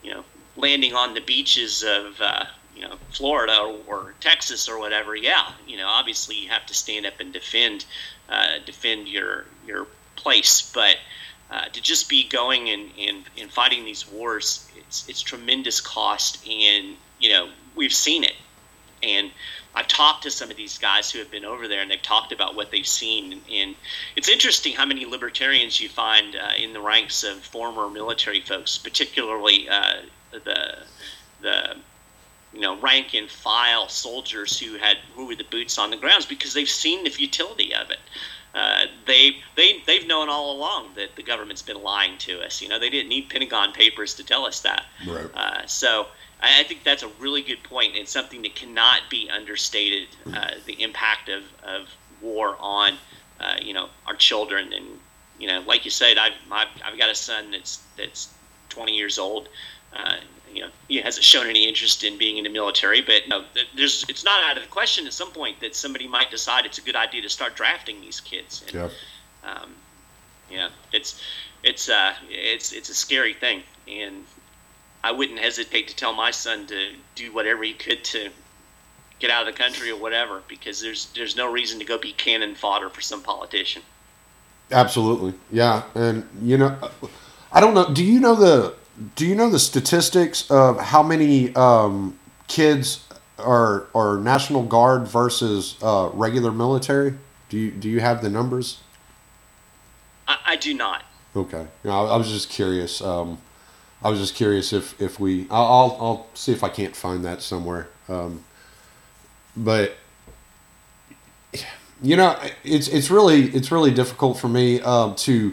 you 0.02 0.10
know, 0.10 0.24
landing 0.56 0.94
on 0.94 1.14
the 1.14 1.20
beaches 1.20 1.82
of 1.82 2.20
uh, 2.20 2.44
you 2.74 2.82
know 2.82 2.96
Florida 3.10 3.58
or, 3.58 3.78
or, 3.86 4.14
Texas 4.20 4.68
or 4.68 4.78
whatever, 4.78 5.16
yeah, 5.16 5.52
you 5.66 5.76
know, 5.76 5.88
obviously 5.88 6.36
you 6.36 6.48
have 6.48 6.66
to 6.66 6.74
stand 6.74 7.06
up 7.06 7.14
and 7.20 7.32
defend 7.32 7.84
uh, 8.28 8.58
defend 8.66 9.08
your 9.08 9.46
your 9.66 9.86
place. 10.16 10.70
But 10.74 10.96
uh, 11.54 11.66
to 11.66 11.80
just 11.80 12.08
be 12.08 12.28
going 12.28 12.68
and, 12.68 12.90
and, 12.98 13.22
and 13.38 13.48
fighting 13.48 13.84
these 13.84 14.10
wars, 14.10 14.68
it's 14.76 15.08
it's 15.08 15.22
tremendous 15.22 15.80
cost, 15.80 16.44
and 16.48 16.96
you 17.20 17.30
know 17.30 17.48
we've 17.76 17.92
seen 17.92 18.24
it. 18.24 18.34
And 19.04 19.30
I've 19.72 19.86
talked 19.86 20.24
to 20.24 20.32
some 20.32 20.50
of 20.50 20.56
these 20.56 20.78
guys 20.78 21.12
who 21.12 21.20
have 21.20 21.30
been 21.30 21.44
over 21.44 21.68
there, 21.68 21.80
and 21.80 21.88
they've 21.88 22.02
talked 22.02 22.32
about 22.32 22.56
what 22.56 22.72
they've 22.72 22.86
seen. 22.86 23.40
And 23.52 23.76
it's 24.16 24.28
interesting 24.28 24.74
how 24.74 24.84
many 24.84 25.04
libertarians 25.04 25.80
you 25.80 25.88
find 25.88 26.34
uh, 26.34 26.50
in 26.58 26.72
the 26.72 26.80
ranks 26.80 27.22
of 27.22 27.36
former 27.38 27.88
military 27.88 28.40
folks, 28.40 28.76
particularly 28.76 29.68
uh, 29.68 30.02
the 30.32 30.78
the 31.40 31.76
you 32.52 32.62
know 32.62 32.80
rank 32.80 33.14
and 33.14 33.30
file 33.30 33.88
soldiers 33.88 34.58
who 34.58 34.76
had 34.76 34.96
who 35.14 35.26
were 35.26 35.36
the 35.36 35.44
boots 35.44 35.78
on 35.78 35.90
the 35.90 35.96
grounds 35.96 36.26
because 36.26 36.52
they've 36.52 36.68
seen 36.68 37.04
the 37.04 37.10
futility 37.10 37.72
of 37.72 37.92
it. 37.92 38.00
Uh, 38.54 38.86
they 39.06 39.36
they 39.56 39.82
they've 39.86 40.06
known 40.06 40.28
all 40.28 40.56
along 40.56 40.90
that 40.94 41.16
the 41.16 41.22
government's 41.22 41.62
been 41.62 41.82
lying 41.82 42.16
to 42.18 42.40
us. 42.40 42.62
You 42.62 42.68
know, 42.68 42.78
they 42.78 42.90
didn't 42.90 43.08
need 43.08 43.28
Pentagon 43.28 43.72
Papers 43.72 44.14
to 44.14 44.24
tell 44.24 44.46
us 44.46 44.60
that. 44.60 44.84
Right. 45.06 45.26
Uh, 45.34 45.66
so 45.66 46.06
I, 46.40 46.60
I, 46.60 46.62
think 46.62 46.84
that's 46.84 47.02
a 47.02 47.08
really 47.18 47.42
good 47.42 47.62
point 47.64 47.96
and 47.96 48.06
something 48.06 48.42
that 48.42 48.54
cannot 48.54 49.02
be 49.10 49.28
understated. 49.28 50.08
Uh, 50.32 50.52
the 50.66 50.80
impact 50.80 51.28
of, 51.28 51.42
of 51.64 51.88
war 52.20 52.56
on 52.60 52.94
uh, 53.40 53.56
you 53.60 53.74
know 53.74 53.88
our 54.06 54.14
children 54.14 54.72
and 54.72 54.86
you 55.38 55.48
know, 55.48 55.60
like 55.66 55.84
you 55.84 55.90
said, 55.90 56.16
I've 56.16 56.34
I've, 56.50 56.68
I've 56.84 56.98
got 56.98 57.10
a 57.10 57.14
son 57.14 57.50
that's 57.50 57.82
that's 57.96 58.32
20 58.68 58.92
years 58.92 59.18
old. 59.18 59.48
You 60.54 60.62
know 60.62 60.68
he 60.88 61.00
hasn't 61.00 61.24
shown 61.24 61.46
any 61.46 61.66
interest 61.66 62.04
in 62.04 62.16
being 62.16 62.38
in 62.38 62.44
the 62.44 62.50
military, 62.50 63.00
but 63.00 63.24
you 63.24 63.28
know, 63.28 63.44
there's 63.76 64.04
it's 64.08 64.24
not 64.24 64.42
out 64.44 64.56
of 64.56 64.62
the 64.62 64.68
question 64.68 65.06
at 65.06 65.12
some 65.12 65.30
point 65.32 65.60
that 65.60 65.74
somebody 65.74 66.06
might 66.06 66.30
decide 66.30 66.64
it's 66.64 66.78
a 66.78 66.82
good 66.82 66.96
idea 66.96 67.22
to 67.22 67.28
start 67.28 67.56
drafting 67.56 68.00
these 68.00 68.20
kids. 68.20 68.62
And, 68.66 68.74
yep. 68.74 68.90
um, 69.42 69.74
yeah, 70.50 70.68
it's 70.92 71.20
it's 71.62 71.88
uh, 71.88 72.14
it's 72.30 72.72
it's 72.72 72.88
a 72.88 72.94
scary 72.94 73.34
thing, 73.34 73.62
and 73.88 74.24
I 75.02 75.12
wouldn't 75.12 75.38
hesitate 75.38 75.88
to 75.88 75.96
tell 75.96 76.14
my 76.14 76.30
son 76.30 76.66
to 76.68 76.92
do 77.14 77.32
whatever 77.32 77.64
he 77.64 77.72
could 77.72 78.04
to 78.04 78.30
get 79.18 79.30
out 79.30 79.48
of 79.48 79.54
the 79.54 79.58
country 79.60 79.90
or 79.90 79.96
whatever, 79.96 80.42
because 80.46 80.80
there's 80.80 81.06
there's 81.14 81.36
no 81.36 81.50
reason 81.50 81.78
to 81.78 81.84
go 81.84 81.98
be 81.98 82.12
cannon 82.12 82.54
fodder 82.54 82.90
for 82.90 83.00
some 83.00 83.22
politician. 83.22 83.82
Absolutely, 84.70 85.34
yeah, 85.50 85.82
and 85.94 86.28
you 86.42 86.58
know, 86.58 86.76
I 87.52 87.60
don't 87.60 87.74
know. 87.74 87.92
Do 87.92 88.04
you 88.04 88.20
know 88.20 88.34
the 88.34 88.74
do 89.16 89.26
you 89.26 89.34
know 89.34 89.50
the 89.50 89.58
statistics 89.58 90.50
of 90.50 90.80
how 90.80 91.02
many 91.02 91.54
um, 91.54 92.18
kids 92.46 93.06
are 93.38 93.86
are 93.94 94.18
National 94.18 94.62
Guard 94.62 95.08
versus 95.08 95.76
uh, 95.82 96.10
regular 96.12 96.52
military? 96.52 97.14
Do 97.48 97.58
you 97.58 97.70
do 97.70 97.88
you 97.88 98.00
have 98.00 98.22
the 98.22 98.30
numbers? 98.30 98.80
I, 100.28 100.38
I 100.46 100.56
do 100.56 100.74
not. 100.74 101.04
Okay, 101.36 101.66
I, 101.84 101.88
I 101.88 102.16
was 102.16 102.30
just 102.30 102.50
curious. 102.50 103.00
Um, 103.00 103.38
I 104.02 104.10
was 104.10 104.20
just 104.20 104.34
curious 104.34 104.72
if 104.72 105.00
if 105.00 105.18
we 105.18 105.46
I'll 105.50 105.66
I'll, 105.66 105.96
I'll 106.00 106.26
see 106.34 106.52
if 106.52 106.62
I 106.62 106.68
can't 106.68 106.94
find 106.94 107.24
that 107.24 107.42
somewhere. 107.42 107.88
Um, 108.08 108.44
but 109.56 109.96
you 112.02 112.16
know, 112.16 112.38
it's 112.62 112.88
it's 112.88 113.10
really 113.10 113.46
it's 113.46 113.72
really 113.72 113.90
difficult 113.90 114.38
for 114.38 114.48
me 114.48 114.80
um, 114.82 115.14
to 115.16 115.52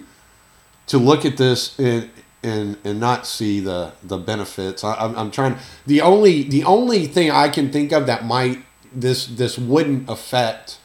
to 0.87 0.97
look 0.97 1.25
at 1.25 1.37
this 1.37 1.79
and 1.79 2.09
and 2.43 2.77
and 2.83 2.99
not 2.99 3.27
see 3.27 3.59
the 3.59 3.93
the 4.03 4.17
benefits. 4.17 4.83
I, 4.83 4.95
I'm, 4.95 5.15
I'm 5.17 5.31
trying. 5.31 5.57
The 5.85 6.01
only 6.01 6.43
the 6.43 6.63
only 6.63 7.07
thing 7.07 7.31
I 7.31 7.49
can 7.49 7.71
think 7.71 7.91
of 7.91 8.07
that 8.07 8.25
might 8.25 8.59
this 8.93 9.25
this 9.27 9.57
wouldn't 9.57 10.09
affect 10.09 10.79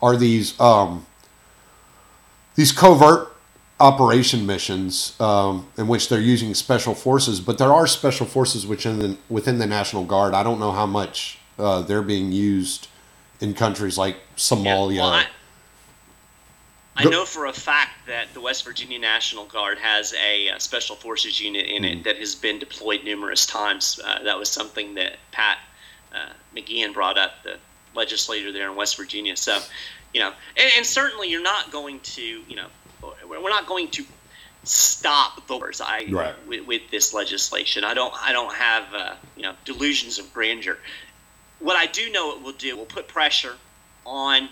are 0.00 0.16
these 0.16 0.58
um 0.60 1.06
these 2.54 2.72
covert 2.72 3.28
operation 3.80 4.46
missions 4.46 5.20
um, 5.20 5.66
in 5.76 5.88
which 5.88 6.08
they're 6.08 6.20
using 6.20 6.54
special 6.54 6.94
forces. 6.94 7.40
But 7.40 7.58
there 7.58 7.72
are 7.72 7.86
special 7.86 8.26
forces 8.26 8.66
within 8.66 8.98
the 8.98 9.16
within 9.28 9.58
the 9.58 9.66
National 9.66 10.04
Guard. 10.04 10.34
I 10.34 10.42
don't 10.42 10.60
know 10.60 10.72
how 10.72 10.86
much 10.86 11.38
uh, 11.58 11.82
they're 11.82 12.02
being 12.02 12.32
used 12.32 12.88
in 13.40 13.54
countries 13.54 13.98
like 13.98 14.16
Somalia. 14.36 14.94
Yeah, 14.94 15.00
well, 15.00 15.10
I 15.10 15.26
know 17.04 17.24
for 17.24 17.46
a 17.46 17.52
fact 17.52 18.06
that 18.06 18.32
the 18.34 18.40
West 18.40 18.64
Virginia 18.64 18.98
National 18.98 19.46
Guard 19.46 19.78
has 19.78 20.12
a, 20.14 20.48
a 20.48 20.60
special 20.60 20.94
forces 20.94 21.40
unit 21.40 21.66
in 21.66 21.84
it 21.84 21.98
mm. 21.98 22.04
that 22.04 22.16
has 22.18 22.34
been 22.34 22.58
deployed 22.58 23.04
numerous 23.04 23.46
times. 23.46 23.98
Uh, 24.04 24.22
that 24.24 24.38
was 24.38 24.50
something 24.50 24.94
that 24.94 25.16
Pat 25.30 25.58
uh, 26.14 26.32
McGeehan 26.54 26.92
brought 26.92 27.16
up, 27.16 27.42
the 27.44 27.56
legislator 27.94 28.52
there 28.52 28.70
in 28.70 28.76
West 28.76 28.96
Virginia. 28.96 29.36
So, 29.36 29.58
you 30.12 30.20
know, 30.20 30.32
and, 30.56 30.70
and, 30.76 30.86
certainly 30.86 31.30
you're 31.30 31.42
not 31.42 31.72
going 31.72 32.00
to, 32.00 32.22
you 32.22 32.56
know, 32.56 32.66
we're 33.26 33.48
not 33.48 33.66
going 33.66 33.88
to 33.88 34.04
stop 34.64 35.46
the 35.46 35.56
wars. 35.56 35.80
I 35.80 36.06
right. 36.10 36.46
with, 36.46 36.66
with, 36.66 36.90
this 36.90 37.14
legislation. 37.14 37.84
I 37.84 37.94
don't. 37.94 38.14
I 38.14 38.32
don't 38.32 38.54
have 38.54 38.94
uh, 38.94 39.14
you 39.36 39.42
know 39.42 39.54
delusions 39.64 40.18
of 40.18 40.32
grandeur. 40.32 40.78
What 41.58 41.76
I 41.76 41.86
do 41.86 42.10
know 42.12 42.36
it 42.36 42.42
will 42.42 42.52
do 42.52 42.76
will 42.76 42.84
put 42.84 43.08
pressure 43.08 43.54
on 44.04 44.48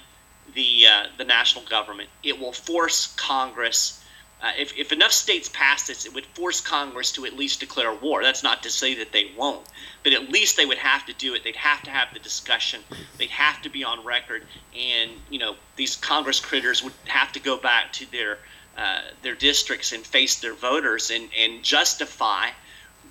the 0.55 0.87
uh, 0.87 1.07
the 1.19 1.25
national 1.25 1.65
government. 1.65 2.09
It 2.23 2.39
will 2.39 2.53
force 2.53 3.15
Congress. 3.17 3.97
Uh, 4.43 4.53
if, 4.59 4.75
if 4.79 4.91
enough 4.91 5.13
states 5.13 5.51
pass 5.53 5.87
this, 5.87 6.07
it 6.07 6.15
would 6.15 6.25
force 6.25 6.63
Congress 6.63 7.13
to 7.13 7.27
at 7.27 7.37
least 7.37 7.61
declare 7.61 7.93
war. 7.93 8.23
That's 8.23 8.43
not 8.43 8.63
to 8.63 8.71
say 8.71 8.95
that 8.95 9.13
they 9.13 9.33
won't, 9.37 9.67
but 10.03 10.15
at 10.15 10.31
least 10.31 10.57
they 10.57 10.65
would 10.65 10.79
have 10.79 11.05
to 11.07 11.13
do 11.13 11.35
it. 11.35 11.45
They'd 11.45 11.57
have 11.57 11.83
to 11.83 11.91
have 11.91 12.15
the 12.15 12.21
discussion. 12.21 12.81
They'd 13.19 13.29
have 13.29 13.61
to 13.63 13.69
be 13.69 13.85
on 13.85 14.03
record, 14.05 14.47
and 14.75 15.11
you 15.29 15.39
know 15.39 15.57
these 15.77 15.97
Congress 15.97 16.41
critters 16.41 16.83
would 16.83 16.95
have 17.07 17.33
to 17.33 17.41
go 17.41 17.59
back 17.59 17.93
to 17.95 18.11
their 18.11 18.39
uh, 18.79 19.03
their 19.23 19.35
districts 19.35 19.93
and 19.93 20.07
face 20.07 20.41
their 20.41 20.55
voters 20.55 21.11
and 21.11 21.29
and 21.39 21.63
justify 21.63 22.49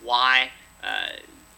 why 0.02 0.50
uh, 0.84 1.10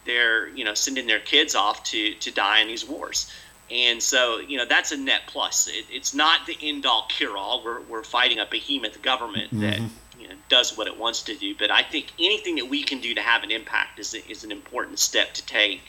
they're 0.04 0.48
you 0.48 0.64
know 0.64 0.74
sending 0.74 1.06
their 1.06 1.20
kids 1.20 1.54
off 1.54 1.84
to 1.84 2.14
to 2.14 2.30
die 2.30 2.60
in 2.60 2.68
these 2.68 2.86
wars. 2.86 3.32
And 3.72 4.02
so, 4.02 4.38
you 4.38 4.58
know, 4.58 4.66
that's 4.66 4.92
a 4.92 4.98
net 4.98 5.22
plus. 5.26 5.66
It, 5.66 5.86
it's 5.90 6.12
not 6.14 6.46
the 6.46 6.56
end 6.60 6.84
all 6.84 7.06
cure 7.08 7.36
all. 7.36 7.64
We're, 7.64 7.80
we're 7.82 8.04
fighting 8.04 8.38
a 8.38 8.46
behemoth 8.46 9.00
government 9.00 9.46
mm-hmm. 9.46 9.60
that 9.60 9.80
you 10.20 10.28
know, 10.28 10.34
does 10.50 10.76
what 10.76 10.86
it 10.86 10.98
wants 10.98 11.22
to 11.24 11.34
do. 11.34 11.54
But 11.58 11.70
I 11.70 11.82
think 11.82 12.12
anything 12.20 12.56
that 12.56 12.68
we 12.68 12.82
can 12.82 13.00
do 13.00 13.14
to 13.14 13.22
have 13.22 13.42
an 13.42 13.50
impact 13.50 13.98
is, 13.98 14.12
is 14.12 14.44
an 14.44 14.52
important 14.52 14.98
step 14.98 15.32
to 15.34 15.46
take. 15.46 15.80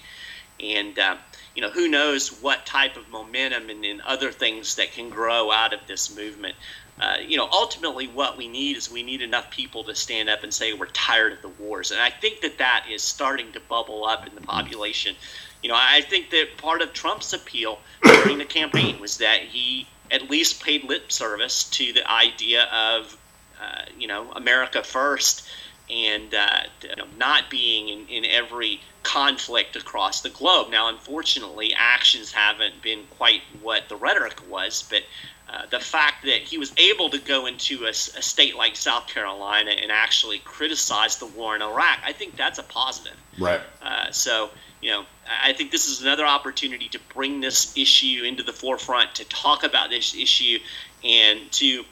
And, 0.61 0.97
uh, 0.97 1.17
you 1.55 1.61
know, 1.61 1.69
who 1.69 1.89
knows 1.89 2.29
what 2.41 2.65
type 2.65 2.95
of 2.95 3.09
momentum 3.09 3.69
and, 3.69 3.83
and 3.83 4.01
other 4.01 4.31
things 4.31 4.75
that 4.75 4.93
can 4.93 5.09
grow 5.09 5.51
out 5.51 5.73
of 5.73 5.81
this 5.85 6.15
movement. 6.15 6.55
Uh, 7.01 7.17
you 7.27 7.35
know, 7.35 7.49
ultimately, 7.51 8.07
what 8.07 8.37
we 8.37 8.47
need 8.47 8.77
is 8.77 8.89
we 8.89 9.03
need 9.03 9.21
enough 9.21 9.49
people 9.49 9.83
to 9.83 9.95
stand 9.95 10.29
up 10.29 10.43
and 10.43 10.53
say 10.53 10.73
we're 10.73 10.85
tired 10.85 11.33
of 11.33 11.41
the 11.41 11.49
wars, 11.49 11.89
and 11.89 11.99
I 11.99 12.11
think 12.11 12.41
that 12.41 12.59
that 12.59 12.85
is 12.89 13.01
starting 13.01 13.51
to 13.53 13.59
bubble 13.59 14.05
up 14.05 14.27
in 14.27 14.35
the 14.35 14.41
population. 14.41 15.15
You 15.63 15.69
know, 15.69 15.77
I 15.79 16.01
think 16.01 16.29
that 16.31 16.57
part 16.57 16.81
of 16.81 16.93
Trump's 16.93 17.33
appeal 17.33 17.79
during 18.03 18.37
the 18.37 18.45
campaign 18.45 18.99
was 18.99 19.17
that 19.17 19.39
he 19.39 19.87
at 20.11 20.29
least 20.29 20.61
paid 20.61 20.83
lip 20.83 21.11
service 21.11 21.63
to 21.65 21.93
the 21.93 22.09
idea 22.09 22.63
of, 22.65 23.17
uh, 23.61 23.83
you 23.97 24.07
know, 24.07 24.31
America 24.33 24.83
first 24.83 25.47
and 25.89 26.33
uh, 26.33 26.61
you 26.81 26.95
know, 26.95 27.05
not 27.17 27.49
being 27.49 27.89
in, 27.89 28.07
in 28.07 28.25
every 28.25 28.79
conflict 29.03 29.75
across 29.75 30.21
the 30.21 30.29
globe. 30.29 30.69
Now, 30.71 30.89
unfortunately, 30.89 31.73
actions 31.75 32.31
haven't 32.31 32.81
been 32.81 33.03
quite 33.17 33.41
what 33.61 33.89
the 33.89 33.95
rhetoric 33.95 34.39
was, 34.49 34.85
but 34.89 35.03
uh, 35.49 35.65
the 35.69 35.79
fact 35.79 36.25
that 36.25 36.41
he 36.41 36.57
was 36.57 36.73
able 36.77 37.09
to 37.09 37.19
go 37.19 37.45
into 37.45 37.85
a, 37.85 37.89
a, 37.89 37.93
state 37.93 38.55
like 38.55 38.75
South 38.75 39.07
Carolina 39.07 39.71
and 39.71 39.91
actually 39.91 40.39
criticize 40.39 41.17
the 41.17 41.27
war 41.27 41.55
in 41.55 41.61
Iraq, 41.61 41.99
I 42.03 42.11
think 42.13 42.35
that's 42.37 42.59
a 42.59 42.63
positive. 42.63 43.17
Right. 43.37 43.61
Uh, 43.81 44.09
so, 44.11 44.49
you 44.83 44.91
know, 44.91 45.05
I 45.41 45.53
think 45.53 45.71
this 45.71 45.87
is 45.87 46.01
another 46.01 46.25
opportunity 46.25 46.89
to 46.89 46.99
bring 47.13 47.39
this 47.39 47.75
issue 47.77 48.23
into 48.25 48.43
the 48.43 48.51
forefront, 48.51 49.15
to 49.15 49.25
talk 49.25 49.63
about 49.63 49.89
this 49.89 50.13
issue, 50.13 50.59
and 51.03 51.49
to 51.53 51.85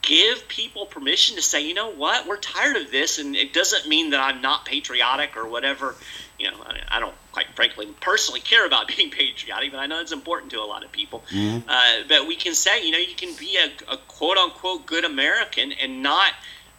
give 0.00 0.48
people 0.48 0.86
permission 0.86 1.36
to 1.36 1.42
say, 1.42 1.66
you 1.66 1.74
know 1.74 1.92
what, 1.92 2.26
we're 2.26 2.38
tired 2.38 2.76
of 2.76 2.90
this, 2.90 3.18
and 3.18 3.36
it 3.36 3.52
doesn't 3.52 3.86
mean 3.86 4.10
that 4.10 4.20
I'm 4.20 4.40
not 4.40 4.64
patriotic 4.64 5.36
or 5.36 5.46
whatever. 5.46 5.94
You 6.38 6.50
know, 6.50 6.56
I, 6.88 7.00
don't 7.00 7.14
quite 7.32 7.46
frankly 7.54 7.86
personally 8.00 8.40
care 8.40 8.66
about 8.66 8.88
being 8.96 9.10
patriotic, 9.10 9.72
but 9.72 9.78
I 9.78 9.86
know 9.86 10.00
it's 10.00 10.12
important 10.12 10.52
to 10.52 10.60
a 10.60 10.64
lot 10.64 10.84
of 10.84 10.92
people. 10.92 11.22
Mm-hmm. 11.30 11.68
Uh, 11.68 12.08
but 12.08 12.26
we 12.26 12.36
can 12.36 12.54
say, 12.54 12.82
you 12.82 12.92
know, 12.92 12.98
you 12.98 13.14
can 13.14 13.34
be 13.34 13.58
a, 13.58 13.92
a 13.92 13.98
quote 14.08 14.38
unquote 14.38 14.86
good 14.86 15.04
American 15.04 15.72
and 15.72 16.02
not 16.02 16.32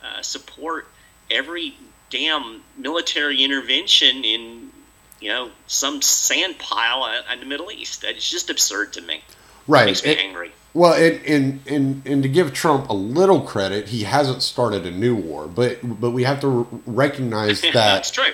uh, 0.03 0.23
support 0.23 0.87
every 1.29 1.75
damn 2.09 2.63
military 2.77 3.43
intervention 3.43 4.23
in 4.23 4.71
you 5.19 5.29
know 5.29 5.49
some 5.67 6.01
sand 6.01 6.57
pile 6.59 7.23
in 7.31 7.39
the 7.39 7.45
Middle 7.45 7.71
East. 7.71 8.03
It's 8.03 8.29
just 8.29 8.49
absurd 8.49 8.93
to 8.93 9.01
me. 9.01 9.21
Right. 9.67 9.83
It 9.83 9.85
makes 9.85 10.03
me 10.03 10.11
it, 10.11 10.19
angry. 10.19 10.51
Well, 10.73 10.93
and, 10.93 11.25
and 11.25 11.59
and 11.67 12.07
and 12.07 12.23
to 12.23 12.29
give 12.29 12.53
Trump 12.53 12.89
a 12.89 12.93
little 12.93 13.41
credit, 13.41 13.87
he 13.87 14.03
hasn't 14.03 14.43
started 14.43 14.85
a 14.85 14.91
new 14.91 15.15
war, 15.15 15.47
but 15.47 15.79
but 15.99 16.11
we 16.11 16.23
have 16.23 16.39
to 16.41 16.67
recognize 16.85 17.61
that 17.61 17.73
that's 17.73 18.11
true. 18.11 18.31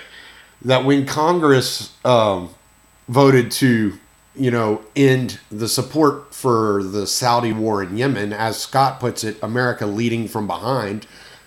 That 0.62 0.84
when 0.84 1.06
Congress 1.06 1.92
um, 2.04 2.54
voted 3.08 3.50
to, 3.52 3.98
you 4.34 4.50
know, 4.50 4.82
end 4.96 5.38
the 5.50 5.68
support 5.68 6.34
for 6.34 6.82
the 6.82 7.06
Saudi 7.06 7.52
war 7.52 7.82
in 7.82 7.96
Yemen, 7.96 8.32
as 8.32 8.58
Scott 8.58 9.00
puts 9.00 9.24
it, 9.24 9.42
America 9.42 9.86
leading 9.86 10.28
from 10.28 10.46
behind 10.46 11.06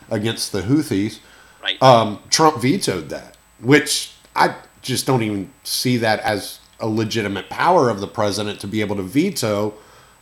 against 0.10 0.52
the 0.52 0.62
Houthis, 0.62 1.20
right. 1.64 1.82
um, 1.82 2.20
Trump 2.30 2.62
vetoed 2.62 3.10
that, 3.10 3.38
which 3.60 4.14
I 4.36 4.56
just 4.88 5.06
don't 5.06 5.24
even 5.24 5.52
see 5.64 5.98
that 5.98 6.20
as 6.22 6.60
a 6.80 6.88
legitimate 6.88 7.50
power 7.50 7.90
of 7.90 8.00
the 8.00 8.08
president 8.08 8.60
to 8.62 8.68
be 8.68 8.82
able 8.82 8.96
to 8.96 9.04
veto 9.04 9.74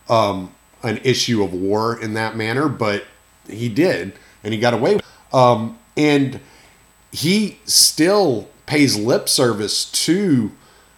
um, 0.10 0.54
an 0.84 1.00
issue 1.04 1.44
of 1.44 1.54
war 1.54 2.00
in 2.00 2.14
that 2.14 2.36
manner, 2.36 2.70
but 2.70 3.06
he 3.50 3.70
did, 3.70 4.14
and 4.44 4.54
he 4.54 4.60
got 4.60 4.74
away. 4.74 4.96
With 4.96 5.06
it. 5.06 5.34
Um, 5.34 5.80
and 5.98 6.40
he 7.12 7.60
still 7.66 8.50
pays 8.66 8.98
lip 8.98 9.30
service 9.30 9.86
to 9.92 10.52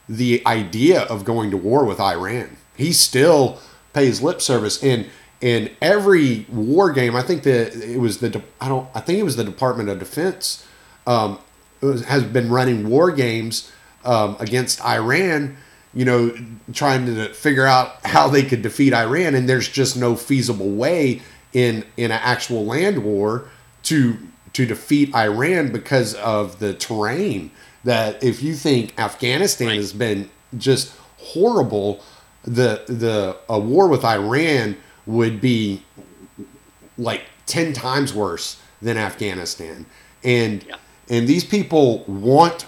the 0.09 0.41
idea 0.45 1.01
of 1.03 1.25
going 1.25 1.51
to 1.51 1.57
war 1.57 1.85
with 1.85 1.99
Iran. 1.99 2.57
He 2.75 2.93
still 2.93 3.59
pays 3.93 4.21
lip 4.21 4.41
service 4.41 4.81
in 4.81 5.07
in 5.41 5.69
every 5.81 6.45
war 6.49 6.91
game. 6.91 7.15
I 7.15 7.21
think 7.21 7.43
that 7.43 7.75
it 7.75 7.99
was 7.99 8.19
the 8.19 8.41
I 8.61 8.67
don't 8.67 8.89
I 8.95 8.99
think 8.99 9.19
it 9.19 9.23
was 9.23 9.35
the 9.35 9.43
Department 9.43 9.89
of 9.89 9.99
Defense 9.99 10.65
um, 11.05 11.39
has 11.81 12.23
been 12.23 12.49
running 12.49 12.89
war 12.89 13.11
games 13.11 13.71
um, 14.03 14.35
against 14.39 14.83
Iran 14.83 15.57
you 15.97 16.05
know, 16.05 16.31
trying 16.73 17.07
to 17.07 17.33
figure 17.33 17.65
out 17.65 18.05
how 18.05 18.27
they 18.27 18.43
could 18.43 18.61
defeat 18.61 18.93
Iran, 18.93 19.33
and 19.33 19.49
there's 19.49 19.67
just 19.67 19.97
no 19.97 20.15
feasible 20.15 20.69
way 20.69 21.23
in 21.53 21.83
in 21.97 22.11
an 22.11 22.19
actual 22.21 22.65
land 22.65 23.03
war 23.03 23.49
to 23.83 24.15
to 24.53 24.67
defeat 24.67 25.15
Iran 25.15 25.71
because 25.71 26.13
of 26.13 26.59
the 26.59 26.75
terrain. 26.75 27.49
That 27.83 28.23
if 28.23 28.43
you 28.43 28.53
think 28.53 28.99
Afghanistan 28.99 29.69
right. 29.69 29.77
has 29.77 29.91
been 29.91 30.29
just 30.55 30.95
horrible, 31.17 32.03
the 32.43 32.83
the 32.87 33.37
a 33.49 33.59
war 33.59 33.87
with 33.87 34.05
Iran 34.05 34.77
would 35.07 35.41
be 35.41 35.83
like 36.97 37.23
ten 37.47 37.73
times 37.73 38.13
worse 38.13 38.61
than 38.83 38.97
Afghanistan, 38.97 39.87
and 40.23 40.63
yeah. 40.63 40.75
And 41.09 41.27
these 41.27 41.43
people 41.43 42.03
want 42.05 42.65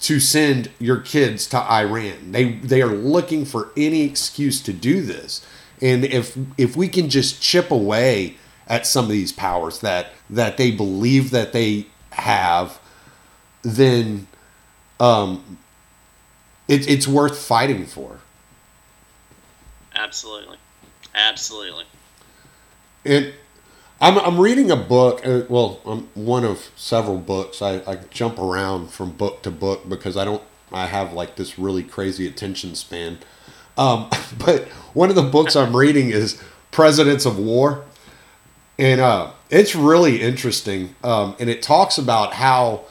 to 0.00 0.20
send 0.20 0.70
your 0.78 1.00
kids 1.00 1.46
to 1.48 1.58
Iran. 1.58 2.32
They 2.32 2.52
they 2.52 2.82
are 2.82 2.94
looking 2.94 3.44
for 3.44 3.70
any 3.76 4.02
excuse 4.02 4.60
to 4.62 4.72
do 4.72 5.02
this. 5.02 5.44
And 5.80 6.04
if 6.04 6.36
if 6.56 6.76
we 6.76 6.88
can 6.88 7.08
just 7.08 7.42
chip 7.42 7.70
away 7.70 8.36
at 8.68 8.86
some 8.86 9.06
of 9.06 9.10
these 9.10 9.32
powers 9.32 9.80
that 9.80 10.12
that 10.30 10.56
they 10.56 10.70
believe 10.70 11.30
that 11.30 11.52
they 11.52 11.86
have, 12.10 12.78
then 13.62 14.26
um, 15.00 15.58
it, 16.68 16.88
it's 16.88 17.08
worth 17.08 17.38
fighting 17.38 17.86
for. 17.86 18.20
Absolutely, 19.94 20.58
absolutely. 21.14 21.84
And 23.04 23.32
I'm, 24.00 24.16
I'm 24.18 24.38
reading 24.38 24.70
a 24.70 24.76
book. 24.76 25.26
Uh, 25.26 25.42
well, 25.48 25.80
I'm 25.84 26.08
one 26.14 26.44
of 26.44 26.70
several 26.76 27.18
books. 27.18 27.60
I, 27.60 27.82
I 27.86 27.96
jump 28.10 28.38
around 28.38 28.90
from 28.90 29.10
book 29.10 29.42
to 29.42 29.50
book 29.50 29.88
because 29.88 30.16
I 30.16 30.24
don't. 30.24 30.42
I 30.70 30.86
have 30.86 31.12
like 31.14 31.36
this 31.36 31.58
really 31.58 31.82
crazy 31.82 32.26
attention 32.26 32.74
span. 32.74 33.18
Um, 33.76 34.08
but 34.38 34.68
one 34.94 35.10
of 35.10 35.16
the 35.16 35.22
books 35.22 35.56
I'm 35.56 35.74
reading 35.74 36.10
is 36.10 36.40
Presidents 36.70 37.26
of 37.26 37.38
War, 37.38 37.84
and 38.78 39.00
uh, 39.00 39.32
it's 39.50 39.74
really 39.74 40.20
interesting. 40.20 40.94
Um, 41.02 41.34
and 41.40 41.50
it 41.50 41.60
talks 41.60 41.98
about 41.98 42.34
how 42.34 42.84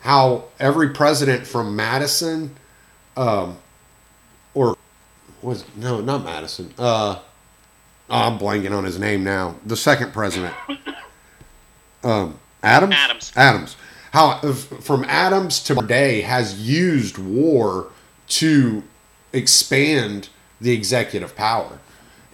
how 0.00 0.44
every 0.60 0.90
president 0.90 1.44
from 1.46 1.74
Madison, 1.74 2.54
um, 3.16 3.58
or 4.54 4.76
was 5.40 5.64
no 5.74 6.00
not 6.00 6.24
Madison. 6.24 6.72
Uh, 6.78 7.18
I'm 8.12 8.38
blanking 8.38 8.76
on 8.76 8.84
his 8.84 8.98
name 8.98 9.24
now. 9.24 9.56
The 9.64 9.76
second 9.76 10.12
president, 10.12 10.54
um, 12.04 12.38
Adams. 12.62 12.94
Adams. 12.94 13.32
Adams. 13.34 13.76
How 14.12 14.38
from 14.40 15.04
Adams 15.04 15.62
to 15.64 15.74
today 15.74 16.20
has 16.20 16.60
used 16.60 17.16
war 17.16 17.88
to 18.28 18.82
expand 19.32 20.28
the 20.60 20.72
executive 20.72 21.34
power, 21.34 21.78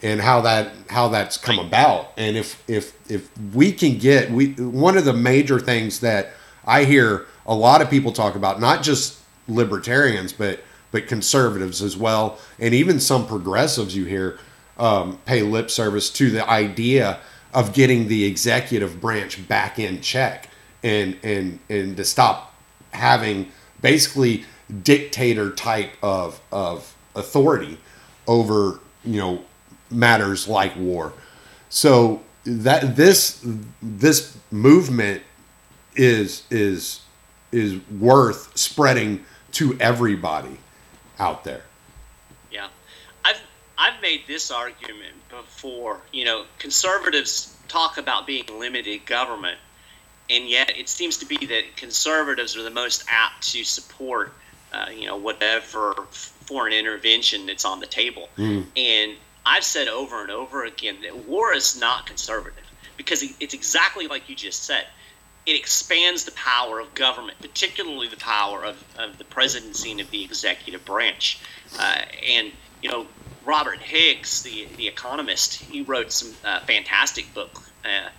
and 0.02 0.20
how 0.20 0.40
that 0.40 0.72
how 0.90 1.06
that's 1.08 1.36
come 1.36 1.60
about. 1.60 2.12
And 2.16 2.36
if 2.36 2.62
if 2.68 2.92
if 3.08 3.30
we 3.54 3.70
can 3.70 3.98
get 3.98 4.32
we 4.32 4.54
one 4.54 4.98
of 4.98 5.04
the 5.04 5.12
major 5.12 5.60
things 5.60 6.00
that 6.00 6.30
I 6.66 6.82
hear 6.82 7.26
a 7.46 7.54
lot 7.54 7.80
of 7.80 7.88
people 7.88 8.12
talk 8.12 8.34
about, 8.34 8.60
not 8.60 8.82
just 8.82 9.20
libertarians, 9.46 10.32
but 10.32 10.64
but 10.90 11.06
conservatives 11.06 11.82
as 11.82 11.96
well, 11.96 12.38
and 12.58 12.74
even 12.74 12.98
some 12.98 13.28
progressives 13.28 13.94
you 13.94 14.04
hear 14.06 14.40
um, 14.78 15.18
pay 15.24 15.42
lip 15.42 15.70
service 15.70 16.10
to 16.10 16.30
the 16.30 16.48
idea 16.48 17.20
of 17.54 17.72
getting 17.72 18.08
the 18.08 18.24
executive 18.24 19.00
branch 19.00 19.46
back 19.48 19.78
in 19.78 20.00
check 20.00 20.48
and 20.82 21.16
and 21.22 21.58
and 21.68 21.96
to 21.96 22.04
stop 22.04 22.54
having 22.92 23.50
basically 23.80 24.44
dictator 24.82 25.50
type 25.50 25.92
of 26.02 26.40
of 26.52 26.94
authority 27.14 27.78
over 28.26 28.80
you 29.04 29.18
know 29.18 29.42
matters 29.90 30.46
like 30.46 30.76
war. 30.76 31.12
So 31.68 32.22
that 32.44 32.96
this 32.96 33.44
this 33.82 34.36
movement 34.50 35.22
is 35.96 36.44
is 36.50 37.00
is 37.50 37.80
worth 37.90 38.56
spreading 38.56 39.24
to 39.52 39.76
everybody 39.80 40.58
out 41.18 41.44
there 41.44 41.62
I've 43.78 44.02
made 44.02 44.26
this 44.26 44.50
argument 44.50 45.14
before. 45.30 46.00
You 46.12 46.24
know, 46.24 46.44
conservatives 46.58 47.56
talk 47.68 47.96
about 47.96 48.26
being 48.26 48.44
limited 48.58 49.06
government, 49.06 49.58
and 50.28 50.48
yet 50.48 50.76
it 50.76 50.88
seems 50.88 51.18
to 51.18 51.26
be 51.26 51.46
that 51.46 51.76
conservatives 51.76 52.56
are 52.56 52.64
the 52.64 52.70
most 52.70 53.04
apt 53.08 53.52
to 53.52 53.62
support, 53.62 54.32
uh, 54.72 54.86
you 54.92 55.06
know, 55.06 55.16
whatever 55.16 55.94
foreign 56.10 56.72
intervention 56.72 57.46
that's 57.46 57.64
on 57.64 57.78
the 57.78 57.86
table. 57.86 58.28
Mm. 58.36 58.66
And 58.76 59.16
I've 59.46 59.64
said 59.64 59.86
over 59.86 60.22
and 60.22 60.30
over 60.30 60.64
again 60.64 60.96
that 61.02 61.28
war 61.28 61.54
is 61.54 61.78
not 61.78 62.06
conservative 62.06 62.64
because 62.96 63.22
it's 63.38 63.54
exactly 63.54 64.08
like 64.08 64.28
you 64.28 64.34
just 64.34 64.64
said. 64.64 64.86
It 65.46 65.56
expands 65.56 66.24
the 66.24 66.32
power 66.32 66.80
of 66.80 66.92
government, 66.94 67.38
particularly 67.40 68.08
the 68.08 68.18
power 68.18 68.64
of, 68.64 68.84
of 68.98 69.16
the 69.16 69.24
presidency 69.24 69.92
and 69.92 70.00
of 70.00 70.10
the 70.10 70.22
executive 70.22 70.84
branch. 70.84 71.40
Uh, 71.78 72.02
and, 72.28 72.52
you 72.82 72.90
know, 72.90 73.06
Robert 73.48 73.78
Higgs, 73.78 74.42
the 74.42 74.66
the 74.76 74.88
economist, 74.88 75.54
he 75.54 75.80
wrote 75.80 76.12
some 76.12 76.34
uh, 76.44 76.60
fantastic 76.60 77.32
book 77.32 77.62
uh, 77.82 78.10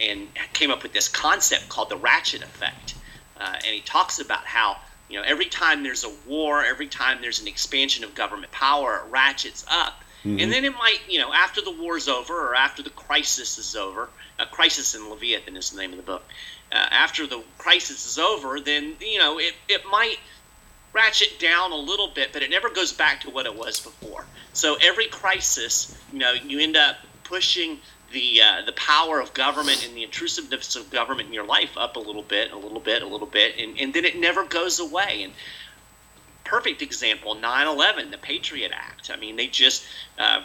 and 0.00 0.28
came 0.52 0.70
up 0.70 0.84
with 0.84 0.92
this 0.92 1.08
concept 1.08 1.68
called 1.68 1.88
the 1.88 1.96
ratchet 1.96 2.42
effect. 2.42 2.94
Uh, 3.36 3.52
and 3.52 3.74
he 3.74 3.80
talks 3.80 4.20
about 4.20 4.44
how 4.44 4.76
you 5.08 5.16
know 5.18 5.24
every 5.26 5.46
time 5.46 5.82
there's 5.82 6.04
a 6.04 6.12
war, 6.24 6.64
every 6.64 6.86
time 6.86 7.18
there's 7.20 7.40
an 7.40 7.48
expansion 7.48 8.04
of 8.04 8.14
government 8.14 8.52
power, 8.52 9.02
it 9.04 9.10
ratchets 9.10 9.66
up. 9.68 10.04
Mm-hmm. 10.24 10.38
And 10.38 10.52
then 10.52 10.64
it 10.64 10.74
might, 10.74 11.00
you 11.08 11.18
know, 11.18 11.32
after 11.32 11.62
the 11.62 11.72
war's 11.72 12.06
over 12.06 12.34
or 12.34 12.54
after 12.54 12.82
the 12.82 12.90
crisis 12.90 13.58
is 13.58 13.74
over, 13.74 14.08
a 14.38 14.46
crisis 14.46 14.94
in 14.94 15.08
Leviathan 15.10 15.56
is 15.56 15.70
the 15.70 15.80
name 15.80 15.90
of 15.90 15.96
the 15.96 16.04
book. 16.04 16.22
Uh, 16.70 16.76
after 16.76 17.26
the 17.26 17.42
crisis 17.58 18.06
is 18.06 18.18
over, 18.18 18.60
then 18.60 18.94
you 19.00 19.18
know 19.18 19.40
it, 19.40 19.54
it 19.68 19.82
might 19.90 20.18
ratchet 20.92 21.38
down 21.38 21.72
a 21.72 21.76
little 21.76 22.08
bit, 22.08 22.32
but 22.32 22.42
it 22.42 22.50
never 22.50 22.68
goes 22.70 22.92
back 22.92 23.20
to 23.22 23.30
what 23.30 23.46
it 23.46 23.54
was 23.54 23.80
before. 23.80 24.26
So 24.52 24.76
every 24.82 25.06
crisis, 25.06 25.96
you 26.12 26.18
know, 26.18 26.32
you 26.32 26.58
end 26.58 26.76
up 26.76 26.96
pushing 27.24 27.78
the 28.12 28.42
uh, 28.42 28.62
the 28.66 28.72
power 28.72 29.20
of 29.20 29.32
government 29.34 29.86
and 29.86 29.96
the 29.96 30.02
intrusiveness 30.02 30.74
of 30.76 30.90
government 30.90 31.28
in 31.28 31.34
your 31.34 31.46
life 31.46 31.76
up 31.76 31.96
a 31.96 32.00
little 32.00 32.22
bit, 32.22 32.50
a 32.52 32.56
little 32.56 32.80
bit, 32.80 33.02
a 33.02 33.06
little 33.06 33.26
bit, 33.26 33.58
and, 33.58 33.78
and 33.78 33.94
then 33.94 34.04
it 34.04 34.18
never 34.18 34.44
goes 34.44 34.80
away. 34.80 35.22
And 35.22 35.32
perfect 36.44 36.82
example, 36.82 37.36
9/11, 37.36 38.10
the 38.10 38.18
Patriot 38.18 38.72
Act. 38.74 39.10
I 39.10 39.16
mean, 39.16 39.36
they 39.36 39.46
just 39.46 39.84
uh, 40.18 40.42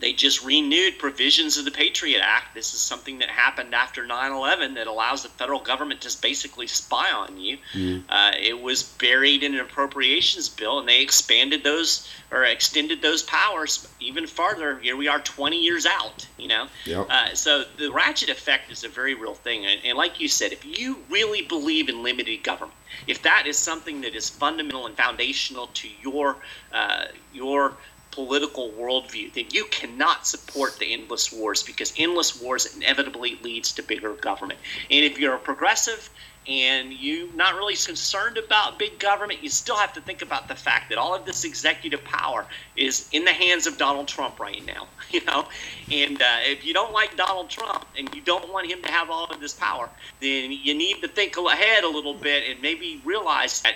they 0.00 0.12
just 0.12 0.44
renewed 0.44 0.98
provisions 0.98 1.56
of 1.56 1.64
the 1.64 1.70
Patriot 1.70 2.20
Act. 2.20 2.54
This 2.54 2.74
is 2.74 2.80
something 2.80 3.18
that 3.18 3.28
happened 3.28 3.74
after 3.74 4.06
9 4.06 4.32
11 4.32 4.74
that 4.74 4.86
allows 4.86 5.22
the 5.22 5.28
federal 5.28 5.60
government 5.60 6.00
to 6.02 6.20
basically 6.20 6.66
spy 6.66 7.10
on 7.12 7.38
you. 7.38 7.58
Mm. 7.72 8.02
Uh, 8.08 8.32
it 8.40 8.60
was 8.60 8.82
buried 8.82 9.42
in 9.42 9.54
an 9.54 9.60
appropriations 9.60 10.48
bill, 10.48 10.80
and 10.80 10.88
they 10.88 11.00
expanded 11.00 11.62
those 11.62 12.08
or 12.34 12.44
extended 12.44 13.00
those 13.00 13.22
powers 13.22 13.86
even 14.00 14.26
farther. 14.26 14.78
Here 14.80 14.96
we 14.96 15.06
are 15.06 15.20
20 15.20 15.62
years 15.62 15.86
out, 15.86 16.26
you 16.36 16.48
know? 16.48 16.66
Yep. 16.84 17.06
Uh, 17.08 17.34
so 17.34 17.64
the 17.76 17.92
ratchet 17.92 18.28
effect 18.28 18.72
is 18.72 18.82
a 18.82 18.88
very 18.88 19.14
real 19.14 19.34
thing. 19.34 19.64
And, 19.64 19.80
and 19.84 19.96
like 19.96 20.20
you 20.20 20.26
said, 20.26 20.52
if 20.52 20.64
you 20.64 20.98
really 21.08 21.42
believe 21.42 21.88
in 21.88 22.02
limited 22.02 22.42
government, 22.42 22.76
if 23.06 23.22
that 23.22 23.46
is 23.46 23.56
something 23.56 24.00
that 24.00 24.16
is 24.16 24.28
fundamental 24.28 24.86
and 24.86 24.96
foundational 24.96 25.68
to 25.74 25.88
your, 26.02 26.36
uh, 26.72 27.04
your, 27.32 27.74
political 28.14 28.70
worldview, 28.70 29.32
that 29.34 29.52
you 29.52 29.64
cannot 29.66 30.24
support 30.26 30.78
the 30.78 30.92
endless 30.92 31.32
wars 31.32 31.64
because 31.64 31.92
endless 31.98 32.40
wars 32.40 32.76
inevitably 32.76 33.38
leads 33.42 33.72
to 33.72 33.82
bigger 33.82 34.14
government. 34.14 34.60
And 34.88 35.04
if 35.04 35.18
you're 35.18 35.34
a 35.34 35.38
progressive 35.38 36.08
and 36.46 36.92
you're 36.92 37.32
not 37.34 37.54
really 37.54 37.74
concerned 37.74 38.36
about 38.36 38.78
big 38.78 38.98
government, 39.00 39.42
you 39.42 39.48
still 39.48 39.76
have 39.76 39.92
to 39.94 40.00
think 40.00 40.22
about 40.22 40.46
the 40.46 40.54
fact 40.54 40.90
that 40.90 40.98
all 40.98 41.14
of 41.14 41.24
this 41.24 41.44
executive 41.44 42.04
power 42.04 42.46
is 42.76 43.08
in 43.12 43.24
the 43.24 43.32
hands 43.32 43.66
of 43.66 43.78
Donald 43.78 44.06
Trump 44.06 44.38
right 44.38 44.64
now. 44.64 44.86
You 45.10 45.24
know, 45.26 45.46
and 45.92 46.20
uh, 46.20 46.38
if 46.42 46.64
you 46.64 46.74
don't 46.74 46.92
like 46.92 47.16
Donald 47.16 47.48
Trump 47.48 47.86
and 47.96 48.12
you 48.12 48.20
don't 48.20 48.52
want 48.52 48.68
him 48.68 48.82
to 48.82 48.90
have 48.90 49.10
all 49.10 49.26
of 49.26 49.38
this 49.38 49.52
power, 49.52 49.88
then 50.20 50.50
you 50.50 50.74
need 50.74 51.02
to 51.02 51.08
think 51.08 51.36
ahead 51.36 51.84
a 51.84 51.88
little 51.88 52.14
bit 52.14 52.50
and 52.50 52.60
maybe 52.60 53.00
realize 53.04 53.60
that 53.60 53.74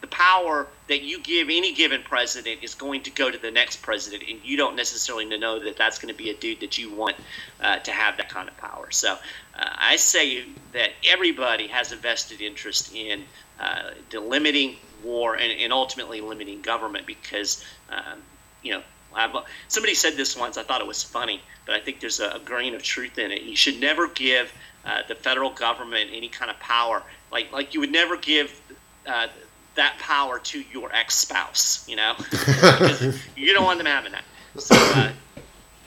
the 0.00 0.06
power 0.06 0.66
that 0.88 1.02
you 1.02 1.20
give 1.20 1.48
any 1.50 1.74
given 1.74 2.02
president 2.02 2.62
is 2.62 2.74
going 2.74 3.02
to 3.02 3.10
go 3.10 3.30
to 3.30 3.38
the 3.38 3.50
next 3.50 3.82
president, 3.82 4.24
and 4.28 4.40
you 4.42 4.56
don't 4.56 4.76
necessarily 4.76 5.24
know 5.24 5.58
that 5.58 5.76
that's 5.76 5.98
going 5.98 6.12
to 6.12 6.18
be 6.18 6.30
a 6.30 6.34
dude 6.34 6.60
that 6.60 6.78
you 6.78 6.92
want 6.92 7.16
uh, 7.60 7.78
to 7.78 7.90
have 7.90 8.16
that 8.16 8.28
kind 8.28 8.48
of 8.48 8.56
power. 8.56 8.90
So 8.90 9.12
uh, 9.12 9.16
I 9.54 9.96
say 9.96 10.44
that 10.72 10.90
everybody 11.06 11.66
has 11.68 11.92
a 11.92 11.96
vested 11.96 12.40
interest 12.40 12.94
in 12.94 13.24
uh, 13.60 13.90
limiting 14.12 14.76
war 15.04 15.34
and, 15.34 15.52
and, 15.52 15.72
ultimately 15.72 16.20
limiting 16.20 16.62
government 16.62 17.06
because, 17.06 17.64
um, 17.90 18.20
you 18.62 18.72
know, 18.72 18.82
I've, 19.14 19.34
somebody 19.68 19.94
said 19.94 20.14
this 20.16 20.36
once. 20.36 20.56
I 20.56 20.62
thought 20.62 20.80
it 20.80 20.86
was 20.86 21.02
funny, 21.02 21.42
but 21.66 21.74
I 21.74 21.80
think 21.80 22.00
there's 22.00 22.20
a, 22.20 22.30
a 22.30 22.38
grain 22.38 22.74
of 22.74 22.82
truth 22.82 23.18
in 23.18 23.30
it. 23.30 23.42
You 23.42 23.56
should 23.56 23.80
never 23.80 24.08
give 24.08 24.52
uh, 24.84 25.02
the 25.08 25.14
federal 25.14 25.50
government 25.50 26.10
any 26.12 26.28
kind 26.28 26.50
of 26.50 26.58
power, 26.60 27.02
like 27.30 27.52
like 27.52 27.74
you 27.74 27.80
would 27.80 27.92
never 27.92 28.16
give 28.16 28.60
uh, 29.06 29.26
that 29.74 29.96
power 29.98 30.38
to 30.38 30.64
your 30.72 30.92
ex-spouse, 30.92 31.88
you 31.88 31.96
know, 31.96 32.14
you 33.36 33.52
don't 33.54 33.64
want 33.64 33.78
them 33.78 33.86
having 33.86 34.12
that. 34.12 34.24
So 34.56 34.74
uh, 34.74 35.12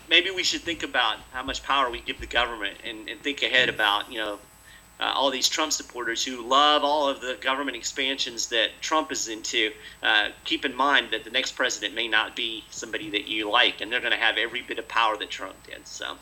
maybe 0.09 0.31
we 0.31 0.43
should 0.43 0.61
think 0.61 0.83
about 0.83 1.17
how 1.31 1.43
much 1.43 1.63
power 1.63 1.89
we 1.89 1.99
give 2.01 2.19
the 2.19 2.27
government 2.27 2.77
and, 2.83 3.09
and 3.09 3.19
think 3.21 3.43
ahead 3.43 3.69
about, 3.69 4.11
you 4.11 4.19
know, 4.19 4.39
uh, 4.99 5.11
all 5.15 5.29
these 5.29 5.49
Trump 5.49 5.71
supporters 5.73 6.23
who 6.23 6.47
love 6.47 6.83
all 6.83 7.09
of 7.09 7.19
the 7.19 7.37
government 7.41 7.75
expansions 7.75 8.47
that 8.47 8.69
Trump 8.79 9.11
is 9.11 9.27
into. 9.27 9.71
Uh, 10.01 10.29
keep 10.45 10.65
in 10.65 10.75
mind 10.75 11.07
that 11.11 11.23
the 11.23 11.29
next 11.29 11.53
president 11.53 11.93
may 11.93 12.07
not 12.07 12.35
be 12.35 12.63
somebody 12.69 13.09
that 13.09 13.27
you 13.27 13.49
like, 13.49 13.81
and 13.81 13.91
they're 13.91 13.99
going 13.99 14.13
to 14.13 14.17
have 14.17 14.37
every 14.37 14.61
bit 14.61 14.79
of 14.79 14.87
power 14.87 15.17
that 15.17 15.29
Trump 15.29 15.55
did. 15.65 15.85
So, 15.87 16.15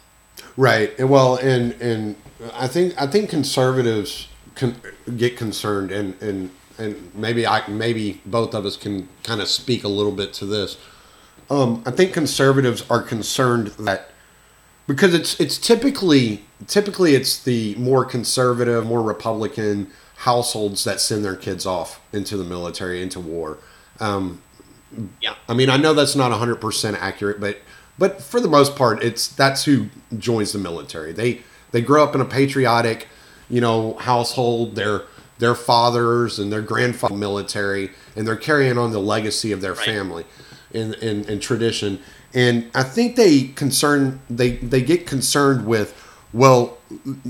right, 0.57 0.97
and 0.97 1.09
well, 1.09 1.35
and 1.35 1.73
and 1.81 2.15
I 2.53 2.67
think 2.67 2.99
I 2.99 3.07
think 3.07 3.29
conservatives 3.29 4.27
can 4.55 4.75
get 5.17 5.37
concerned, 5.37 5.91
and 5.91 6.19
and 6.21 6.49
and 6.81 7.15
maybe 7.15 7.45
I 7.45 7.67
maybe 7.67 8.21
both 8.25 8.53
of 8.53 8.65
us 8.65 8.75
can 8.75 9.07
kind 9.23 9.41
of 9.41 9.47
speak 9.47 9.83
a 9.83 9.87
little 9.87 10.11
bit 10.11 10.33
to 10.33 10.45
this. 10.45 10.77
Um, 11.49 11.83
I 11.85 11.91
think 11.91 12.13
conservatives 12.13 12.83
are 12.89 13.01
concerned 13.01 13.67
that 13.79 14.09
because 14.87 15.13
it's 15.13 15.39
it's 15.39 15.57
typically 15.57 16.45
typically 16.67 17.15
it's 17.15 17.41
the 17.43 17.75
more 17.75 18.03
conservative, 18.03 18.85
more 18.85 19.01
Republican 19.01 19.91
households 20.17 20.83
that 20.83 20.99
send 20.99 21.25
their 21.25 21.35
kids 21.35 21.65
off 21.65 21.99
into 22.13 22.37
the 22.37 22.43
military, 22.43 23.01
into 23.01 23.19
war. 23.19 23.57
Um, 23.99 24.41
yeah. 25.21 25.35
I 25.47 25.53
mean, 25.53 25.69
I 25.69 25.77
know 25.77 25.93
that's 25.93 26.15
not 26.15 26.31
100% 26.31 26.97
accurate, 26.99 27.39
but 27.39 27.59
but 27.97 28.21
for 28.21 28.39
the 28.39 28.47
most 28.47 28.75
part, 28.75 29.03
it's 29.03 29.27
that's 29.27 29.63
who 29.65 29.87
joins 30.17 30.53
the 30.53 30.59
military. 30.59 31.11
They 31.11 31.41
they 31.71 31.81
grow 31.81 32.03
up 32.03 32.15
in 32.15 32.21
a 32.21 32.25
patriotic, 32.25 33.07
you 33.49 33.61
know, 33.61 33.93
household. 33.95 34.75
They're 34.75 35.03
their 35.41 35.55
fathers 35.55 36.37
and 36.37 36.53
their 36.53 36.61
grandfather 36.61 37.15
military, 37.15 37.89
and 38.15 38.27
they're 38.27 38.37
carrying 38.37 38.77
on 38.77 38.91
the 38.91 38.99
legacy 38.99 39.51
of 39.51 39.59
their 39.59 39.73
right. 39.73 39.85
family 39.85 40.23
in, 40.71 40.93
in, 40.95 41.25
in 41.25 41.39
tradition. 41.39 41.99
And 42.33 42.69
I 42.75 42.83
think 42.83 43.15
they 43.15 43.45
concern 43.47 44.21
they 44.29 44.51
they 44.57 44.81
get 44.81 45.05
concerned 45.05 45.65
with, 45.65 45.93
well, 46.31 46.77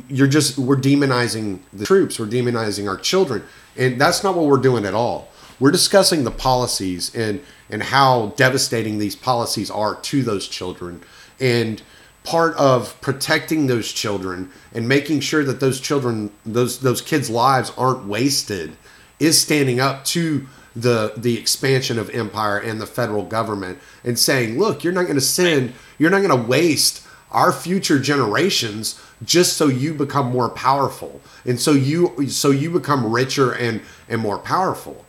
you're 0.10 0.28
just 0.28 0.60
we're 0.60 0.76
demonizing 0.76 1.62
the 1.72 1.86
troops, 1.86 2.20
we're 2.20 2.28
demonizing 2.28 2.88
our 2.88 2.98
children, 2.98 3.44
and 3.78 4.00
that's 4.00 4.24
not 4.24 4.36
what 4.36 4.46
we're 4.46 4.58
doing 4.58 4.86
at 4.86 4.94
all. 4.94 5.30
We're 5.60 5.72
discussing 5.72 6.24
the 6.26 6.32
policies 6.32 7.16
and 7.16 7.42
and 7.70 7.82
how 7.82 8.34
devastating 8.36 9.00
these 9.00 9.16
policies 9.16 9.72
are 9.72 9.96
to 9.96 10.22
those 10.22 10.48
children, 10.48 11.02
and 11.40 11.82
part 12.24 12.56
of 12.56 13.00
protecting 13.02 13.68
those 13.68 13.92
children 13.92 14.52
and 14.74 14.88
making 14.88 15.20
sure 15.20 15.44
that 15.44 15.60
those 15.60 15.80
children 15.80 16.32
those 16.46 16.80
those 16.80 17.02
kids 17.02 17.30
lives 17.30 17.72
aren't 17.78 18.06
wasted 18.06 18.72
is 19.20 19.40
standing 19.40 19.80
up 19.80 20.06
to 20.06 20.46
the 20.76 21.14
the 21.18 21.38
expansion 21.38 21.98
of 21.98 22.10
empire 22.12 22.58
and 22.58 22.80
the 22.80 22.86
federal 22.86 23.24
government 23.24 23.80
and 24.04 24.18
saying 24.18 24.58
look 24.58 24.84
you're 24.84 24.94
not 24.94 25.04
going 25.04 25.16
to 25.16 25.22
send 25.22 25.74
you're 25.98 26.12
not 26.12 26.22
going 26.22 26.30
to 26.30 26.48
waste 26.50 27.06
our 27.32 27.52
future 27.52 28.00
generations 28.00 29.02
just 29.24 29.56
so 29.56 29.68
you 29.68 29.94
become 29.94 30.28
more 30.28 30.50
powerful 30.50 31.22
and 31.46 31.60
so 31.60 31.72
you 31.72 32.28
so 32.28 32.52
you 32.52 32.70
become 32.70 33.12
richer 33.12 33.54
and 33.54 33.82
and 34.10 34.22
more 34.22 34.38
powerful. 34.38 35.06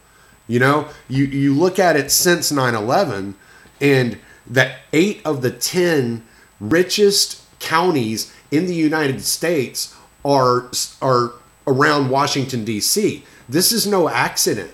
You 0.46 0.58
know 0.60 0.88
you 1.08 1.24
you 1.24 1.54
look 1.54 1.78
at 1.78 1.96
it 1.96 2.10
since 2.10 2.52
9-11 2.52 3.34
and 3.80 4.18
that 4.46 4.80
eight 4.92 5.22
of 5.24 5.42
the 5.42 5.50
10 5.50 6.24
richest 6.62 7.42
counties 7.58 8.32
in 8.50 8.66
the 8.66 8.74
United 8.74 9.20
States 9.20 9.94
are 10.24 10.70
are 11.00 11.32
around 11.66 12.08
Washington 12.10 12.64
D.C. 12.64 13.24
This 13.48 13.72
is 13.72 13.86
no 13.86 14.08
accident. 14.08 14.70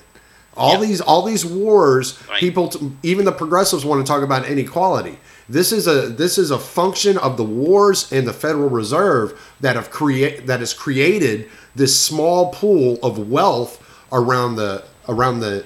All 0.57 0.73
yep. 0.73 0.81
these 0.83 1.01
all 1.01 1.23
these 1.23 1.47
wars, 1.47 2.21
right. 2.29 2.41
people, 2.41 2.73
even 3.03 3.25
the 3.25 3.33
progressives 3.33 3.85
want 3.85 4.05
to 4.05 4.11
talk 4.11 4.23
about 4.23 4.47
inequality. 4.47 5.17
This 5.49 5.73
is 5.73 5.87
a 5.87 6.09
this 6.09 6.37
is 6.37 6.51
a 6.51 6.59
function 6.59 7.17
of 7.19 7.37
the 7.37 7.45
wars 7.45 8.11
and 8.13 8.27
the 8.27 8.33
Federal 8.33 8.69
Reserve 8.69 9.41
that 9.61 9.77
have 9.77 9.91
create 9.91 10.47
that 10.47 10.61
has 10.61 10.75
created 10.75 11.49
this 11.75 11.99
small 11.99 12.53
pool 12.53 12.99
of 13.03 13.31
wealth 13.31 13.83
around 14.13 14.57
the 14.57 14.85
around 15.09 15.41
the 15.41 15.65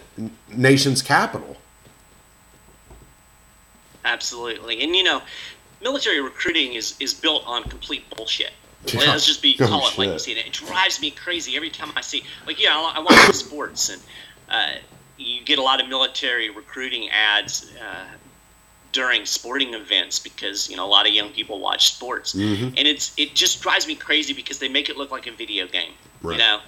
nation's 0.55 1.01
capital. 1.01 1.57
Absolutely, 4.05 4.83
and 4.83 4.95
you 4.95 5.03
know, 5.03 5.23
military 5.83 6.21
recruiting 6.21 6.75
is 6.75 6.95
is 7.01 7.15
built 7.15 7.45
on 7.47 7.65
complete 7.65 8.09
bullshit. 8.15 8.53
Yeah. 8.87 9.01
Let's 9.01 9.27
just 9.27 9.43
be 9.43 9.55
call 9.55 9.87
it 9.89 9.99
like 9.99 10.11
you 10.11 10.19
see 10.19 10.33
it. 10.33 10.47
It 10.47 10.53
drives 10.53 11.01
me 11.01 11.11
crazy 11.11 11.57
every 11.57 11.71
time 11.71 11.93
I 11.97 12.01
see 12.01 12.25
like 12.47 12.61
yeah 12.61 12.75
I, 12.75 12.95
I 12.97 13.01
watch 13.01 13.35
sports 13.35 13.89
and 13.91 14.03
uh, 14.49 14.79
you 15.19 15.43
get 15.45 15.59
a 15.59 15.63
lot 15.63 15.81
of 15.81 15.89
military 15.89 16.51
recruiting 16.51 17.09
ads 17.11 17.71
uh, 17.81 18.05
during 18.93 19.25
sporting 19.25 19.75
events 19.75 20.19
because 20.19 20.69
you 20.69 20.77
know 20.77 20.85
a 20.85 20.89
lot 20.89 21.07
of 21.07 21.13
young 21.13 21.31
people 21.31 21.61
watch 21.61 21.95
sports 21.95 22.35
mm-hmm. 22.35 22.75
and 22.77 22.89
it's 22.89 23.13
it 23.17 23.35
just 23.35 23.63
drives 23.63 23.87
me 23.87 23.95
crazy 23.95 24.33
because 24.33 24.59
they 24.59 24.69
make 24.69 24.89
it 24.89 24.97
look 24.97 25.11
like 25.11 25.27
a 25.27 25.33
video 25.33 25.67
game. 25.67 25.93
Right. 26.23 26.33
You 26.33 26.39
know, 26.39 26.61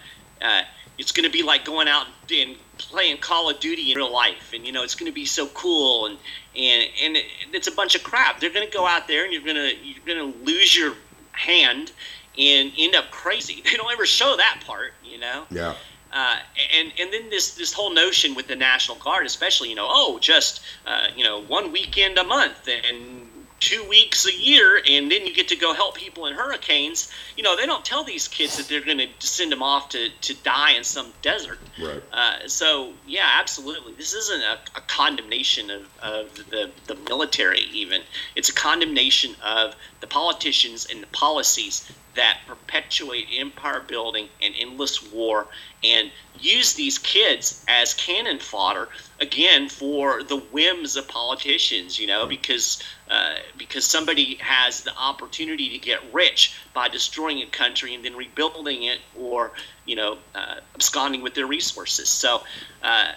uh, 0.43 0.63
it's 0.99 1.13
going 1.13 1.29
to 1.29 1.33
be 1.33 1.43
like 1.43 1.65
going 1.65 1.89
out 1.89 2.07
and 2.31 2.57
playing 2.79 3.19
Call 3.19 3.51
of 3.51 3.61
Duty 3.61 3.93
in 3.93 3.97
real 3.97 4.13
life, 4.13 4.53
and 4.55 4.67
you 4.67 4.73
know 4.73 4.83
it's 4.83 4.95
going 4.95 5.11
to 5.11 5.15
be 5.15 5.25
so 5.25 5.47
cool, 5.49 6.07
and 6.07 6.19
and 6.57 6.89
and 7.03 7.17
it's 7.53 7.69
a 7.69 7.73
bunch 7.73 7.95
of 7.95 8.03
crap. 8.03 8.41
They're 8.41 8.51
going 8.51 8.67
to 8.67 8.73
go 8.73 8.87
out 8.87 9.09
there, 9.09 9.25
and 9.25 9.33
you're 9.33 9.43
going 9.43 9.57
to 9.57 9.77
you're 9.85 10.05
going 10.05 10.33
to 10.33 10.39
lose 10.45 10.77
your 10.77 10.95
hand 11.33 11.93
and 12.39 12.73
end 12.77 12.95
up 12.95 13.11
crazy. 13.11 13.63
They 13.65 13.77
don't 13.77 13.93
ever 13.93 14.07
show 14.07 14.37
that 14.37 14.63
part, 14.67 14.93
you 15.05 15.19
know. 15.19 15.45
Yeah. 15.51 15.75
Uh, 16.13 16.39
and 16.79 16.93
and 17.01 17.13
then 17.13 17.29
this 17.29 17.57
this 17.57 17.73
whole 17.73 17.93
notion 17.93 18.37
with 18.37 18.47
the 18.47 18.55
National 18.55 18.97
Guard, 18.99 19.27
especially, 19.27 19.71
you 19.71 19.75
know, 19.75 19.89
oh, 19.89 20.19
just 20.21 20.61
uh, 20.87 21.09
you 21.17 21.25
know, 21.25 21.43
one 21.43 21.73
weekend 21.73 22.19
a 22.19 22.25
month 22.25 22.69
and 22.69 23.24
two 23.61 23.85
weeks 23.89 24.27
a 24.27 24.35
year, 24.35 24.83
and 24.87 25.11
then 25.11 25.27
you 25.27 25.33
get 25.33 25.49
to 25.49 25.57
go 25.57 25.73
help 25.73 25.95
people 25.95 26.27
in 26.27 26.35
hurricanes. 26.35 27.11
You 27.37 27.43
know, 27.43 27.57
they 27.57 27.67
don't 27.67 27.85
tell 27.85 28.05
these 28.05 28.29
kids 28.29 28.57
that 28.57 28.69
they're 28.69 28.85
going 28.85 28.99
to 28.99 29.09
send 29.21 29.51
them 29.53 29.63
off 29.63 29.89
to, 29.91 30.09
to 30.11 30.35
die 30.43 30.73
in 30.73 30.85
some 30.85 31.13
desert. 31.23 31.59
Right. 31.81 32.03
Uh, 32.13 32.47
so, 32.47 32.93
yeah, 33.07 33.31
absolutely. 33.35 33.95
This 33.95 34.13
isn't 34.13 34.43
a, 34.43 34.59
a 34.77 34.81
condemnation 34.83 35.71
of, 35.71 35.89
of 36.03 36.35
the, 36.51 36.71
the 36.87 36.97
military, 37.09 37.63
even. 37.73 38.03
It's 38.37 38.49
a 38.49 38.55
condemnation 38.55 39.35
of 39.43 39.75
the 40.01 40.07
politicians 40.07 40.87
and 40.91 41.03
the 41.03 41.09
policies 41.09 41.91
that 42.15 42.41
perpetuate 42.47 43.27
empire 43.37 43.83
building 43.87 44.29
and 44.43 44.55
endless 44.59 45.11
war 45.13 45.49
and 45.83 46.11
use 46.39 46.75
these 46.75 46.99
kids 46.99 47.65
as 47.69 47.95
cannon 47.95 48.39
fodder 48.39 48.89
again 49.21 49.69
for 49.69 50.23
the 50.23 50.37
whims 50.37 50.97
of 50.97 51.07
politicians 51.09 51.99
you 51.99 52.07
know 52.07 52.27
because 52.27 52.83
uh, 53.11 53.35
because 53.57 53.85
somebody 53.85 54.37
has 54.37 54.83
the 54.83 54.97
opportunity 54.97 55.69
to 55.71 55.79
get 55.79 56.01
rich 56.13 56.57
by 56.73 56.89
destroying 56.89 57.43
a 57.43 57.47
country 57.47 57.95
and 57.95 58.05
then 58.05 58.17
rebuilding 58.17 58.85
it 58.85 58.99
or 59.19 59.53
you 59.85 59.95
know 59.95 60.19
uh, 60.35 60.57
absconding 60.75 61.23
with 61.23 61.35
their 61.35 61.47
resources 61.47 62.09
so 62.09 62.43
uh, 62.83 63.13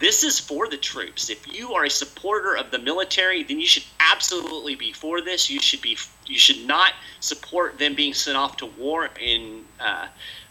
this 0.00 0.24
is 0.24 0.40
for 0.40 0.66
the 0.66 0.78
troops. 0.78 1.28
If 1.28 1.46
you 1.54 1.74
are 1.74 1.84
a 1.84 1.90
supporter 1.90 2.56
of 2.56 2.70
the 2.70 2.78
military, 2.78 3.42
then 3.42 3.60
you 3.60 3.66
should 3.66 3.84
absolutely 4.00 4.74
be 4.74 4.92
for 4.92 5.20
this. 5.20 5.50
You 5.50 5.60
should 5.60 5.82
be. 5.82 5.98
You 6.26 6.38
should 6.38 6.66
not 6.66 6.94
support 7.20 7.78
them 7.78 7.94
being 7.94 8.14
sent 8.14 8.38
off 8.38 8.56
to 8.58 8.66
war 8.66 9.10
in 9.20 9.64
uh, 9.78 10.06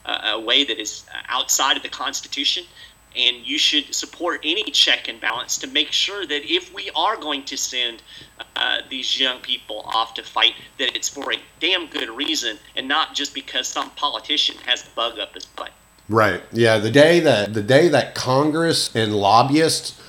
a 0.06 0.40
way 0.40 0.64
that 0.64 0.80
is 0.80 1.04
outside 1.28 1.78
of 1.78 1.84
the 1.84 1.90
Constitution. 1.90 2.64
And 3.16 3.38
you 3.38 3.58
should 3.58 3.94
support 3.94 4.42
any 4.44 4.64
check 4.72 5.08
and 5.08 5.20
balance 5.20 5.58
to 5.58 5.68
make 5.68 5.92
sure 5.92 6.26
that 6.28 6.52
if 6.52 6.74
we 6.74 6.92
are 6.96 7.18
going 7.18 7.44
to 7.46 7.58
send 7.58 8.04
uh, 8.56 8.82
these 8.90 9.20
young 9.20 9.40
people 9.40 9.82
off 9.86 10.14
to 10.14 10.24
fight, 10.24 10.54
that 10.78 10.96
it's 10.96 11.10
for 11.10 11.34
a 11.34 11.38
damn 11.60 11.88
good 11.88 12.10
reason 12.10 12.58
and 12.76 12.88
not 12.88 13.16
just 13.16 13.34
because 13.34 13.68
some 13.68 13.90
politician 13.92 14.56
has 14.66 14.86
a 14.86 14.90
bug 14.96 15.18
up 15.18 15.34
his 15.34 15.46
butt. 15.46 15.72
Right. 16.08 16.42
Yeah. 16.52 16.80
The 16.80 16.92
day 16.92 17.20
that 17.22 17.54
the 17.54 17.62
day 17.62 17.88
that 17.88 18.16
Congress 18.16 18.96
and 18.96 19.16
lobbyists 19.16 20.00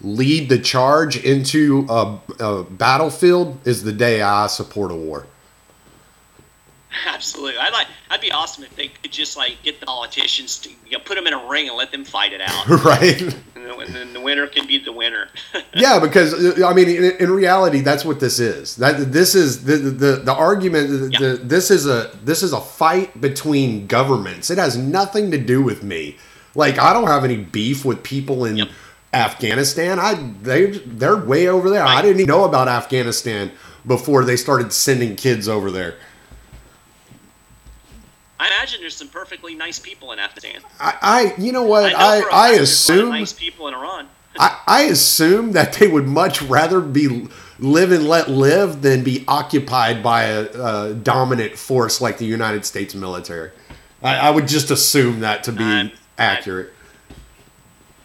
lead 0.00 0.48
the 0.48 0.58
charge 0.58 1.22
into 1.22 1.86
a, 1.88 2.18
a 2.38 2.62
battlefield 2.64 3.58
is 3.66 3.84
the 3.84 3.92
day 3.92 4.22
I 4.22 4.46
support 4.46 4.90
a 4.90 4.94
war. 4.94 5.26
Absolutely, 7.06 7.58
I'd 7.58 7.72
like. 7.72 7.86
I'd 8.10 8.20
be 8.20 8.32
awesome 8.32 8.64
if 8.64 8.74
they 8.74 8.88
could 8.88 9.12
just 9.12 9.36
like 9.36 9.62
get 9.62 9.78
the 9.78 9.86
politicians 9.86 10.58
to 10.58 10.70
you 10.86 10.92
know, 10.92 10.98
put 10.98 11.14
them 11.14 11.26
in 11.26 11.32
a 11.32 11.48
ring 11.48 11.68
and 11.68 11.76
let 11.76 11.92
them 11.92 12.04
fight 12.04 12.32
it 12.32 12.40
out. 12.40 12.68
right. 12.84 13.20
And 13.22 13.32
then, 13.54 13.80
and 13.80 13.94
then 13.94 14.12
the 14.12 14.20
winner 14.20 14.46
can 14.46 14.66
be 14.66 14.78
the 14.78 14.92
winner. 14.92 15.28
yeah, 15.74 16.00
because 16.00 16.34
uh, 16.34 16.66
I 16.66 16.74
mean, 16.74 16.88
in, 16.88 17.16
in, 17.18 17.30
reality, 17.30 17.80
that's 17.80 18.04
what 18.04 18.18
this 18.18 18.40
is. 18.40 18.76
That 18.76 19.12
this 19.12 19.34
is 19.34 19.64
the 19.64 19.76
the, 19.76 20.16
the 20.16 20.34
argument. 20.34 21.12
Yeah. 21.12 21.18
The, 21.20 21.36
this 21.36 21.70
is 21.70 21.86
a 21.86 22.10
this 22.24 22.42
is 22.42 22.52
a 22.52 22.60
fight 22.60 23.20
between 23.20 23.86
governments. 23.86 24.50
It 24.50 24.58
has 24.58 24.76
nothing 24.76 25.30
to 25.30 25.38
do 25.38 25.62
with 25.62 25.84
me. 25.84 26.16
Like 26.54 26.78
I 26.78 26.92
don't 26.92 27.06
have 27.06 27.24
any 27.24 27.36
beef 27.36 27.84
with 27.84 28.02
people 28.02 28.44
in 28.44 28.56
yep. 28.56 28.68
Afghanistan. 29.12 30.00
I 30.00 30.14
they 30.42 30.66
they're 30.66 31.16
way 31.16 31.46
over 31.46 31.70
there. 31.70 31.84
Right. 31.84 31.98
I 31.98 32.02
didn't 32.02 32.20
even 32.20 32.28
know 32.28 32.44
about 32.44 32.66
Afghanistan 32.66 33.52
before 33.86 34.24
they 34.24 34.36
started 34.36 34.72
sending 34.72 35.14
kids 35.14 35.48
over 35.48 35.70
there. 35.70 35.96
I 38.40 38.46
imagine 38.46 38.80
there's 38.80 38.96
some 38.96 39.08
perfectly 39.08 39.54
nice 39.54 39.78
people 39.78 40.12
in 40.12 40.18
Afghanistan. 40.18 40.62
I, 40.80 40.96
I 41.02 41.34
you 41.36 41.52
know 41.52 41.62
what, 41.62 41.94
I, 41.94 42.20
I, 42.20 42.28
I 42.32 42.48
assume 42.52 43.10
nice 43.10 43.34
people 43.34 43.68
in 43.68 43.74
Iran. 43.74 44.08
I, 44.38 44.58
I 44.66 44.82
assume 44.84 45.52
that 45.52 45.74
they 45.74 45.86
would 45.88 46.06
much 46.06 46.40
rather 46.40 46.80
be 46.80 47.28
live 47.58 47.92
and 47.92 48.08
let 48.08 48.30
live 48.30 48.80
than 48.80 49.04
be 49.04 49.24
occupied 49.28 50.02
by 50.02 50.22
a, 50.22 50.88
a 50.88 50.94
dominant 50.94 51.58
force 51.58 52.00
like 52.00 52.16
the 52.16 52.24
United 52.24 52.64
States 52.64 52.94
military. 52.94 53.50
I, 54.02 54.16
I 54.16 54.30
would 54.30 54.48
just 54.48 54.70
assume 54.70 55.20
that 55.20 55.44
to 55.44 55.52
be 55.52 55.62
I'm, 55.62 55.90
accurate. 56.16 56.72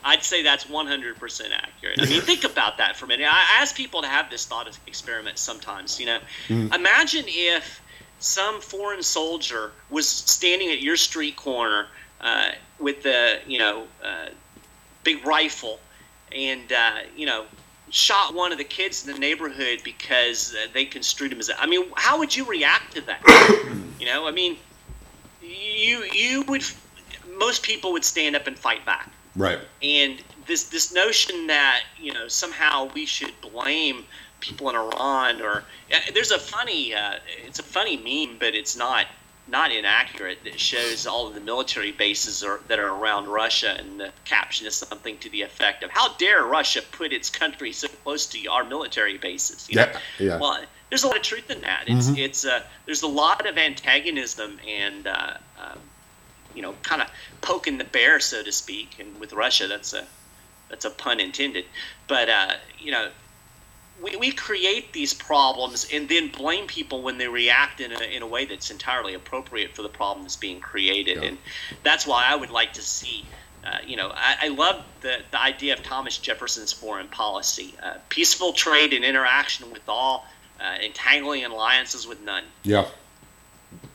I'd 0.03 0.21
say 0.21 0.43
that's 0.43 0.65
100% 0.65 1.49
accurate. 1.51 1.99
I 2.01 2.05
mean, 2.05 2.21
think 2.21 2.43
about 2.43 2.77
that 2.77 2.97
for 2.97 3.05
a 3.05 3.07
minute. 3.07 3.27
I 3.31 3.61
ask 3.61 3.73
people 3.73 4.01
to 4.01 4.07
have 4.07 4.29
this 4.29 4.45
thought 4.45 4.67
experiment 4.85 5.37
sometimes. 5.39 5.97
You 5.97 6.07
know, 6.07 6.19
mm. 6.49 6.75
imagine 6.75 7.23
if 7.27 7.81
some 8.25 8.59
foreign 8.59 9.03
soldier 9.03 9.71
was 9.89 10.07
standing 10.07 10.71
at 10.71 10.81
your 10.81 10.97
street 10.97 11.35
corner 11.35 11.87
uh, 12.21 12.49
with 12.79 13.03
the 13.03 13.39
you 13.45 13.59
know 13.59 13.85
uh, 14.03 14.27
big 15.03 15.25
rifle 15.25 15.79
and 16.31 16.71
uh, 16.71 16.99
you 17.15 17.25
know 17.25 17.45
shot 17.91 18.33
one 18.33 18.51
of 18.51 18.57
the 18.57 18.63
kids 18.63 19.07
in 19.07 19.13
the 19.13 19.19
neighborhood 19.19 19.79
because 19.83 20.55
uh, 20.55 20.67
they 20.73 20.85
construed 20.85 21.31
him 21.31 21.39
as 21.39 21.49
a, 21.49 21.61
I 21.61 21.67
mean 21.67 21.85
how 21.95 22.17
would 22.17 22.35
you 22.35 22.45
react 22.45 22.95
to 22.95 23.01
that? 23.01 23.71
You 23.97 24.07
know 24.07 24.27
I 24.27 24.31
mean 24.31 24.57
you 25.41 26.03
you 26.11 26.43
would 26.49 26.63
most 27.37 27.63
people 27.63 27.93
would 27.93 28.03
stand 28.03 28.35
up 28.35 28.45
and 28.45 28.59
fight 28.59 28.85
back. 28.85 29.09
Right. 29.35 29.59
And 29.81 30.21
this 30.47 30.65
this 30.65 30.93
notion 30.93 31.47
that 31.47 31.83
you 31.97 32.13
know 32.13 32.27
somehow 32.27 32.89
we 32.93 33.05
should 33.05 33.33
blame 33.41 34.03
people 34.45 34.69
in 34.69 34.75
Iran 34.75 35.41
or 35.41 35.63
there's 36.13 36.31
a 36.31 36.39
funny 36.39 36.93
uh, 36.93 37.15
it's 37.45 37.59
a 37.59 37.63
funny 37.63 37.97
meme, 37.97 38.37
but 38.39 38.55
it's 38.55 38.77
not 38.77 39.07
not 39.47 39.71
inaccurate 39.71 40.39
that 40.43 40.59
shows 40.59 41.05
all 41.05 41.27
of 41.27 41.35
the 41.35 41.39
military 41.41 41.91
bases 41.91 42.43
are, 42.43 42.59
that 42.67 42.79
are 42.79 42.87
around 42.87 43.27
Russia, 43.27 43.75
and 43.77 43.99
the 43.99 44.11
caption 44.23 44.65
is 44.65 44.75
something 44.75 45.19
to 45.19 45.29
the 45.29 45.41
effect 45.41 45.83
of 45.83 45.89
"How 45.91 46.15
dare 46.15 46.43
Russia 46.43 46.81
put 46.91 47.13
its 47.13 47.29
country 47.29 47.71
so 47.71 47.87
close 48.03 48.25
to 48.27 48.45
our 48.47 48.63
military 48.63 49.17
bases?" 49.17 49.67
You 49.69 49.77
know? 49.77 49.91
yeah, 49.91 49.99
yeah. 50.19 50.39
Well, 50.39 50.63
there's 50.89 51.03
a 51.03 51.07
lot 51.07 51.17
of 51.17 51.23
truth 51.23 51.49
in 51.49 51.61
that. 51.61 51.85
It's 51.87 52.07
mm-hmm. 52.07 52.17
it's 52.17 52.45
uh, 52.45 52.61
there's 52.85 53.03
a 53.03 53.07
lot 53.07 53.47
of 53.47 53.57
antagonism 53.57 54.59
and 54.67 55.07
uh, 55.07 55.37
um, 55.59 55.79
you 56.53 56.61
know, 56.61 56.73
kind 56.83 57.01
of 57.01 57.09
poking 57.41 57.77
the 57.77 57.83
bear, 57.83 58.19
so 58.19 58.41
to 58.43 58.51
speak. 58.51 58.99
And 58.99 59.19
with 59.19 59.33
Russia, 59.33 59.67
that's 59.67 59.93
a 59.93 60.05
that's 60.69 60.85
a 60.85 60.89
pun 60.89 61.19
intended. 61.19 61.65
But 62.07 62.29
uh, 62.29 62.53
you 62.79 62.91
know, 62.91 63.09
we, 64.01 64.15
we 64.17 64.31
create 64.31 64.93
these 64.93 65.13
problems 65.13 65.87
and 65.93 66.07
then 66.09 66.29
blame 66.29 66.67
people 66.67 67.01
when 67.01 67.17
they 67.17 67.27
react 67.27 67.79
in 67.79 67.91
a, 67.91 67.99
in 67.99 68.21
a 68.21 68.27
way 68.27 68.45
that's 68.45 68.71
entirely 68.71 69.13
appropriate 69.13 69.75
for 69.75 69.81
the 69.81 69.89
problem 69.89 70.23
that's 70.23 70.35
being 70.35 70.59
created. 70.59 71.17
Yeah. 71.17 71.29
And 71.29 71.37
that's 71.83 72.05
why 72.05 72.25
I 72.27 72.35
would 72.35 72.49
like 72.51 72.73
to 72.73 72.81
see, 72.81 73.25
uh, 73.65 73.77
you 73.85 73.95
know, 73.95 74.11
I, 74.13 74.37
I, 74.43 74.47
love 74.49 74.83
the, 75.01 75.19
the 75.31 75.41
idea 75.41 75.73
of 75.73 75.83
Thomas 75.83 76.17
Jefferson's 76.17 76.73
foreign 76.73 77.07
policy 77.07 77.73
uh, 77.81 77.95
peaceful 78.09 78.53
trade 78.53 78.93
and 78.93 79.05
interaction 79.05 79.71
with 79.71 79.87
all, 79.87 80.25
uh, 80.59 80.77
entangling 80.81 81.45
alliances 81.45 82.07
with 82.07 82.21
none. 82.21 82.43
Yeah. 82.63 82.85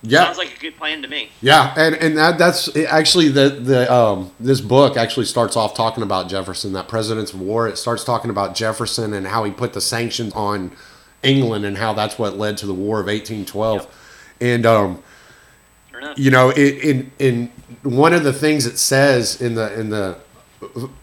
Yeah, 0.03 0.25
sounds 0.25 0.39
like 0.39 0.57
a 0.57 0.61
good 0.61 0.77
plan 0.77 1.03
to 1.03 1.09
me. 1.09 1.31
Yeah, 1.43 1.75
and 1.77 1.95
and 1.97 2.17
that 2.17 2.39
that's 2.39 2.75
actually 2.77 3.29
the 3.29 3.51
the 3.51 3.93
um 3.93 4.33
this 4.41 4.61
book 4.61 4.97
actually 4.97 5.27
starts 5.27 5.57
off 5.57 5.75
talking 5.75 6.03
about 6.03 6.29
Jefferson, 6.29 6.73
that 6.73 6.89
President's 6.89 7.35
War. 7.35 7.69
It 7.69 7.77
starts 7.77 8.03
talking 8.03 8.31
about 8.31 8.55
Jefferson 8.55 9.13
and 9.13 9.27
how 9.27 9.45
he 9.45 9.51
put 9.51 9.75
the 9.75 9.81
sanctions 9.81 10.33
on 10.33 10.73
England 11.23 11.67
and 11.67 11.77
how 11.77 11.93
that's 11.93 12.19
what 12.19 12.39
led 12.39 12.57
to 12.59 12.67
the 12.67 12.73
War 12.73 13.01
of 13.01 13.07
1812. 13.07 13.81
Yep. 13.81 13.91
And 14.41 14.67
um, 14.67 15.03
you 16.17 16.31
know, 16.31 16.51
in 16.51 17.13
in 17.19 17.53
one 17.83 18.15
of 18.15 18.25
the 18.25 18.33
things 18.33 18.65
it 18.65 18.79
says 18.79 19.41
in 19.43 19.55
the 19.55 19.79
in 19.79 19.91
the 19.91 20.19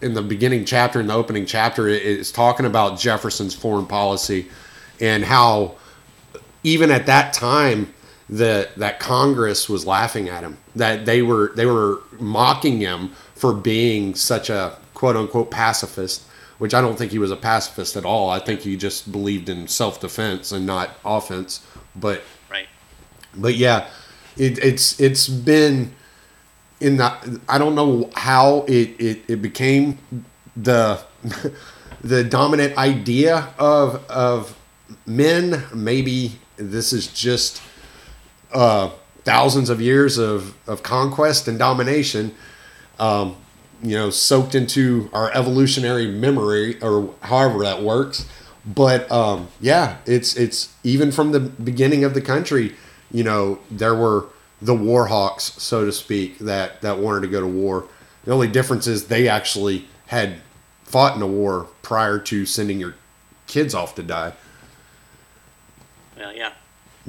in 0.00 0.14
the 0.14 0.22
beginning 0.22 0.64
chapter 0.64 1.00
in 1.00 1.06
the 1.06 1.14
opening 1.14 1.46
chapter 1.46 1.88
is 1.88 2.32
talking 2.32 2.66
about 2.66 2.98
Jefferson's 2.98 3.54
foreign 3.54 3.86
policy 3.86 4.48
and 5.00 5.24
how 5.24 5.76
even 6.62 6.90
at 6.90 7.06
that 7.06 7.32
time 7.32 7.92
that 8.30 8.74
that 8.76 9.00
Congress 9.00 9.68
was 9.68 9.86
laughing 9.86 10.28
at 10.28 10.42
him, 10.42 10.58
that 10.76 11.06
they 11.06 11.22
were 11.22 11.52
they 11.54 11.66
were 11.66 12.00
mocking 12.18 12.78
him 12.78 13.10
for 13.34 13.54
being 13.54 14.14
such 14.14 14.50
a 14.50 14.76
quote 14.94 15.16
unquote 15.16 15.50
pacifist, 15.50 16.24
which 16.58 16.74
I 16.74 16.80
don't 16.80 16.96
think 16.98 17.12
he 17.12 17.18
was 17.18 17.30
a 17.30 17.36
pacifist 17.36 17.96
at 17.96 18.04
all. 18.04 18.30
I 18.30 18.38
think 18.38 18.60
he 18.60 18.76
just 18.76 19.10
believed 19.10 19.48
in 19.48 19.68
self 19.68 20.00
defense 20.00 20.52
and 20.52 20.66
not 20.66 20.90
offense. 21.04 21.64
But 21.96 22.22
right, 22.50 22.66
but 23.36 23.54
yeah, 23.54 23.88
it, 24.36 24.58
it's 24.58 25.00
it's 25.00 25.28
been 25.28 25.94
in 26.80 26.96
the 26.96 27.40
I 27.48 27.58
don't 27.58 27.74
know 27.74 28.10
how 28.14 28.64
it 28.68 29.00
it, 29.00 29.20
it 29.28 29.42
became 29.42 29.98
the 30.56 31.00
the 32.02 32.24
dominant 32.24 32.76
idea 32.76 33.52
of 33.58 34.04
of 34.10 34.58
men. 35.06 35.64
Maybe 35.74 36.38
this 36.56 36.92
is 36.92 37.06
just 37.08 37.62
uh, 38.52 38.90
thousands 39.24 39.70
of 39.70 39.80
years 39.80 40.18
of, 40.18 40.54
of 40.68 40.82
conquest 40.82 41.48
and 41.48 41.58
domination, 41.58 42.34
um, 42.98 43.36
you 43.82 43.94
know, 43.94 44.10
soaked 44.10 44.54
into 44.54 45.08
our 45.12 45.30
evolutionary 45.32 46.06
memory 46.06 46.80
or 46.80 47.14
however 47.20 47.60
that 47.60 47.82
works. 47.82 48.26
But 48.64 49.10
um, 49.10 49.48
yeah, 49.60 49.98
it's 50.04 50.36
it's 50.36 50.74
even 50.84 51.10
from 51.12 51.32
the 51.32 51.40
beginning 51.40 52.04
of 52.04 52.12
the 52.14 52.20
country, 52.20 52.74
you 53.10 53.24
know, 53.24 53.60
there 53.70 53.94
were 53.94 54.26
the 54.60 54.74
war 54.74 55.06
hawks, 55.06 55.44
so 55.62 55.84
to 55.84 55.92
speak, 55.92 56.38
that 56.38 56.82
that 56.82 56.98
wanted 56.98 57.20
to 57.22 57.28
go 57.28 57.40
to 57.40 57.46
war. 57.46 57.86
The 58.24 58.32
only 58.32 58.48
difference 58.48 58.86
is 58.86 59.06
they 59.06 59.28
actually 59.28 59.86
had 60.06 60.40
fought 60.84 61.16
in 61.16 61.22
a 61.22 61.26
war 61.26 61.68
prior 61.82 62.18
to 62.18 62.44
sending 62.44 62.80
your 62.80 62.94
kids 63.46 63.74
off 63.74 63.94
to 63.94 64.02
die. 64.02 64.32
Well, 66.16 66.34
yeah. 66.34 66.52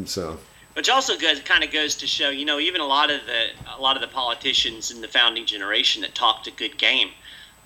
So 0.05 0.37
Which 0.79 0.87
also 0.87 1.17
goes 1.17 1.41
kind 1.41 1.61
of 1.61 1.71
goes 1.71 1.95
to 1.95 2.07
show, 2.07 2.29
you 2.29 2.45
know, 2.45 2.57
even 2.57 2.79
a 2.79 2.85
lot 2.85 3.11
of 3.11 3.25
the 3.25 3.47
a 3.69 3.81
lot 3.81 3.97
of 3.97 4.01
the 4.01 4.07
politicians 4.07 4.91
in 4.91 5.01
the 5.01 5.09
founding 5.09 5.45
generation 5.45 6.03
that 6.03 6.15
talked 6.15 6.47
a 6.47 6.51
good 6.51 6.77
game, 6.77 7.09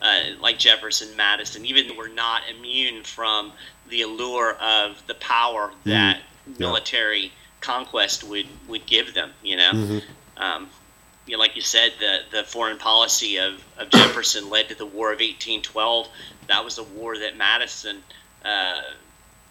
uh, 0.01 0.21
like 0.39 0.57
Jefferson, 0.57 1.15
Madison, 1.15 1.63
even 1.63 1.95
were 1.95 2.07
not 2.07 2.41
immune 2.49 3.03
from 3.03 3.51
the 3.87 4.01
allure 4.01 4.53
of 4.53 5.05
the 5.05 5.13
power 5.13 5.71
that 5.83 6.21
military 6.57 7.31
conquest 7.61 8.23
would 8.23 8.47
would 8.67 8.87
give 8.87 9.13
them. 9.13 9.29
You 9.43 9.57
know, 9.57 10.01
um, 10.37 10.67
you 11.27 11.33
know, 11.33 11.39
like 11.39 11.55
you 11.55 11.61
said, 11.61 11.93
the 11.99 12.21
the 12.31 12.43
foreign 12.43 12.79
policy 12.79 13.37
of, 13.37 13.63
of 13.77 13.91
Jefferson 13.91 14.49
led 14.49 14.69
to 14.69 14.75
the 14.75 14.87
War 14.87 15.09
of 15.09 15.19
1812. 15.19 16.07
That 16.47 16.65
was 16.65 16.79
a 16.79 16.83
war 16.83 17.15
that 17.19 17.37
Madison, 17.37 17.97
uh, 18.43 18.81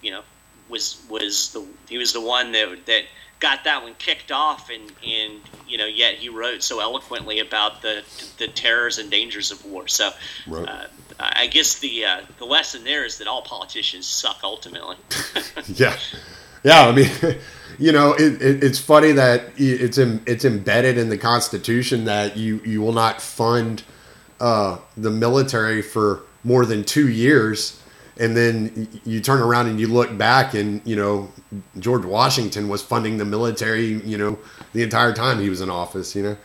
you 0.00 0.10
know, 0.10 0.22
was 0.68 1.00
was 1.08 1.52
the 1.52 1.64
he 1.88 1.96
was 1.96 2.12
the 2.12 2.20
one 2.20 2.50
that 2.50 2.86
that 2.86 3.04
got 3.42 3.64
that 3.64 3.82
one 3.82 3.94
kicked 3.98 4.32
off, 4.32 4.70
and 4.70 4.90
and 5.04 5.40
you 5.68 5.76
know, 5.76 5.86
yet 5.86 6.14
he 6.14 6.30
wrote 6.30 6.62
so 6.62 6.80
eloquently 6.80 7.40
about 7.40 7.82
the 7.82 8.02
the 8.38 8.48
terrors 8.48 8.98
and 8.98 9.10
dangers 9.10 9.50
of 9.50 9.64
war. 9.66 9.88
So. 9.88 10.10
Right. 10.46 10.66
Uh, 10.66 10.86
I 11.18 11.46
guess 11.46 11.78
the 11.78 12.04
uh, 12.04 12.22
the 12.38 12.46
lesson 12.46 12.82
there 12.84 13.04
is 13.04 13.18
that 13.18 13.28
all 13.28 13.42
politicians 13.42 14.06
suck 14.06 14.40
ultimately. 14.42 14.96
yeah, 15.74 15.96
yeah. 16.64 16.88
I 16.88 16.92
mean, 16.92 17.10
you 17.78 17.92
know, 17.92 18.14
it, 18.14 18.40
it, 18.42 18.64
it's 18.64 18.78
funny 18.78 19.12
that 19.12 19.44
it's 19.56 19.98
em, 19.98 20.22
it's 20.26 20.44
embedded 20.44 20.98
in 20.98 21.10
the 21.10 21.18
Constitution 21.18 22.06
that 22.06 22.36
you 22.36 22.60
you 22.64 22.80
will 22.80 22.94
not 22.94 23.20
fund 23.20 23.84
uh, 24.40 24.78
the 24.96 25.10
military 25.10 25.82
for 25.82 26.22
more 26.44 26.66
than 26.66 26.82
two 26.82 27.08
years, 27.08 27.80
and 28.18 28.36
then 28.36 28.88
you 29.04 29.20
turn 29.20 29.40
around 29.40 29.68
and 29.68 29.80
you 29.80 29.88
look 29.88 30.16
back, 30.16 30.54
and 30.54 30.80
you 30.84 30.96
know, 30.96 31.30
George 31.78 32.04
Washington 32.04 32.68
was 32.68 32.82
funding 32.82 33.18
the 33.18 33.24
military, 33.24 34.00
you 34.02 34.18
know, 34.18 34.38
the 34.72 34.82
entire 34.82 35.12
time 35.12 35.40
he 35.40 35.48
was 35.48 35.60
in 35.60 35.70
office. 35.70 36.14
You 36.14 36.22
know, 36.22 36.36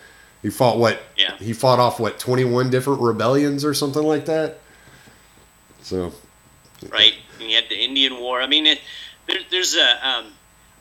he 0.41 0.49
fought 0.49 0.77
what? 0.77 1.01
Yeah. 1.17 1.35
He 1.37 1.53
fought 1.53 1.79
off 1.79 1.99
what 1.99 2.19
twenty 2.19 2.45
one 2.45 2.69
different 2.69 3.01
rebellions 3.01 3.65
or 3.65 3.73
something 3.73 4.03
like 4.03 4.25
that. 4.25 4.59
So 5.81 6.13
right? 6.91 7.13
And 7.39 7.49
you 7.49 7.55
had 7.55 7.69
the 7.69 7.77
Indian 7.77 8.19
War. 8.19 8.41
I 8.41 8.47
mean, 8.47 8.65
it, 8.65 8.81
there, 9.27 9.39
there's 9.49 9.75
a. 9.75 10.07
Um, 10.07 10.25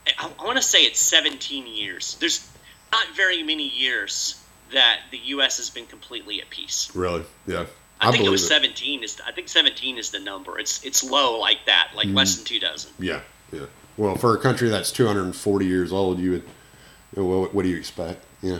I, 0.06 0.30
I 0.38 0.44
want 0.44 0.56
to 0.56 0.62
say 0.62 0.82
it's 0.82 1.00
17 1.00 1.66
years. 1.66 2.16
There's 2.20 2.48
not 2.92 3.06
very 3.16 3.42
many 3.42 3.68
years 3.68 4.42
that 4.72 5.00
the 5.10 5.18
U.S. 5.18 5.56
has 5.58 5.70
been 5.70 5.86
completely 5.86 6.40
at 6.40 6.50
peace. 6.50 6.90
really, 6.94 7.24
yeah. 7.46 7.66
I, 8.00 8.12
think 8.12 8.24
it 8.24 8.30
was 8.30 8.46
17. 8.46 9.02
Is 9.02 9.20
I 9.26 9.32
think 9.32 9.48
17 9.48 9.98
is 9.98 10.10
the 10.10 10.20
number. 10.20 10.58
It's 10.58 10.84
it's 10.84 11.02
low 11.02 11.38
like 11.38 11.58
that, 11.66 11.90
like 11.94 12.08
less 12.08 12.36
than 12.36 12.44
two 12.44 12.60
dozen. 12.60 12.92
Yeah, 12.98 13.20
yeah. 13.52 13.66
Well, 13.96 14.16
for 14.16 14.36
a 14.36 14.38
country 14.38 14.68
that's 14.68 14.92
240 14.92 15.66
years 15.66 15.92
old, 15.92 16.18
you 16.18 16.32
would. 16.32 16.42
What, 17.14 17.54
what 17.54 17.62
do 17.62 17.68
you 17.68 17.76
expect? 17.76 18.22
Yeah. 18.42 18.58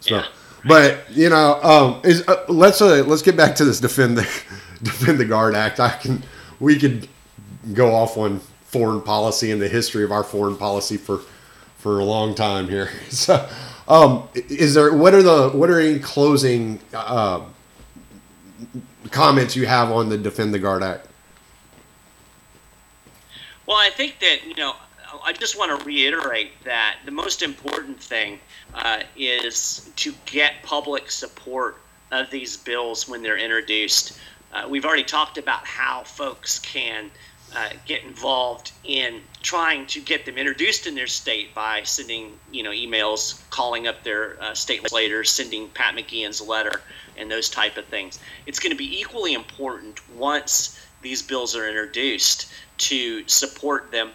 So, 0.00 0.16
Yeah. 0.16 0.26
but 0.64 1.10
you 1.10 1.28
know, 1.28 1.60
um, 1.62 2.00
is 2.04 2.26
uh, 2.28 2.44
let's 2.48 2.80
uh, 2.80 3.02
let's 3.06 3.22
get 3.22 3.36
back 3.36 3.56
to 3.56 3.64
this 3.64 3.80
defend 3.80 4.16
the 4.16 4.22
defend 4.82 5.18
the 5.18 5.24
guard 5.24 5.54
act. 5.54 5.80
I 5.80 5.90
can 5.90 6.22
we 6.60 6.78
could 6.78 7.08
go 7.74 7.94
off 7.94 8.16
on 8.16 8.40
foreign 8.62 9.00
policy 9.00 9.50
and 9.50 9.60
the 9.60 9.68
history 9.68 10.04
of 10.04 10.12
our 10.12 10.22
foreign 10.22 10.56
policy 10.56 10.96
for 10.96 11.20
for 11.78 11.98
a 11.98 12.04
long 12.04 12.34
time 12.34 12.68
here. 12.68 12.90
So, 13.10 13.48
um, 13.88 14.28
is 14.34 14.74
there 14.74 14.92
what 14.92 15.14
are 15.14 15.22
the 15.22 15.48
what 15.50 15.70
are 15.70 15.80
any 15.80 15.98
closing 15.98 16.78
uh, 16.94 17.40
comments 19.10 19.56
you 19.56 19.66
have 19.66 19.90
on 19.90 20.08
the 20.08 20.18
defend 20.18 20.52
the 20.54 20.58
guard 20.58 20.82
act? 20.82 21.06
Well, 23.66 23.76
I 23.76 23.90
think 23.90 24.18
that 24.20 24.46
you 24.46 24.54
know, 24.54 24.74
I 25.22 25.32
just 25.32 25.58
want 25.58 25.78
to 25.78 25.84
reiterate 25.84 26.52
that 26.64 26.98
the 27.04 27.10
most 27.10 27.42
important 27.42 28.00
thing 28.00 28.38
uh, 28.74 29.02
is 29.16 29.90
to 29.96 30.14
get 30.26 30.62
public 30.62 31.10
support 31.10 31.76
of 32.10 32.30
these 32.30 32.56
bills 32.56 33.08
when 33.08 33.22
they're 33.22 33.38
introduced. 33.38 34.18
Uh, 34.52 34.66
we've 34.68 34.86
already 34.86 35.04
talked 35.04 35.36
about 35.36 35.66
how 35.66 36.02
folks 36.04 36.58
can 36.58 37.10
uh, 37.54 37.70
get 37.86 38.02
involved 38.04 38.72
in 38.84 39.20
trying 39.42 39.86
to 39.86 40.00
get 40.00 40.26
them 40.26 40.36
introduced 40.36 40.86
in 40.86 40.94
their 40.94 41.06
state 41.06 41.54
by 41.54 41.82
sending, 41.82 42.38
you 42.52 42.62
know, 42.62 42.70
emails, 42.70 43.40
calling 43.50 43.86
up 43.86 44.02
their 44.04 44.40
uh, 44.42 44.54
state 44.54 44.82
legislators, 44.82 45.30
sending 45.30 45.68
Pat 45.68 45.94
McGeehan's 45.94 46.40
letter, 46.40 46.80
and 47.16 47.30
those 47.30 47.48
type 47.48 47.76
of 47.76 47.84
things. 47.86 48.18
It's 48.46 48.58
going 48.58 48.72
to 48.72 48.76
be 48.76 49.00
equally 49.00 49.34
important 49.34 50.00
once 50.16 50.78
these 51.02 51.22
bills 51.22 51.56
are 51.56 51.68
introduced 51.68 52.52
to 52.78 53.26
support 53.28 53.90
them 53.90 54.10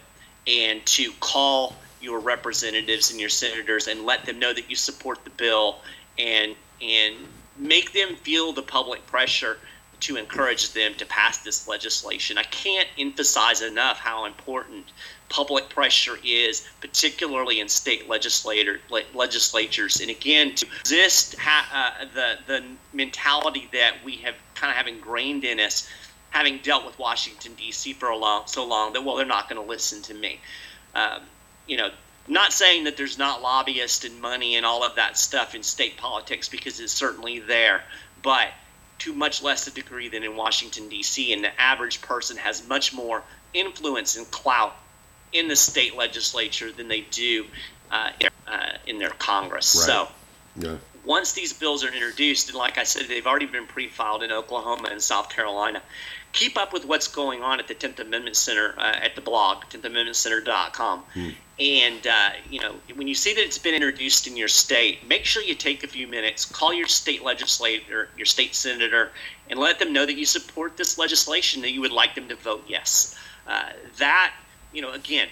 and 0.46 0.84
to 0.86 1.10
call 1.20 1.74
your 2.00 2.20
representatives 2.20 3.10
and 3.10 3.18
your 3.18 3.30
senators 3.30 3.88
and 3.88 4.04
let 4.04 4.24
them 4.26 4.38
know 4.38 4.52
that 4.52 4.68
you 4.68 4.76
support 4.76 5.24
the 5.24 5.30
bill 5.30 5.80
and 6.18 6.54
and 6.82 7.14
make 7.56 7.92
them 7.92 8.16
feel 8.16 8.52
the 8.52 8.62
public 8.62 9.06
pressure 9.06 9.58
to 10.04 10.16
encourage 10.16 10.72
them 10.72 10.94
to 10.94 11.06
pass 11.06 11.38
this 11.38 11.66
legislation. 11.66 12.36
I 12.36 12.42
can't 12.42 12.88
emphasize 12.98 13.62
enough 13.62 13.98
how 13.98 14.26
important 14.26 14.92
public 15.30 15.70
pressure 15.70 16.18
is, 16.22 16.68
particularly 16.80 17.60
in 17.60 17.70
state 17.70 18.06
legislator 18.06 18.80
le- 18.90 19.02
legislatures. 19.14 20.00
And 20.00 20.10
again, 20.10 20.54
to 20.56 20.66
resist 20.82 21.36
ha- 21.38 21.96
uh, 22.00 22.04
the 22.14 22.38
the 22.46 22.64
mentality 22.92 23.68
that 23.72 23.94
we 24.04 24.16
have 24.18 24.34
kind 24.54 24.70
of 24.70 24.76
have 24.76 24.86
ingrained 24.86 25.44
in 25.44 25.58
us, 25.58 25.88
having 26.28 26.58
dealt 26.58 26.84
with 26.84 26.98
Washington 26.98 27.54
D.C. 27.54 27.94
for 27.94 28.10
a 28.10 28.16
long 28.16 28.42
so 28.46 28.66
long 28.66 28.92
that 28.92 29.02
well 29.02 29.16
they're 29.16 29.24
not 29.24 29.48
going 29.48 29.60
to 29.60 29.66
listen 29.66 30.02
to 30.02 30.14
me. 30.14 30.38
Um, 30.94 31.22
you 31.66 31.78
know, 31.78 31.90
not 32.28 32.52
saying 32.52 32.84
that 32.84 32.98
there's 32.98 33.16
not 33.16 33.40
lobbyists 33.40 34.04
and 34.04 34.20
money 34.20 34.56
and 34.56 34.66
all 34.66 34.84
of 34.84 34.96
that 34.96 35.16
stuff 35.16 35.54
in 35.54 35.62
state 35.62 35.96
politics 35.96 36.46
because 36.46 36.78
it's 36.78 36.92
certainly 36.92 37.40
there, 37.40 37.82
but 38.22 38.48
to 38.98 39.12
much 39.12 39.42
less 39.42 39.66
a 39.66 39.70
degree 39.70 40.08
than 40.08 40.22
in 40.22 40.36
Washington 40.36 40.88
D.C. 40.88 41.32
And 41.32 41.44
the 41.44 41.60
average 41.60 42.00
person 42.00 42.36
has 42.36 42.66
much 42.68 42.92
more 42.92 43.22
influence 43.52 44.16
and 44.16 44.30
clout 44.30 44.74
in 45.32 45.48
the 45.48 45.56
state 45.56 45.96
legislature 45.96 46.70
than 46.72 46.88
they 46.88 47.02
do 47.02 47.46
uh, 47.90 48.10
in, 48.20 48.28
uh, 48.46 48.76
in 48.86 48.98
their 48.98 49.10
Congress. 49.10 49.74
Right. 49.76 49.86
So 49.86 50.08
Yeah. 50.56 50.76
once 51.04 51.32
these 51.32 51.52
bills 51.52 51.84
are 51.84 51.92
introduced, 51.92 52.48
and 52.48 52.56
like 52.56 52.78
I 52.78 52.84
said, 52.84 53.08
they've 53.08 53.26
already 53.26 53.46
been 53.46 53.66
pre-filed 53.66 54.22
in 54.22 54.32
Oklahoma 54.32 54.88
and 54.90 55.02
South 55.02 55.28
Carolina. 55.28 55.82
Keep 56.34 56.58
up 56.58 56.72
with 56.72 56.84
what's 56.84 57.08
going 57.08 57.42
on 57.42 57.60
at 57.60 57.68
the 57.68 57.74
10th 57.74 58.00
Amendment 58.00 58.36
Center 58.36 58.74
uh, 58.76 58.96
at 59.00 59.14
the 59.14 59.20
blog, 59.20 59.64
10thamendmentcenter.com. 59.70 61.04
And, 61.60 62.06
uh, 62.06 62.30
you 62.50 62.60
know, 62.60 62.74
when 62.96 63.06
you 63.06 63.14
see 63.14 63.32
that 63.34 63.40
it's 63.40 63.58
been 63.58 63.74
introduced 63.74 64.26
in 64.26 64.36
your 64.36 64.48
state, 64.48 65.06
make 65.08 65.24
sure 65.24 65.42
you 65.42 65.54
take 65.54 65.84
a 65.84 65.86
few 65.86 66.08
minutes, 66.08 66.44
call 66.44 66.74
your 66.74 66.88
state 66.88 67.22
legislator, 67.22 68.08
your 68.16 68.26
state 68.26 68.56
senator, 68.56 69.12
and 69.48 69.60
let 69.60 69.78
them 69.78 69.92
know 69.92 70.04
that 70.04 70.14
you 70.14 70.26
support 70.26 70.76
this 70.76 70.98
legislation, 70.98 71.62
that 71.62 71.70
you 71.70 71.80
would 71.80 71.92
like 71.92 72.16
them 72.16 72.26
to 72.28 72.34
vote 72.34 72.64
yes. 72.66 73.16
Uh, 73.46 73.70
that, 73.98 74.34
you 74.72 74.82
know, 74.82 74.90
again, 74.90 75.28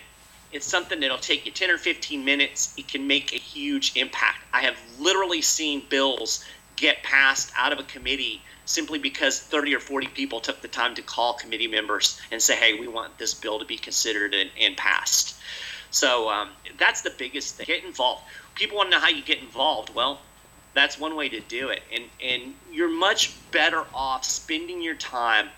it's 0.52 0.66
something 0.66 1.00
that'll 1.00 1.18
take 1.18 1.46
you 1.46 1.50
10 1.50 1.70
or 1.70 1.78
15 1.78 2.24
minutes. 2.24 2.74
It 2.76 2.86
can 2.86 3.06
make 3.06 3.32
a 3.32 3.38
huge 3.38 3.96
impact. 3.96 4.38
I 4.52 4.60
have 4.60 4.76
literally 5.00 5.42
seen 5.42 5.82
bills 5.88 6.44
get 6.82 7.00
passed 7.04 7.52
out 7.56 7.72
of 7.72 7.78
a 7.78 7.84
committee 7.84 8.42
simply 8.64 8.98
because 8.98 9.38
30 9.38 9.76
or 9.76 9.78
40 9.78 10.08
people 10.08 10.40
took 10.40 10.60
the 10.62 10.68
time 10.68 10.96
to 10.96 11.02
call 11.02 11.34
committee 11.34 11.68
members 11.68 12.20
and 12.32 12.42
say, 12.42 12.56
hey, 12.56 12.74
we 12.74 12.88
want 12.88 13.16
this 13.18 13.34
bill 13.34 13.60
to 13.60 13.64
be 13.64 13.78
considered 13.78 14.34
and, 14.34 14.50
and 14.60 14.76
passed. 14.76 15.36
So 15.92 16.28
um, 16.28 16.48
that's 16.78 17.02
the 17.02 17.12
biggest 17.16 17.54
thing. 17.54 17.66
Get 17.66 17.84
involved. 17.84 18.24
People 18.56 18.78
want 18.78 18.90
to 18.90 18.96
know 18.96 19.00
how 19.00 19.10
you 19.10 19.22
get 19.22 19.38
involved. 19.38 19.94
Well, 19.94 20.18
that's 20.74 20.98
one 20.98 21.14
way 21.14 21.28
to 21.28 21.38
do 21.38 21.68
it. 21.68 21.84
And, 21.94 22.04
and 22.20 22.54
you're 22.72 22.90
much 22.90 23.32
better 23.52 23.84
off 23.94 24.24
spending 24.24 24.82
your 24.82 24.96
time 24.96 25.50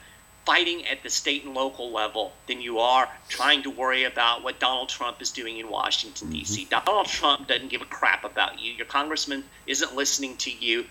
fighting 0.45 0.87
at 0.87 1.03
the 1.03 1.11
state 1.11 1.45
and 1.45 1.55
local 1.55 1.91
level 1.91 2.33
than 2.47 2.61
you 2.61 2.79
are 2.79 3.09
trying 3.29 3.63
to 3.63 3.71
worry 3.71 4.05
about 4.05 4.45
what 4.45 4.61
Donald 4.61 4.89
Trump 4.89 5.23
is 5.23 5.31
doing 5.31 5.59
in 5.59 5.71
Washington, 5.71 6.31
D.C. 6.31 6.67
Donald 6.71 7.07
Trump 7.07 7.49
doesn't 7.49 7.71
give 7.71 7.83
a 7.83 7.87
crap 7.87 8.25
about 8.25 8.61
you. 8.61 8.73
Your 8.73 8.87
congressman 8.87 9.45
isn't 9.67 9.95
listening 9.97 10.37
to 10.39 10.51
you. 10.51 10.85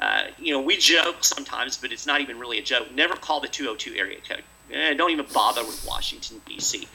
Uh, 0.00 0.24
you 0.38 0.52
know, 0.52 0.60
we 0.60 0.76
joke 0.76 1.24
sometimes, 1.24 1.76
but 1.76 1.90
it's 1.90 2.06
not 2.06 2.20
even 2.20 2.38
really 2.38 2.58
a 2.58 2.62
joke. 2.62 2.92
Never 2.94 3.16
call 3.16 3.40
the 3.40 3.48
202 3.48 3.98
area 3.98 4.18
code. 4.28 4.44
Eh, 4.72 4.94
don't 4.94 5.10
even 5.10 5.26
bother 5.32 5.64
with 5.64 5.84
Washington, 5.86 6.40
D.C. 6.46 6.86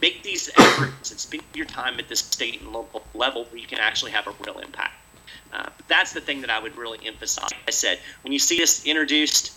Make 0.00 0.22
these 0.22 0.50
efforts 0.56 1.10
and 1.10 1.20
spend 1.20 1.42
your 1.54 1.66
time 1.66 1.98
at 1.98 2.08
the 2.08 2.16
state 2.16 2.60
and 2.60 2.72
local 2.72 3.02
level 3.14 3.44
where 3.46 3.58
you 3.58 3.66
can 3.66 3.78
actually 3.78 4.12
have 4.12 4.26
a 4.26 4.34
real 4.44 4.58
impact. 4.58 4.94
Uh, 5.52 5.68
that's 5.88 6.12
the 6.12 6.20
thing 6.20 6.40
that 6.42 6.50
I 6.50 6.60
would 6.60 6.76
really 6.76 6.98
emphasize. 7.04 7.50
I 7.66 7.70
said, 7.70 7.98
when 8.22 8.32
you 8.32 8.38
see 8.38 8.58
this 8.58 8.84
introduced, 8.84 9.52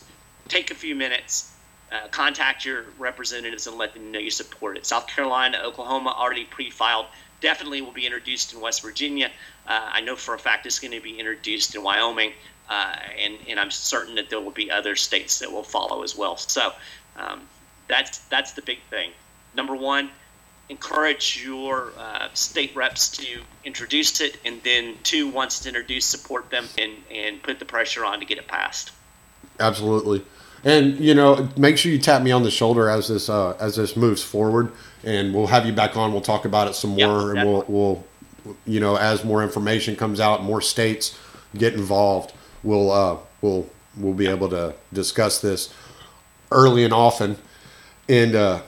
take 0.47 0.71
a 0.71 0.75
few 0.75 0.95
minutes, 0.95 1.48
uh, 1.91 2.07
contact 2.09 2.65
your 2.65 2.85
representatives 2.97 3.67
and 3.67 3.77
let 3.77 3.93
them 3.93 4.11
know 4.11 4.19
you 4.19 4.31
support 4.31 4.77
it. 4.77 4.85
South 4.85 5.07
Carolina, 5.07 5.59
Oklahoma 5.63 6.13
already 6.17 6.45
pre-filed. 6.45 7.05
Definitely 7.41 7.81
will 7.81 7.91
be 7.91 8.05
introduced 8.05 8.53
in 8.53 8.59
West 8.59 8.81
Virginia. 8.81 9.31
Uh, 9.67 9.89
I 9.93 10.01
know 10.01 10.15
for 10.15 10.33
a 10.33 10.39
fact 10.39 10.65
it's 10.65 10.79
going 10.79 10.93
to 10.93 11.01
be 11.01 11.17
introduced 11.17 11.73
in 11.75 11.83
Wyoming, 11.83 12.33
uh, 12.69 12.95
and 13.17 13.37
and 13.47 13.59
I'm 13.59 13.71
certain 13.71 14.15
that 14.15 14.29
there 14.29 14.41
will 14.41 14.51
be 14.51 14.69
other 14.69 14.95
states 14.95 15.39
that 15.39 15.51
will 15.51 15.63
follow 15.63 16.03
as 16.03 16.17
well. 16.17 16.35
So 16.37 16.73
um, 17.15 17.41
that's 17.87 18.19
that's 18.29 18.53
the 18.53 18.61
big 18.61 18.79
thing. 18.89 19.11
Number 19.55 19.75
one, 19.75 20.09
encourage 20.69 21.41
your 21.43 21.91
uh, 21.97 22.27
state 22.33 22.75
reps 22.75 23.09
to 23.09 23.41
introduce 23.63 24.21
it, 24.21 24.37
and 24.45 24.61
then 24.63 24.95
two, 25.03 25.27
once 25.27 25.57
it's 25.57 25.65
introduced, 25.65 26.09
support 26.09 26.49
them 26.49 26.67
and, 26.77 26.93
and 27.11 27.41
put 27.41 27.59
the 27.59 27.65
pressure 27.65 28.05
on 28.05 28.19
to 28.19 28.25
get 28.25 28.37
it 28.37 28.47
passed. 28.47 28.91
Absolutely. 29.59 30.23
And 30.63 30.99
you 30.99 31.13
know, 31.13 31.49
make 31.55 31.77
sure 31.77 31.91
you 31.91 31.99
tap 31.99 32.21
me 32.21 32.31
on 32.31 32.43
the 32.43 32.51
shoulder 32.51 32.89
as 32.89 33.07
this 33.07 33.29
uh, 33.29 33.55
as 33.59 33.77
this 33.77 33.95
moves 33.95 34.21
forward, 34.21 34.71
and 35.03 35.33
we'll 35.33 35.47
have 35.47 35.65
you 35.65 35.73
back 35.73 35.95
on. 35.95 36.11
We'll 36.11 36.21
talk 36.21 36.45
about 36.45 36.67
it 36.67 36.75
some 36.75 36.91
more, 36.91 37.33
and 37.33 37.49
we'll 37.49 37.65
we'll 37.67 38.03
you 38.65 38.79
know 38.79 38.95
as 38.95 39.23
more 39.23 39.41
information 39.43 39.95
comes 39.95 40.19
out, 40.19 40.43
more 40.43 40.61
states 40.61 41.17
get 41.57 41.73
involved, 41.73 42.33
we'll 42.63 42.91
uh, 42.91 43.17
we'll 43.41 43.69
we'll 43.97 44.13
be 44.13 44.27
able 44.27 44.49
to 44.49 44.75
discuss 44.93 45.39
this 45.39 45.73
early 46.51 46.83
and 46.83 46.93
often, 46.93 47.37
and 48.07 48.35
uh, 48.35 48.61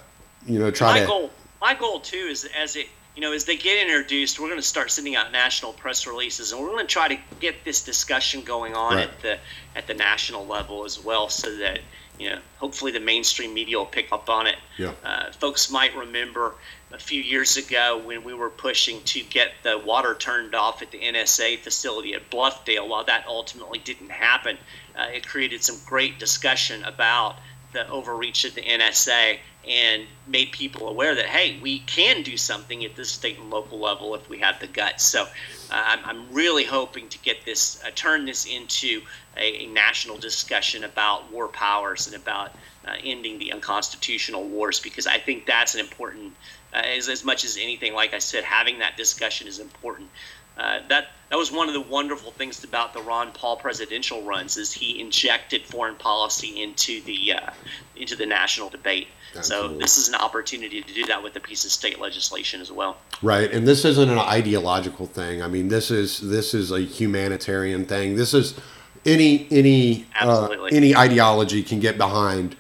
you 0.46 0.60
know 0.60 0.72
try 0.72 0.94
my 0.94 1.00
to 1.02 1.06
goal 1.06 1.30
my 1.60 1.76
goal 1.76 2.00
too 2.00 2.28
is 2.30 2.48
as 2.58 2.76
it 2.76 2.88
you 3.22 3.28
know 3.28 3.34
as 3.36 3.45
they 3.45 3.55
get 3.55 3.86
introduced 3.86 4.39
we're 4.39 4.47
going 4.47 4.59
to 4.59 4.65
start 4.65 4.89
sending 4.89 5.15
out 5.15 5.32
national 5.32 5.74
press 5.74 6.07
releases 6.07 6.51
and 6.51 6.59
we're 6.59 6.69
going 6.69 6.80
to 6.88 6.91
try 6.91 7.07
to 7.07 7.17
get 7.39 7.63
this 7.63 7.84
discussion 7.84 8.41
going 8.41 8.74
on 8.74 8.95
Right. 8.95 9.07
at 9.07 9.22
the 9.22 9.38
at 9.76 9.86
the 9.86 9.93
national 9.93 10.47
level 10.47 10.86
as 10.86 10.99
well 11.03 11.30
so 11.30 11.55
that 11.57 11.82
you 12.17 12.32
know 12.32 12.39
hopefully 12.57 12.91
the 12.91 12.99
mainstream 12.99 13.53
media 13.53 13.78
will 13.78 13.86
pick 13.86 14.11
up 14.11 14.28
on 14.28 14.47
it 14.47 14.55
Yeah. 14.80 14.93
uh, 15.05 15.32
folks 15.34 15.69
might 15.69 15.95
remember 15.95 16.55
a 16.91 16.97
few 16.97 17.22
years 17.22 17.57
ago 17.57 18.01
when 18.03 18.24
we 18.24 18.34
were 18.34 18.49
pushing 18.49 19.03
to 19.03 19.22
get 19.22 19.51
the 19.61 19.78
water 19.78 20.15
turned 20.15 20.55
off 20.55 20.82
at 20.82 20.89
the 20.89 20.97
NSA 20.99 21.59
facility 21.59 22.15
at 22.15 22.30
Bluffdale. 22.32 22.86
While 22.89 23.05
that 23.05 23.24
ultimately 23.28 23.80
didn't 23.80 24.09
happen, 24.11 24.57
uh, 24.99 25.03
it 25.13 25.26
created 25.26 25.63
some 25.63 25.78
great 25.86 26.19
discussion 26.19 26.84
about 26.84 27.38
the 27.74 27.88
overreach 27.89 28.45
of 28.45 28.55
the 28.55 28.61
NSA 28.61 29.38
and 29.67 30.07
made 30.28 30.51
people 30.51 30.89
aware 30.89 31.13
that 31.15 31.26
hey, 31.26 31.59
we 31.61 31.80
can 31.80 32.24
do 32.24 32.36
something 32.36 32.84
at 32.84 32.95
the 32.95 33.05
state 33.05 33.38
and 33.38 33.49
local 33.49 33.80
level 33.80 34.15
if 34.15 34.28
we 34.30 34.39
have 34.39 34.59
the 34.59 34.67
guts. 34.67 35.03
So 35.03 35.24
uh, 35.24 35.28
I'm, 35.72 35.99
I'm 36.03 36.34
really 36.34 36.63
hoping 36.63 37.07
to 37.09 37.19
get 37.19 37.45
this, 37.45 37.82
uh, 37.86 37.91
turn 37.93 38.26
this 38.26 38.45
into 38.45 39.01
a, 39.38 39.63
a 39.63 39.65
national 39.67 40.17
discussion 40.17 40.84
about 40.84 41.32
war 41.32 41.47
powers 41.47 42.07
and 42.07 42.15
about 42.15 42.55
uh, 42.88 42.93
ending 43.03 43.38
the 43.38 43.53
unconstitutional 43.53 44.43
wars 44.47 44.80
because 44.80 45.05
I 45.05 45.19
think 45.19 45.45
that's 45.45 45.76
an 45.76 45.82
important, 45.82 46.34
uh, 46.74 46.78
as, 46.78 47.09
as 47.09 47.24
much 47.24 47.45
as 47.45 47.57
anything, 47.57 47.93
like 47.93 48.13
I 48.13 48.19
said, 48.19 48.43
having 48.43 48.80
that 48.80 48.97
discussion 48.97 49.47
is 49.47 49.59
important. 49.59 50.09
Uh, 50.58 50.80
that 50.89 51.08
that 51.30 51.38
was 51.38 51.49
one 51.49 51.70
of 51.70 51.74
the 51.74 51.82
wonderful 51.82 52.32
things 52.32 52.62
about 52.64 52.93
the 52.93 53.02
Ron 53.02 53.32
Paul 53.32 53.56
presidential 53.56 54.22
runs 54.24 54.58
is 54.58 54.74
he 54.74 54.99
injected 54.99 55.66
foreign 55.66 55.95
policy 55.95 56.62
into 56.62 57.02
the 57.04 57.34
uh, 57.34 57.52
into 57.95 58.18
the 58.18 58.26
national 58.26 58.70
debate. 58.70 59.08
Absolutely. 59.36 59.76
So 59.76 59.80
this 59.80 59.97
is 59.97 60.10
an 60.10 60.16
opportunity 60.16 60.82
to 60.82 60.93
do 60.93 61.06
that 61.06 61.24
with 61.24 61.36
a 61.38 61.39
piece 61.39 61.64
of 61.64 61.72
state 61.72 62.02
legislation 62.02 62.60
as 62.60 62.70
well. 62.70 62.97
Right, 63.22 63.49
and 63.49 63.66
this 63.66 63.86
isn't 63.86 64.10
an 64.10 64.20
ideological 64.20 65.06
thing. 65.06 65.41
I 65.41 65.47
mean, 65.47 65.70
this 65.70 65.89
is 65.89 66.20
this 66.20 66.54
is 66.54 66.72
a 66.72 66.82
humanitarian 66.82 67.86
thing. 67.86 68.18
This 68.18 68.34
is 68.34 68.60
any 69.06 69.47
any 69.52 70.06
uh, 70.20 70.49
any 70.70 70.95
ideology 70.95 71.64
can 71.64 71.80
get 71.80 71.97
behind 71.97 72.58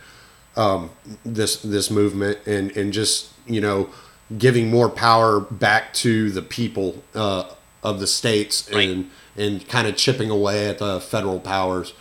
um, 0.55 0.91
this 1.25 1.57
this 1.57 1.91
movement 1.91 2.39
and 2.45 2.71
and 2.77 2.93
just 2.93 3.33
you 3.47 3.59
know 3.59 3.89
giving 4.37 4.69
more 4.69 4.89
power 4.89 5.41
back 5.41 5.93
to 5.93 6.31
the 6.31 6.41
people 6.41 7.03
uh, 7.15 7.53
of 7.83 7.99
the 7.99 8.07
states 8.07 8.69
Right. 8.71 8.89
and 8.89 9.09
and 9.37 9.67
kind 9.67 9.87
of 9.87 9.95
chipping 9.95 10.29
away 10.29 10.67
at 10.67 10.79
the 10.79 10.99
federal 10.99 11.39
powers. 11.39 11.93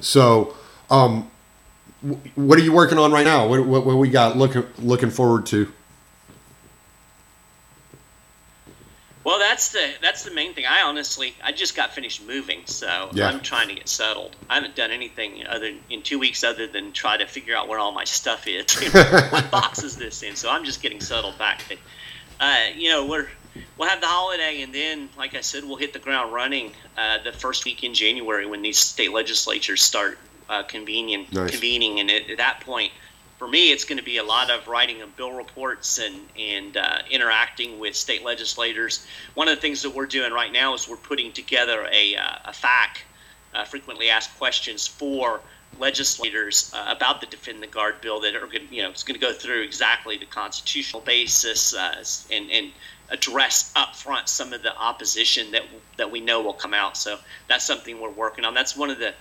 So, 0.00 0.54
um, 0.90 1.30
what 2.34 2.58
are 2.58 2.62
you 2.62 2.72
working 2.72 2.98
on 2.98 3.12
right 3.12 3.24
now? 3.24 3.46
What, 3.46 3.64
what, 3.64 3.86
what 3.86 3.96
we 3.96 4.10
got 4.10 4.36
looking 4.36 4.64
looking 4.78 5.10
forward 5.10 5.46
to? 5.46 5.72
Well, 9.22 9.38
that's 9.38 9.72
the 9.72 9.92
that's 10.02 10.22
the 10.24 10.30
main 10.32 10.52
thing. 10.52 10.66
I 10.66 10.82
honestly, 10.82 11.34
I 11.42 11.52
just 11.52 11.74
got 11.74 11.94
finished 11.94 12.26
moving, 12.26 12.60
so 12.66 13.08
Yeah. 13.14 13.28
I'm 13.28 13.40
trying 13.40 13.68
to 13.68 13.74
get 13.74 13.88
settled. 13.88 14.36
I 14.50 14.56
haven't 14.56 14.76
done 14.76 14.90
anything 14.90 15.46
other 15.46 15.72
in 15.88 16.02
two 16.02 16.18
weeks 16.18 16.44
other 16.44 16.66
than 16.66 16.92
try 16.92 17.16
to 17.16 17.26
figure 17.26 17.56
out 17.56 17.66
where 17.66 17.78
all 17.78 17.92
my 17.92 18.04
stuff 18.04 18.46
is. 18.46 18.66
what 19.32 19.50
box 19.50 19.82
is 19.82 19.96
this 19.96 20.22
in? 20.22 20.36
So 20.36 20.50
I'm 20.50 20.64
just 20.64 20.82
getting 20.82 21.00
settled 21.00 21.38
back. 21.38 21.62
But, 21.68 21.78
uh, 22.38 22.56
you 22.76 22.90
know, 22.90 23.06
we're 23.06 23.28
we'll 23.78 23.88
have 23.88 24.00
the 24.00 24.06
holiday, 24.06 24.62
and 24.62 24.74
then, 24.74 25.08
like 25.16 25.34
I 25.34 25.40
said, 25.40 25.64
we'll 25.64 25.76
hit 25.76 25.92
the 25.92 25.98
ground 25.98 26.32
running 26.32 26.72
uh, 26.96 27.18
the 27.22 27.32
first 27.32 27.64
week 27.64 27.84
in 27.84 27.94
January 27.94 28.46
when 28.46 28.62
these 28.62 28.78
state 28.78 29.12
legislatures 29.12 29.82
start 29.82 30.18
uh, 30.48 30.62
convening. 30.62 31.26
Nice. 31.32 31.50
Convening, 31.50 32.00
and 32.00 32.10
at, 32.10 32.30
at 32.30 32.36
that 32.38 32.60
point, 32.60 32.92
for 33.38 33.48
me, 33.48 33.72
it's 33.72 33.84
going 33.84 33.98
to 33.98 34.04
be 34.04 34.18
a 34.18 34.24
lot 34.24 34.50
of 34.50 34.68
writing 34.68 35.02
of 35.02 35.16
bill 35.16 35.32
reports 35.32 35.98
and 35.98 36.16
and 36.38 36.76
uh, 36.76 36.98
interacting 37.10 37.78
with 37.78 37.94
state 37.94 38.24
legislators. 38.24 39.06
One 39.34 39.48
of 39.48 39.56
the 39.56 39.60
things 39.60 39.82
that 39.82 39.90
we're 39.90 40.06
doing 40.06 40.32
right 40.32 40.52
now 40.52 40.74
is 40.74 40.88
we're 40.88 40.96
putting 40.96 41.32
together 41.32 41.86
a 41.90 42.16
uh, 42.16 42.38
a 42.46 42.52
FAQ, 42.52 42.98
uh, 43.54 43.64
frequently 43.64 44.10
asked 44.10 44.36
questions 44.38 44.86
for 44.86 45.40
legislators 45.78 46.72
uh, 46.74 46.84
about 46.88 47.20
the 47.20 47.26
Defend 47.26 47.62
the 47.62 47.66
Guard 47.66 48.00
bill 48.00 48.20
that 48.20 48.34
are 48.36 48.46
going, 48.46 48.68
you 48.70 48.82
know, 48.82 48.90
it's 48.90 49.02
going 49.02 49.18
to 49.18 49.26
go 49.26 49.32
through 49.32 49.62
exactly 49.62 50.16
the 50.16 50.26
constitutional 50.26 51.02
basis 51.02 51.74
uh, 51.74 52.04
and 52.30 52.50
and 52.50 52.72
address 53.14 53.72
up 53.76 53.94
front 53.94 54.28
some 54.28 54.52
of 54.52 54.62
the 54.62 54.74
opposition 54.76 55.50
that 55.52 55.62
that 55.96 56.10
we 56.10 56.20
know 56.20 56.42
will 56.42 56.58
come 56.64 56.74
out. 56.74 56.96
So 56.96 57.18
that's 57.48 57.64
something 57.64 58.00
we're 58.00 58.10
working 58.10 58.44
on. 58.44 58.52
That's 58.54 58.76
one 58.76 58.90
of 58.90 58.98
the 58.98 59.12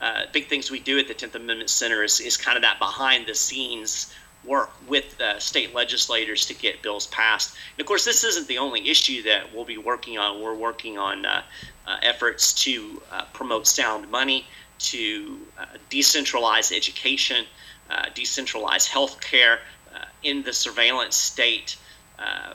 uh, 0.00 0.22
big 0.32 0.48
things 0.48 0.70
we 0.70 0.80
do 0.80 0.98
at 0.98 1.06
the 1.06 1.14
Tenth 1.14 1.34
Amendment 1.34 1.70
Center 1.70 2.02
is, 2.02 2.20
is 2.20 2.36
kind 2.36 2.56
of 2.56 2.62
that 2.62 2.78
behind 2.78 3.26
the 3.26 3.34
scenes 3.34 4.12
work 4.44 4.70
with 4.88 5.20
uh, 5.20 5.38
state 5.38 5.72
legislators 5.74 6.46
to 6.46 6.54
get 6.54 6.82
bills 6.82 7.06
passed. 7.08 7.54
And 7.74 7.80
of 7.80 7.86
course, 7.86 8.04
this 8.04 8.24
isn't 8.24 8.48
the 8.48 8.58
only 8.58 8.88
issue 8.88 9.22
that 9.22 9.54
we'll 9.54 9.64
be 9.64 9.78
working 9.78 10.18
on. 10.18 10.42
We're 10.42 10.54
working 10.54 10.98
on 10.98 11.24
uh, 11.24 11.42
uh, 11.86 11.96
efforts 12.02 12.52
to 12.64 13.00
uh, 13.12 13.24
promote 13.32 13.66
sound 13.66 14.10
money, 14.10 14.46
to 14.78 15.38
uh, 15.58 15.66
decentralize 15.90 16.76
education, 16.76 17.44
uh, 17.90 18.06
decentralize 18.14 18.88
healthcare 18.88 19.58
uh, 19.94 20.06
in 20.24 20.42
the 20.42 20.52
surveillance 20.52 21.14
state. 21.14 21.76
Um, 22.18 22.54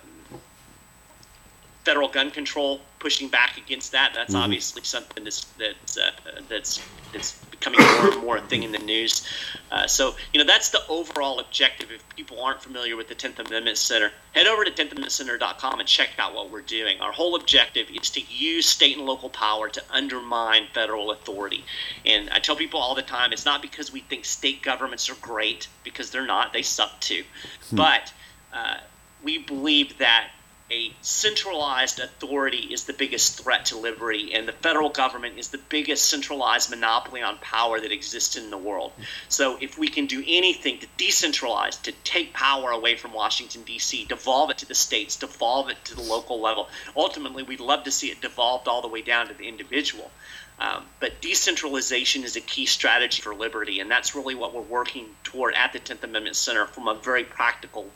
federal 1.87 2.09
gun 2.09 2.29
control, 2.29 2.81
pushing 2.99 3.29
back 3.29 3.57
against 3.57 3.93
that. 3.93 4.11
That's 4.13 4.35
obviously 4.35 4.83
something 4.83 5.23
that's 5.23 5.45
that's 5.57 5.97
uh, 5.97 6.11
that's 6.49 6.81
that's 7.13 7.31
becoming 7.45 7.79
more 7.79 8.11
and 8.11 8.21
more 8.21 8.37
a 8.37 8.41
thing 8.41 8.63
in 8.63 8.73
the 8.73 8.79
news. 8.79 9.25
Uh, 9.71 9.87
so 9.87 10.13
you 10.33 10.37
know 10.37 10.45
that's 10.45 10.69
the 10.71 10.81
overall 10.89 11.39
objective. 11.39 11.89
If 11.89 12.03
people 12.17 12.43
aren't 12.43 12.61
familiar 12.61 12.97
with 12.97 13.07
the 13.07 13.15
Tenth 13.15 13.39
Amendment 13.39 13.77
Center, 13.77 14.11
head 14.33 14.47
over 14.47 14.65
to 14.65 14.71
tenthamendmentcenter.com 14.71 15.79
and 15.79 15.87
check 15.87 16.09
out 16.19 16.35
what 16.35 16.51
we're 16.51 16.59
doing. 16.59 16.99
Our 16.99 17.13
whole 17.13 17.35
objective 17.37 17.87
is 17.89 18.09
to 18.09 18.21
use 18.29 18.65
state 18.65 18.97
and 18.97 19.05
local 19.05 19.29
power 19.29 19.69
to 19.69 19.81
undermine 19.89 20.67
federal 20.73 21.11
authority. 21.11 21.63
And 22.05 22.29
I 22.31 22.39
tell 22.39 22.57
people 22.57 22.81
all 22.81 22.95
the 22.95 23.01
time, 23.01 23.31
it's 23.31 23.45
not 23.45 23.61
because 23.61 23.93
we 23.93 24.01
think 24.01 24.25
state 24.25 24.61
governments 24.61 25.09
are 25.09 25.15
great, 25.21 25.69
because 25.85 26.11
they're 26.11 26.27
not. 26.27 26.51
They 26.51 26.63
suck 26.63 26.99
too. 26.99 27.23
But 27.71 28.11
uh, 28.53 28.79
we 29.23 29.37
believe 29.37 29.97
that 29.99 30.31
a 30.69 30.93
centralized 31.01 31.97
authority 31.97 32.73
is 32.73 32.83
the 32.83 32.93
biggest 32.93 33.41
threat 33.41 33.65
to 33.65 33.77
liberty, 33.77 34.33
and 34.33 34.45
the 34.45 34.51
federal 34.51 34.89
government 34.89 35.39
is 35.39 35.47
the 35.47 35.57
biggest 35.57 36.09
centralized 36.09 36.69
monopoly 36.69 37.21
on 37.21 37.37
power 37.37 37.79
that 37.79 37.93
exists 37.93 38.35
in 38.35 38.49
the 38.49 38.57
world. 38.57 38.91
So, 39.29 39.57
if 39.61 39.77
we 39.77 39.87
can 39.87 40.07
do 40.07 40.21
anything 40.27 40.79
to 40.79 40.87
decentralize, 40.97 41.81
to 41.83 41.93
take 42.03 42.33
power 42.33 42.71
away 42.71 42.97
from 42.97 43.13
Washington, 43.13 43.63
D.C., 43.63 44.05
devolve 44.05 44.49
it 44.49 44.57
to 44.57 44.65
the 44.65 44.75
states, 44.75 45.15
devolve 45.15 45.69
it 45.69 45.83
to 45.85 45.95
the 45.95 46.01
local 46.01 46.41
level, 46.41 46.67
ultimately, 46.97 47.43
we'd 47.43 47.61
love 47.61 47.85
to 47.85 47.91
see 47.91 48.11
it 48.11 48.19
devolved 48.19 48.67
all 48.67 48.81
the 48.81 48.89
way 48.89 49.01
down 49.01 49.29
to 49.29 49.33
the 49.33 49.47
individual. 49.47 50.11
Um, 50.59 50.85
but 50.99 51.21
decentralization 51.21 52.23
is 52.23 52.35
a 52.35 52.41
key 52.41 52.65
strategy 52.65 53.21
for 53.21 53.33
liberty, 53.33 53.79
and 53.79 53.89
that's 53.89 54.15
really 54.15 54.35
what 54.35 54.53
we're 54.53 54.61
working 54.61 55.05
toward 55.23 55.53
at 55.53 55.71
the 55.71 55.79
10th 55.79 56.03
Amendment 56.03 56.35
Center 56.35 56.65
from 56.65 56.89
a 56.89 56.95
very 56.95 57.23
practical 57.23 57.89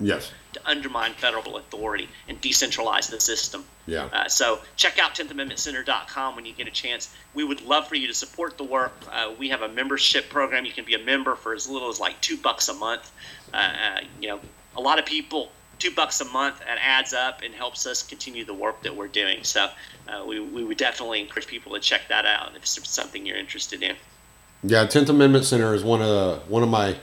Yes. 0.00 0.32
to 0.52 0.60
undermine 0.64 1.12
federal 1.14 1.56
authority 1.56 2.08
and 2.28 2.40
decentralize 2.40 3.10
the 3.10 3.20
system. 3.20 3.64
Yeah. 3.86 4.04
Uh, 4.12 4.28
so 4.28 4.60
check 4.76 4.98
out 4.98 5.14
10thamendmentcenter.com 5.14 6.36
when 6.36 6.46
you 6.46 6.52
get 6.52 6.68
a 6.68 6.70
chance. 6.70 7.14
We 7.34 7.44
would 7.44 7.62
love 7.62 7.88
for 7.88 7.96
you 7.96 8.06
to 8.06 8.14
support 8.14 8.58
the 8.58 8.64
work. 8.64 8.92
Uh, 9.10 9.32
we 9.38 9.48
have 9.48 9.62
a 9.62 9.68
membership 9.68 10.28
program. 10.28 10.64
You 10.64 10.72
can 10.72 10.84
be 10.84 10.94
a 10.94 11.04
member 11.04 11.34
for 11.34 11.52
as 11.54 11.68
little 11.68 11.88
as 11.88 11.98
like 11.98 12.20
two 12.20 12.36
bucks 12.36 12.68
a 12.68 12.74
month. 12.74 13.10
Uh, 13.52 13.56
uh, 13.56 14.00
you 14.20 14.28
know, 14.28 14.40
a 14.76 14.80
lot 14.80 14.98
of 14.98 15.06
people, 15.06 15.50
two 15.78 15.90
bucks 15.90 16.20
a 16.20 16.24
month, 16.26 16.60
it 16.60 16.78
adds 16.80 17.12
up 17.12 17.42
and 17.42 17.54
helps 17.54 17.86
us 17.86 18.02
continue 18.02 18.44
the 18.44 18.54
work 18.54 18.82
that 18.82 18.94
we're 18.94 19.08
doing. 19.08 19.42
So 19.42 19.68
uh, 20.08 20.24
we, 20.26 20.38
we 20.38 20.64
would 20.64 20.78
definitely 20.78 21.20
encourage 21.20 21.46
people 21.46 21.72
to 21.72 21.80
check 21.80 22.02
that 22.08 22.24
out 22.24 22.54
if 22.54 22.62
it's 22.62 22.88
something 22.88 23.26
you're 23.26 23.36
interested 23.36 23.82
in. 23.82 23.96
Yeah, 24.62 24.86
Tenth 24.86 25.08
Amendment 25.08 25.44
Center 25.44 25.72
is 25.74 25.84
one 25.84 26.02
of 26.02 26.48
one 26.50 26.64
of 26.64 26.68
my 26.68 26.96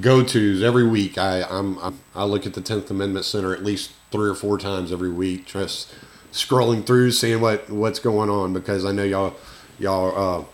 go 0.00 0.22
tos 0.22 0.62
every 0.62 0.86
week. 0.86 1.18
I 1.18 1.42
I'm, 1.42 1.78
I'm 1.78 2.00
I 2.14 2.24
look 2.24 2.46
at 2.46 2.54
the 2.54 2.60
Tenth 2.60 2.90
Amendment 2.90 3.24
Center 3.24 3.52
at 3.54 3.62
least 3.62 3.92
three 4.10 4.28
or 4.28 4.34
four 4.34 4.58
times 4.58 4.92
every 4.92 5.10
week, 5.10 5.46
just 5.46 5.94
scrolling 6.32 6.84
through, 6.84 7.12
seeing 7.12 7.40
what 7.40 7.68
what's 7.70 7.98
going 7.98 8.30
on 8.30 8.52
because 8.52 8.84
I 8.84 8.92
know 8.92 9.04
y'all 9.04 9.34
y'all 9.78 10.40
uh, 10.40 10.44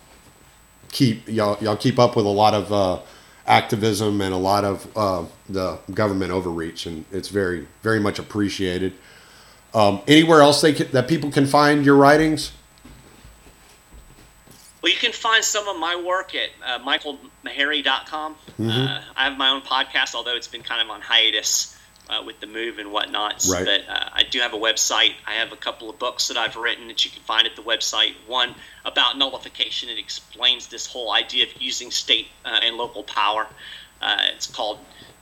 keep 0.91 1.29
y'all 1.29 1.57
y'all 1.61 1.77
keep 1.77 1.99
up 1.99 2.17
with 2.17 2.27
a 2.27 2.31
lot 2.31 2.55
of 2.55 2.73
uh, 2.73 3.01
activism 3.49 4.21
and 4.21 4.33
a 4.33 4.39
lot 4.39 4.65
of 4.65 4.87
uh, 4.97 5.25
the 5.49 5.79
government 5.93 6.31
overreach, 6.31 6.87
and 6.87 7.05
it's 7.11 7.29
very, 7.29 7.67
very 7.83 7.99
much 7.99 8.19
appreciated. 8.19 8.93
Um, 9.75 10.03
anywhere 10.07 10.41
else 10.41 10.61
they 10.61 10.73
can, 10.73 10.91
that 10.93 11.09
people 11.09 11.31
can 11.31 11.47
find 11.47 11.85
your 11.85 11.97
writings? 11.97 12.53
Well, 14.83 14.93
you 14.93 14.99
can 14.99 15.12
find 15.12 15.45
some 15.45 15.66
of 15.66 15.79
my 15.79 15.97
work 15.97 16.35
at 16.35 16.51
uh, 16.64 16.79
michaelmaharrey.com. 16.85 18.35
Mm-hmm. 18.35 18.70
Uh, 18.70 19.03
I 19.16 19.24
have 19.24 19.37
my 19.37 19.51
own 19.51 19.62
podcast, 19.62 20.14
although 20.14 20.37
it's 20.37 20.49
been 20.49 20.62
kind 20.62 20.81
of 20.81 20.89
on 20.91 21.01
hiatus 21.01 21.76
uh, 22.09 22.22
with 22.24 22.41
the 22.41 22.47
move 22.47 22.79
and 22.79 22.93
whatnot. 22.93 23.45
Right. 23.51 23.64
But 23.64 23.89
uh, 23.89 24.09
I 24.12 24.22
do 24.22 24.41
have 24.41 24.55
a 24.55 24.59
website. 24.59 25.14
I 25.26 25.35
have 25.35 25.53
a 25.53 25.57
couple 25.57 25.91
of 25.91 25.99
books 25.99 26.29
that 26.29 26.37
I've 26.37 26.57
written 26.57 26.89
that 26.89 27.05
you 27.05 27.11
can 27.11 27.22
find 27.22 27.47
at 27.47 27.57
the 27.57 27.62
website. 27.62 28.14
One 28.26 28.55
about 28.85 29.18
nullification. 29.18 29.89
It 29.89 29.99
explains 29.99 30.68
this 30.68 30.87
whole 30.87 31.12
idea 31.12 31.45
of 31.45 31.61
using 31.61 31.91
state 31.91 32.29
uh, 32.45 32.61
and 32.62 32.76
local 32.76 33.03
power. 33.03 33.47
Uh, 34.01 34.16
it's 34.35 34.47
called 34.47 34.79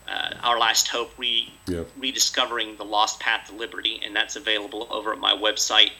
uh, 0.09 0.34
Our 0.42 0.59
Last 0.59 0.88
Hope, 0.88 1.12
Re-. 1.18 1.52
Rediscovering 1.98 2.76
the 2.76 2.84
Lost 2.84 3.20
Path 3.20 3.48
to 3.48 3.54
Liberty, 3.54 4.00
and 4.04 4.14
that's 4.14 4.36
available 4.36 4.86
over 4.90 5.12
at 5.12 5.18
my 5.18 5.32
website. 5.32 5.90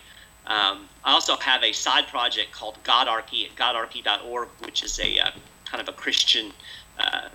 Um, 0.47 0.89
I 1.05 1.13
also 1.13 1.37
have 1.37 1.63
a 1.65 1.73
side 1.73 2.07
project 2.07 2.53
called 2.53 2.79
Godarchy 2.85 3.49
at 3.49 3.57
godarchy.org, 3.57 4.49
which 4.65 4.85
is 4.85 4.99
a 5.01 5.19
uh, 5.19 5.31
kind 5.65 5.81
of 5.81 5.89
a 5.89 5.97
Christian, 5.97 6.53
uh, 6.99 7.29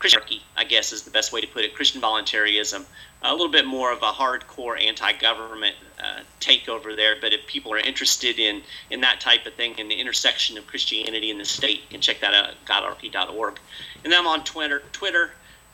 Christianarchy, 0.00 0.40
I 0.56 0.64
guess 0.64 0.92
is 0.92 1.02
the 1.02 1.10
best 1.10 1.32
way 1.32 1.40
to 1.40 1.46
put 1.46 1.64
it, 1.64 1.74
Christian 1.74 2.00
voluntarism. 2.00 2.86
A 3.22 3.32
little 3.32 3.50
bit 3.50 3.66
more 3.66 3.92
of 3.92 4.02
a 4.02 4.12
hardcore 4.12 4.80
anti-government 4.80 5.74
uh, 5.98 6.20
takeover 6.40 6.94
there, 6.96 7.16
but 7.20 7.32
if 7.32 7.46
people 7.46 7.72
are 7.72 7.78
interested 7.78 8.38
in, 8.38 8.62
in 8.90 9.00
that 9.02 9.20
type 9.20 9.44
of 9.46 9.54
thing, 9.54 9.78
in 9.78 9.88
the 9.88 9.94
intersection 9.94 10.56
of 10.56 10.66
Christianity 10.66 11.30
and 11.30 11.40
the 11.40 11.44
state, 11.44 11.80
you 11.80 11.88
can 11.90 12.00
check 12.00 12.20
that 12.20 12.34
out 12.34 12.50
at 12.50 12.64
godarchy.org. 12.64 13.58
And 14.04 14.12
then 14.12 14.20
I'm 14.20 14.26
on 14.26 14.44
Twitter, 14.44 14.82
Twitter 14.92 15.32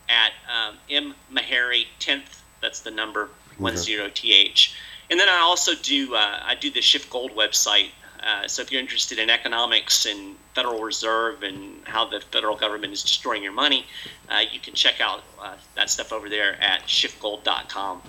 at 0.08 0.32
um, 0.50 0.76
M. 0.90 1.14
Maharrey 1.32 1.86
10th, 2.00 2.40
that's 2.60 2.80
the 2.80 2.90
number, 2.90 3.28
10th. 3.58 4.74
And 5.12 5.20
then 5.20 5.28
I 5.28 5.40
also 5.40 5.72
do 5.74 6.14
uh, 6.14 6.40
I 6.42 6.54
do 6.54 6.70
the 6.70 6.80
SchiffGold 6.80 7.34
website. 7.34 7.90
Uh, 8.26 8.48
so 8.48 8.62
if 8.62 8.72
you're 8.72 8.80
interested 8.80 9.18
in 9.18 9.28
economics 9.28 10.06
and 10.06 10.36
Federal 10.54 10.80
Reserve 10.82 11.42
and 11.42 11.86
how 11.86 12.06
the 12.06 12.22
federal 12.32 12.56
government 12.56 12.94
is 12.94 13.02
destroying 13.02 13.42
your 13.42 13.52
money, 13.52 13.84
uh, 14.30 14.40
you 14.50 14.58
can 14.58 14.72
check 14.72 15.02
out 15.02 15.22
uh, 15.38 15.54
that 15.74 15.90
stuff 15.90 16.14
over 16.14 16.30
there 16.30 16.58
at 16.62 16.84
schiffgold.com 16.84 18.00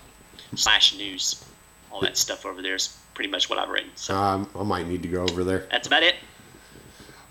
slash 0.56 0.96
news. 0.96 1.44
All 1.92 2.00
that 2.02 2.16
stuff 2.18 2.46
over 2.46 2.62
there 2.62 2.76
is 2.76 2.98
pretty 3.16 3.30
much 3.30 3.50
what 3.50 3.60
I've 3.60 3.68
written. 3.70 3.90
So 3.96 4.16
Um, 4.16 4.50
I 4.58 4.64
might 4.64 4.88
need 4.88 5.02
to 5.04 5.10
go 5.10 5.24
over 5.24 5.44
there. 5.44 5.68
that's 5.70 5.88
about 5.88 6.04
it. 6.04 6.16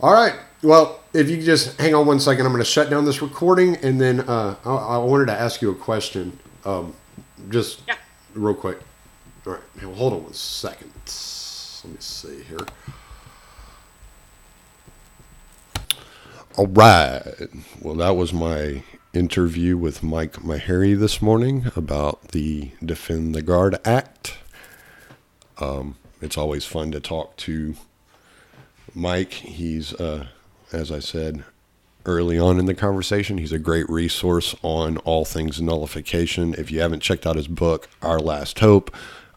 All 0.03 0.13
right. 0.13 0.35
Well, 0.63 1.01
if 1.15 1.31
you 1.31 1.37
could 1.39 1.47
just 1.47 1.81
hang 1.81 1.95
on 1.95 2.05
one 2.07 2.21
second, 2.21 2.45
I'm 2.45 2.53
going 2.53 2.63
to 2.63 2.71
shut 2.71 2.91
down 2.91 3.07
this 3.07 3.23
recording, 3.23 3.77
and 3.77 3.99
then 3.99 4.21
uh, 4.21 4.55
I, 4.67 4.71
I 4.75 4.99
wanted 4.99 5.27
to 5.27 5.33
ask 5.41 5.63
you 5.63 5.71
a 5.71 5.75
question, 5.75 6.39
um, 6.67 6.95
just 7.49 7.81
Yeah. 7.89 7.95
real 8.35 8.55
quick. 8.55 8.79
All 9.45 9.55
right. 9.55 9.63
Now, 9.81 9.93
hold 9.93 10.13
on 10.13 10.25
one 10.25 10.35
second. 10.35 10.93
Let 11.85 11.93
me 11.93 11.97
see 11.99 12.43
here. 12.45 12.65
All 16.57 16.69
right. 16.69 17.23
Well, 17.81 17.97
that 17.97 18.15
was 18.15 18.33
my 18.33 18.85
interview 19.13 19.77
with 19.77 20.03
Mike 20.03 20.35
Maharrey 20.35 20.99
this 20.99 21.21
morning 21.21 21.73
about 21.75 22.29
the 22.29 22.71
Defend 22.85 23.35
the 23.35 23.43
Guard 23.43 23.79
Act. 23.85 24.39
Um, 25.59 25.97
it's 26.21 26.39
always 26.39 26.65
fun 26.65 26.93
to 26.93 27.01
talk 27.01 27.37
to 27.39 27.75
Mike. 28.95 29.33
He's, 29.33 29.93
uh, 29.95 30.29
as 30.73 30.93
I 30.93 31.01
said 31.01 31.45
early 32.07 32.39
on 32.39 32.59
in 32.61 32.67
the 32.67 32.75
conversation, 32.75 33.39
he's 33.39 33.53
a 33.53 33.59
great 33.59 33.89
resource 33.89 34.55
on 34.63 34.99
all 34.99 35.25
things 35.25 35.61
nullification. 35.61 36.55
If 36.55 36.71
you 36.71 36.81
haven't 36.81 37.01
checked 37.01 37.27
out 37.27 37.37
his 37.37 37.49
book, 37.49 37.89
Our 38.03 38.21
Last 38.21 38.61
Hope, 38.61 38.95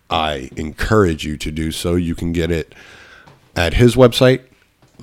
I 0.09 0.49
encourage 0.55 1.25
you 1.25 1.37
to 1.37 1.51
do 1.51 1.71
so. 1.71 1.95
You 1.95 2.15
can 2.15 2.31
get 2.31 2.51
it 2.51 2.73
at 3.55 3.75
his 3.75 3.95
website, 3.95 4.41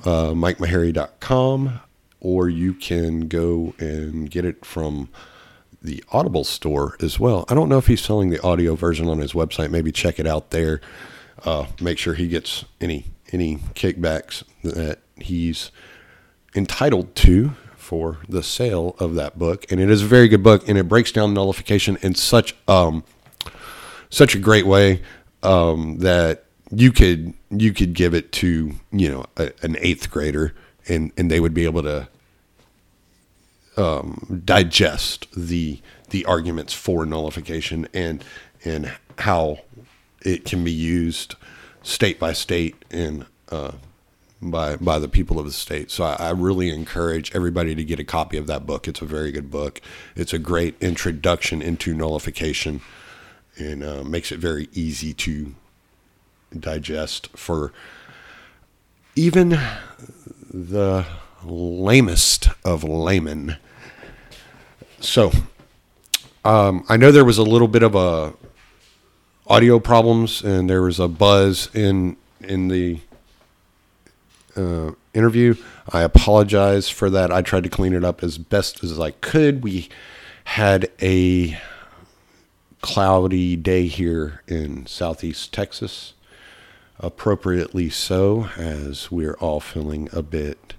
uh, 0.05 0.31
mikemaharrey.com, 0.31 1.79
or 2.21 2.49
you 2.49 2.73
can 2.73 3.27
go 3.27 3.73
and 3.79 4.29
get 4.29 4.45
it 4.45 4.65
from 4.65 5.09
the 5.81 6.03
Audible 6.11 6.45
store 6.45 6.95
as 7.01 7.19
well. 7.19 7.45
I 7.49 7.53
don't 7.53 7.67
know 7.67 7.77
if 7.77 7.87
he's 7.87 8.01
selling 8.01 8.29
the 8.29 8.41
audio 8.41 8.75
version 8.75 9.09
on 9.09 9.19
his 9.19 9.33
website. 9.33 9.69
Maybe 9.69 9.91
check 9.91 10.19
it 10.19 10.25
out 10.25 10.51
there. 10.51 10.79
Uh, 11.43 11.65
make 11.81 11.97
sure 11.97 12.13
he 12.13 12.27
gets 12.27 12.63
any 12.79 13.05
any 13.33 13.57
kickbacks 13.73 14.43
that 14.63 14.99
he's 15.17 15.71
entitled 16.55 17.15
to 17.15 17.53
for 17.75 18.19
the 18.29 18.43
sale 18.43 18.95
of 18.99 19.15
that 19.15 19.37
book. 19.37 19.69
And 19.71 19.81
it 19.81 19.89
is 19.89 20.03
a 20.03 20.05
very 20.05 20.27
good 20.27 20.43
book, 20.43 20.69
and 20.69 20.77
it 20.77 20.87
breaks 20.87 21.11
down 21.11 21.33
nullification 21.33 21.97
in 22.01 22.15
such 22.15 22.55
um, 22.67 23.03
such 24.13 24.35
a 24.35 24.39
great 24.39 24.67
way 24.67 25.01
um, 25.41 25.97
that 25.97 26.45
you 26.69 26.91
could 26.91 27.33
you 27.49 27.73
could 27.73 27.93
give 27.93 28.13
it 28.13 28.31
to 28.31 28.73
you 28.91 29.09
know 29.09 29.25
a, 29.37 29.51
an 29.63 29.75
eighth 29.79 30.11
grader 30.11 30.53
and 30.87 31.11
and 31.17 31.31
they 31.31 31.39
would 31.39 31.53
be 31.53 31.65
able 31.65 31.81
to 31.81 32.07
um, 33.75 34.41
digest 34.45 35.27
the 35.35 35.81
the 36.11 36.23
arguments 36.25 36.73
for 36.73 37.05
nullification 37.07 37.87
and 37.91 38.23
and 38.63 38.91
how 39.17 39.59
it 40.21 40.45
can 40.45 40.63
be 40.63 40.71
used 40.71 41.35
state 41.81 42.19
by 42.19 42.33
state 42.33 42.75
and 42.91 43.25
uh, 43.51 43.71
by 44.43 44.75
by 44.75 44.99
the 44.99 45.07
people 45.07 45.39
of 45.39 45.45
the 45.45 45.51
state. 45.51 45.89
So 45.89 46.03
I, 46.03 46.13
I 46.19 46.29
really 46.29 46.69
encourage 46.69 47.33
everybody 47.35 47.73
to 47.73 47.83
get 47.83 47.99
a 47.99 48.03
copy 48.03 48.37
of 48.37 48.45
that 48.45 48.67
book. 48.67 48.87
It's 48.87 49.01
a 49.01 49.05
very 49.05 49.31
good 49.31 49.49
book. 49.49 49.81
It's 50.15 50.33
a 50.33 50.39
great 50.39 50.75
introduction 50.81 51.63
into 51.63 51.95
nullification 51.95 52.81
and 53.57 53.83
uh, 53.83 54.03
makes 54.03 54.31
it 54.31 54.39
very 54.39 54.69
easy 54.73 55.13
to 55.13 55.53
digest 56.57 57.29
for 57.35 57.71
even 59.15 59.59
the 60.51 61.05
lamest 61.43 62.49
of 62.63 62.83
laymen. 62.83 63.57
So, 64.99 65.31
um, 66.45 66.85
I 66.89 66.97
know 66.97 67.11
there 67.11 67.25
was 67.25 67.37
a 67.37 67.43
little 67.43 67.67
bit 67.67 67.83
of 67.83 67.95
a 67.95 68.33
audio 69.47 69.79
problems, 69.79 70.41
and 70.41 70.69
there 70.69 70.81
was 70.81 70.99
a 70.99 71.07
buzz 71.07 71.69
in 71.73 72.17
in 72.41 72.67
the 72.69 72.99
uh, 74.55 74.91
interview. 75.13 75.55
I 75.89 76.01
apologize 76.01 76.89
for 76.89 77.09
that. 77.09 77.31
I 77.31 77.41
tried 77.41 77.63
to 77.63 77.69
clean 77.69 77.93
it 77.93 78.03
up 78.03 78.23
as 78.23 78.37
best 78.37 78.83
as 78.83 78.99
I 78.99 79.11
could. 79.11 79.63
We 79.63 79.89
had 80.45 80.89
a 81.01 81.57
cloudy 82.83 83.55
day 83.55 83.87
here 83.87 84.41
in 84.45 84.85
southeast 84.85 85.53
Texas, 85.53 86.13
appropriately 86.99 87.89
so, 87.89 88.49
as 88.57 89.09
we're 89.09 89.35
all 89.35 89.61
feeling 89.61 90.09
a 90.11 90.21
bit 90.21 90.73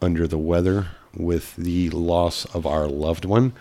under 0.00 0.26
the 0.28 0.38
weather 0.38 0.86
with 1.12 1.56
the 1.56 1.90
loss 1.90 2.44
of 2.54 2.64
our 2.64 2.86
loved 2.86 3.24
one. 3.24 3.52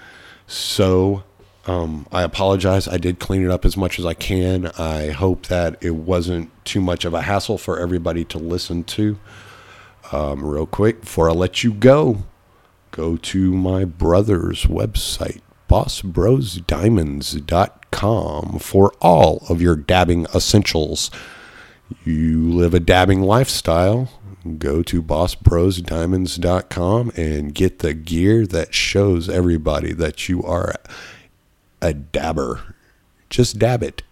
So 0.46 1.24
um, 1.66 2.06
I 2.12 2.22
apologize. 2.22 2.88
I 2.88 2.98
did 2.98 3.20
clean 3.20 3.44
it 3.44 3.50
up 3.50 3.66
as 3.66 3.76
much 3.76 3.98
as 3.98 4.06
I 4.06 4.14
can. 4.14 4.68
I 4.78 5.10
hope 5.10 5.48
that 5.48 5.78
it 5.82 5.96
wasn't 5.96 6.52
too 6.66 6.82
much 6.82 7.04
of 7.04 7.16
a 7.16 7.24
hassle 7.24 7.58
for 7.58 7.80
everybody 7.80 8.24
to 8.26 8.38
listen 8.38 8.84
to. 8.84 9.18
Um, 10.12 10.46
real 10.46 10.68
quick, 10.68 11.02
before 11.02 11.32
I 11.32 11.34
let 11.34 11.64
you 11.64 11.74
go, 11.74 12.26
go 12.92 13.18
to 13.18 13.54
my 13.54 13.86
brother's 13.86 14.66
website, 14.66 15.42
bossbrosdiamonds.com, 15.74 18.60
for 18.60 18.94
all 19.02 19.44
of 19.50 19.60
your 19.60 19.76
dabbing 19.76 20.28
essentials. 20.36 21.10
You 22.06 22.52
live 22.52 22.76
a 22.76 22.80
dabbing 22.80 23.24
lifestyle, 23.24 24.12
go 24.60 24.84
to 24.84 25.02
bossbrosdiamonds.com 25.02 27.12
and 27.16 27.56
get 27.56 27.80
the 27.80 27.96
gear 27.96 28.46
that 28.46 28.76
shows 28.76 29.28
everybody 29.28 29.94
that 29.94 30.30
you 30.30 30.44
are 30.44 30.76
a 31.82 31.96
dabber. 31.96 32.76
Just 33.32 33.58
dab 33.58 33.82
it. 33.82 34.04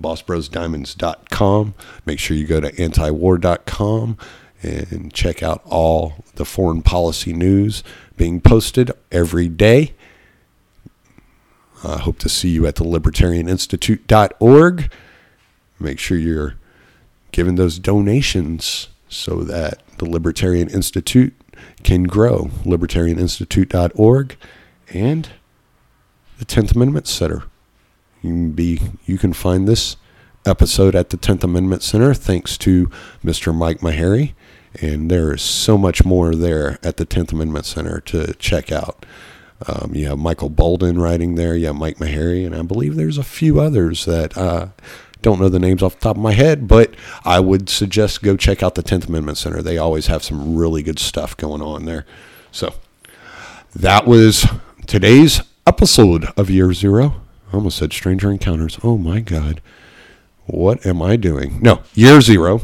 BossBrosDiamonds.com. 0.00 1.74
Make 2.06 2.20
sure 2.20 2.36
you 2.36 2.46
go 2.46 2.60
to 2.60 2.70
antiwar.com 2.70 4.16
and 4.62 5.12
check 5.12 5.42
out 5.42 5.62
all 5.64 6.24
the 6.36 6.44
foreign 6.44 6.82
policy 6.82 7.32
news 7.32 7.82
being 8.16 8.40
posted 8.40 8.92
every 9.10 9.48
day. 9.48 9.94
I 11.84 11.98
hope 11.98 12.18
to 12.20 12.28
see 12.28 12.50
you 12.50 12.66
at 12.66 12.76
the 12.76 12.84
libertarianinstitute.org. 12.84 14.92
Make 15.80 15.98
sure 15.98 16.18
you're 16.18 16.54
giving 17.30 17.54
those 17.54 17.78
donations 17.78 18.88
so 19.08 19.42
that 19.44 19.82
the 19.98 20.08
Libertarian 20.08 20.68
Institute 20.68 21.34
can 21.82 22.04
grow. 22.04 22.50
Libertarianinstitute.org 22.64 24.36
and 24.92 25.28
the 26.38 26.44
10th 26.44 26.74
Amendment 26.74 27.06
Center. 27.06 27.44
You 28.22 28.30
can 28.30 28.52
be 28.52 28.80
you 29.06 29.18
can 29.18 29.32
find 29.32 29.68
this 29.68 29.96
episode 30.44 30.94
at 30.94 31.10
the 31.10 31.16
10th 31.16 31.44
Amendment 31.44 31.82
Center, 31.82 32.14
thanks 32.14 32.56
to 32.58 32.90
Mr. 33.24 33.54
Mike 33.54 33.78
Maharrey. 33.78 34.34
And 34.80 35.10
there 35.10 35.34
is 35.34 35.42
so 35.42 35.78
much 35.78 36.04
more 36.04 36.34
there 36.34 36.78
at 36.82 36.98
the 36.98 37.06
10th 37.06 37.32
Amendment 37.32 37.66
Center 37.66 38.00
to 38.00 38.34
check 38.34 38.70
out. 38.70 39.06
Um, 39.66 39.92
you 39.94 40.06
have 40.06 40.18
Michael 40.18 40.50
Boldin 40.50 41.00
writing 41.00 41.34
there. 41.34 41.56
You 41.56 41.66
have 41.66 41.76
Mike 41.76 41.98
Maharrey, 41.98 42.46
and 42.46 42.54
I 42.54 42.62
believe 42.62 42.94
there's 42.94 43.18
a 43.18 43.24
few 43.24 43.60
others 43.60 44.04
that 44.04 44.36
uh, 44.36 44.68
don't 45.20 45.40
know 45.40 45.48
the 45.48 45.58
names 45.58 45.82
off 45.82 45.94
the 45.94 46.00
top 46.00 46.16
of 46.16 46.22
my 46.22 46.32
head, 46.32 46.68
but 46.68 46.94
I 47.24 47.40
would 47.40 47.68
suggest 47.68 48.22
go 48.22 48.36
check 48.36 48.62
out 48.62 48.76
the 48.76 48.82
10th 48.82 49.08
Amendment 49.08 49.38
Center. 49.38 49.62
They 49.62 49.76
always 49.78 50.06
have 50.06 50.22
some 50.22 50.56
really 50.56 50.82
good 50.82 50.98
stuff 50.98 51.36
going 51.36 51.60
on 51.60 51.86
there. 51.86 52.06
So 52.52 52.74
that 53.74 54.06
was 54.06 54.46
today's 54.86 55.42
episode 55.66 56.26
of 56.36 56.48
Year 56.50 56.72
Zero. 56.72 57.20
I 57.52 57.56
almost 57.56 57.78
said 57.78 57.92
Stranger 57.92 58.30
Encounters. 58.30 58.78
Oh 58.84 58.96
my 58.96 59.20
God. 59.20 59.60
What 60.46 60.86
am 60.86 61.02
I 61.02 61.16
doing? 61.16 61.60
No, 61.60 61.82
Year 61.94 62.20
Zero. 62.20 62.62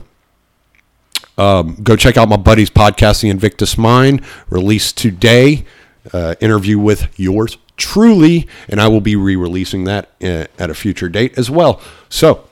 Um, 1.36 1.76
go 1.82 1.96
check 1.96 2.16
out 2.16 2.28
my 2.28 2.36
buddy's 2.36 2.70
podcast, 2.70 3.20
The 3.20 3.28
Invictus 3.28 3.76
Mind, 3.76 4.24
released 4.48 4.96
today. 4.96 5.64
Uh, 6.12 6.34
interview 6.40 6.78
with 6.78 7.08
yours 7.18 7.56
truly, 7.76 8.46
and 8.68 8.80
I 8.80 8.88
will 8.88 9.00
be 9.00 9.16
re 9.16 9.36
releasing 9.36 9.84
that 9.84 10.10
uh, 10.22 10.46
at 10.58 10.70
a 10.70 10.74
future 10.74 11.08
date 11.08 11.36
as 11.38 11.50
well. 11.50 11.80
So, 12.08 12.44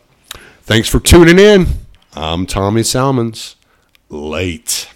thanks 0.62 0.88
for 0.88 1.00
tuning 1.00 1.38
in. 1.38 1.66
I'm 2.14 2.46
Tommy 2.46 2.82
Salmons. 2.82 3.56
Late. 4.08 4.91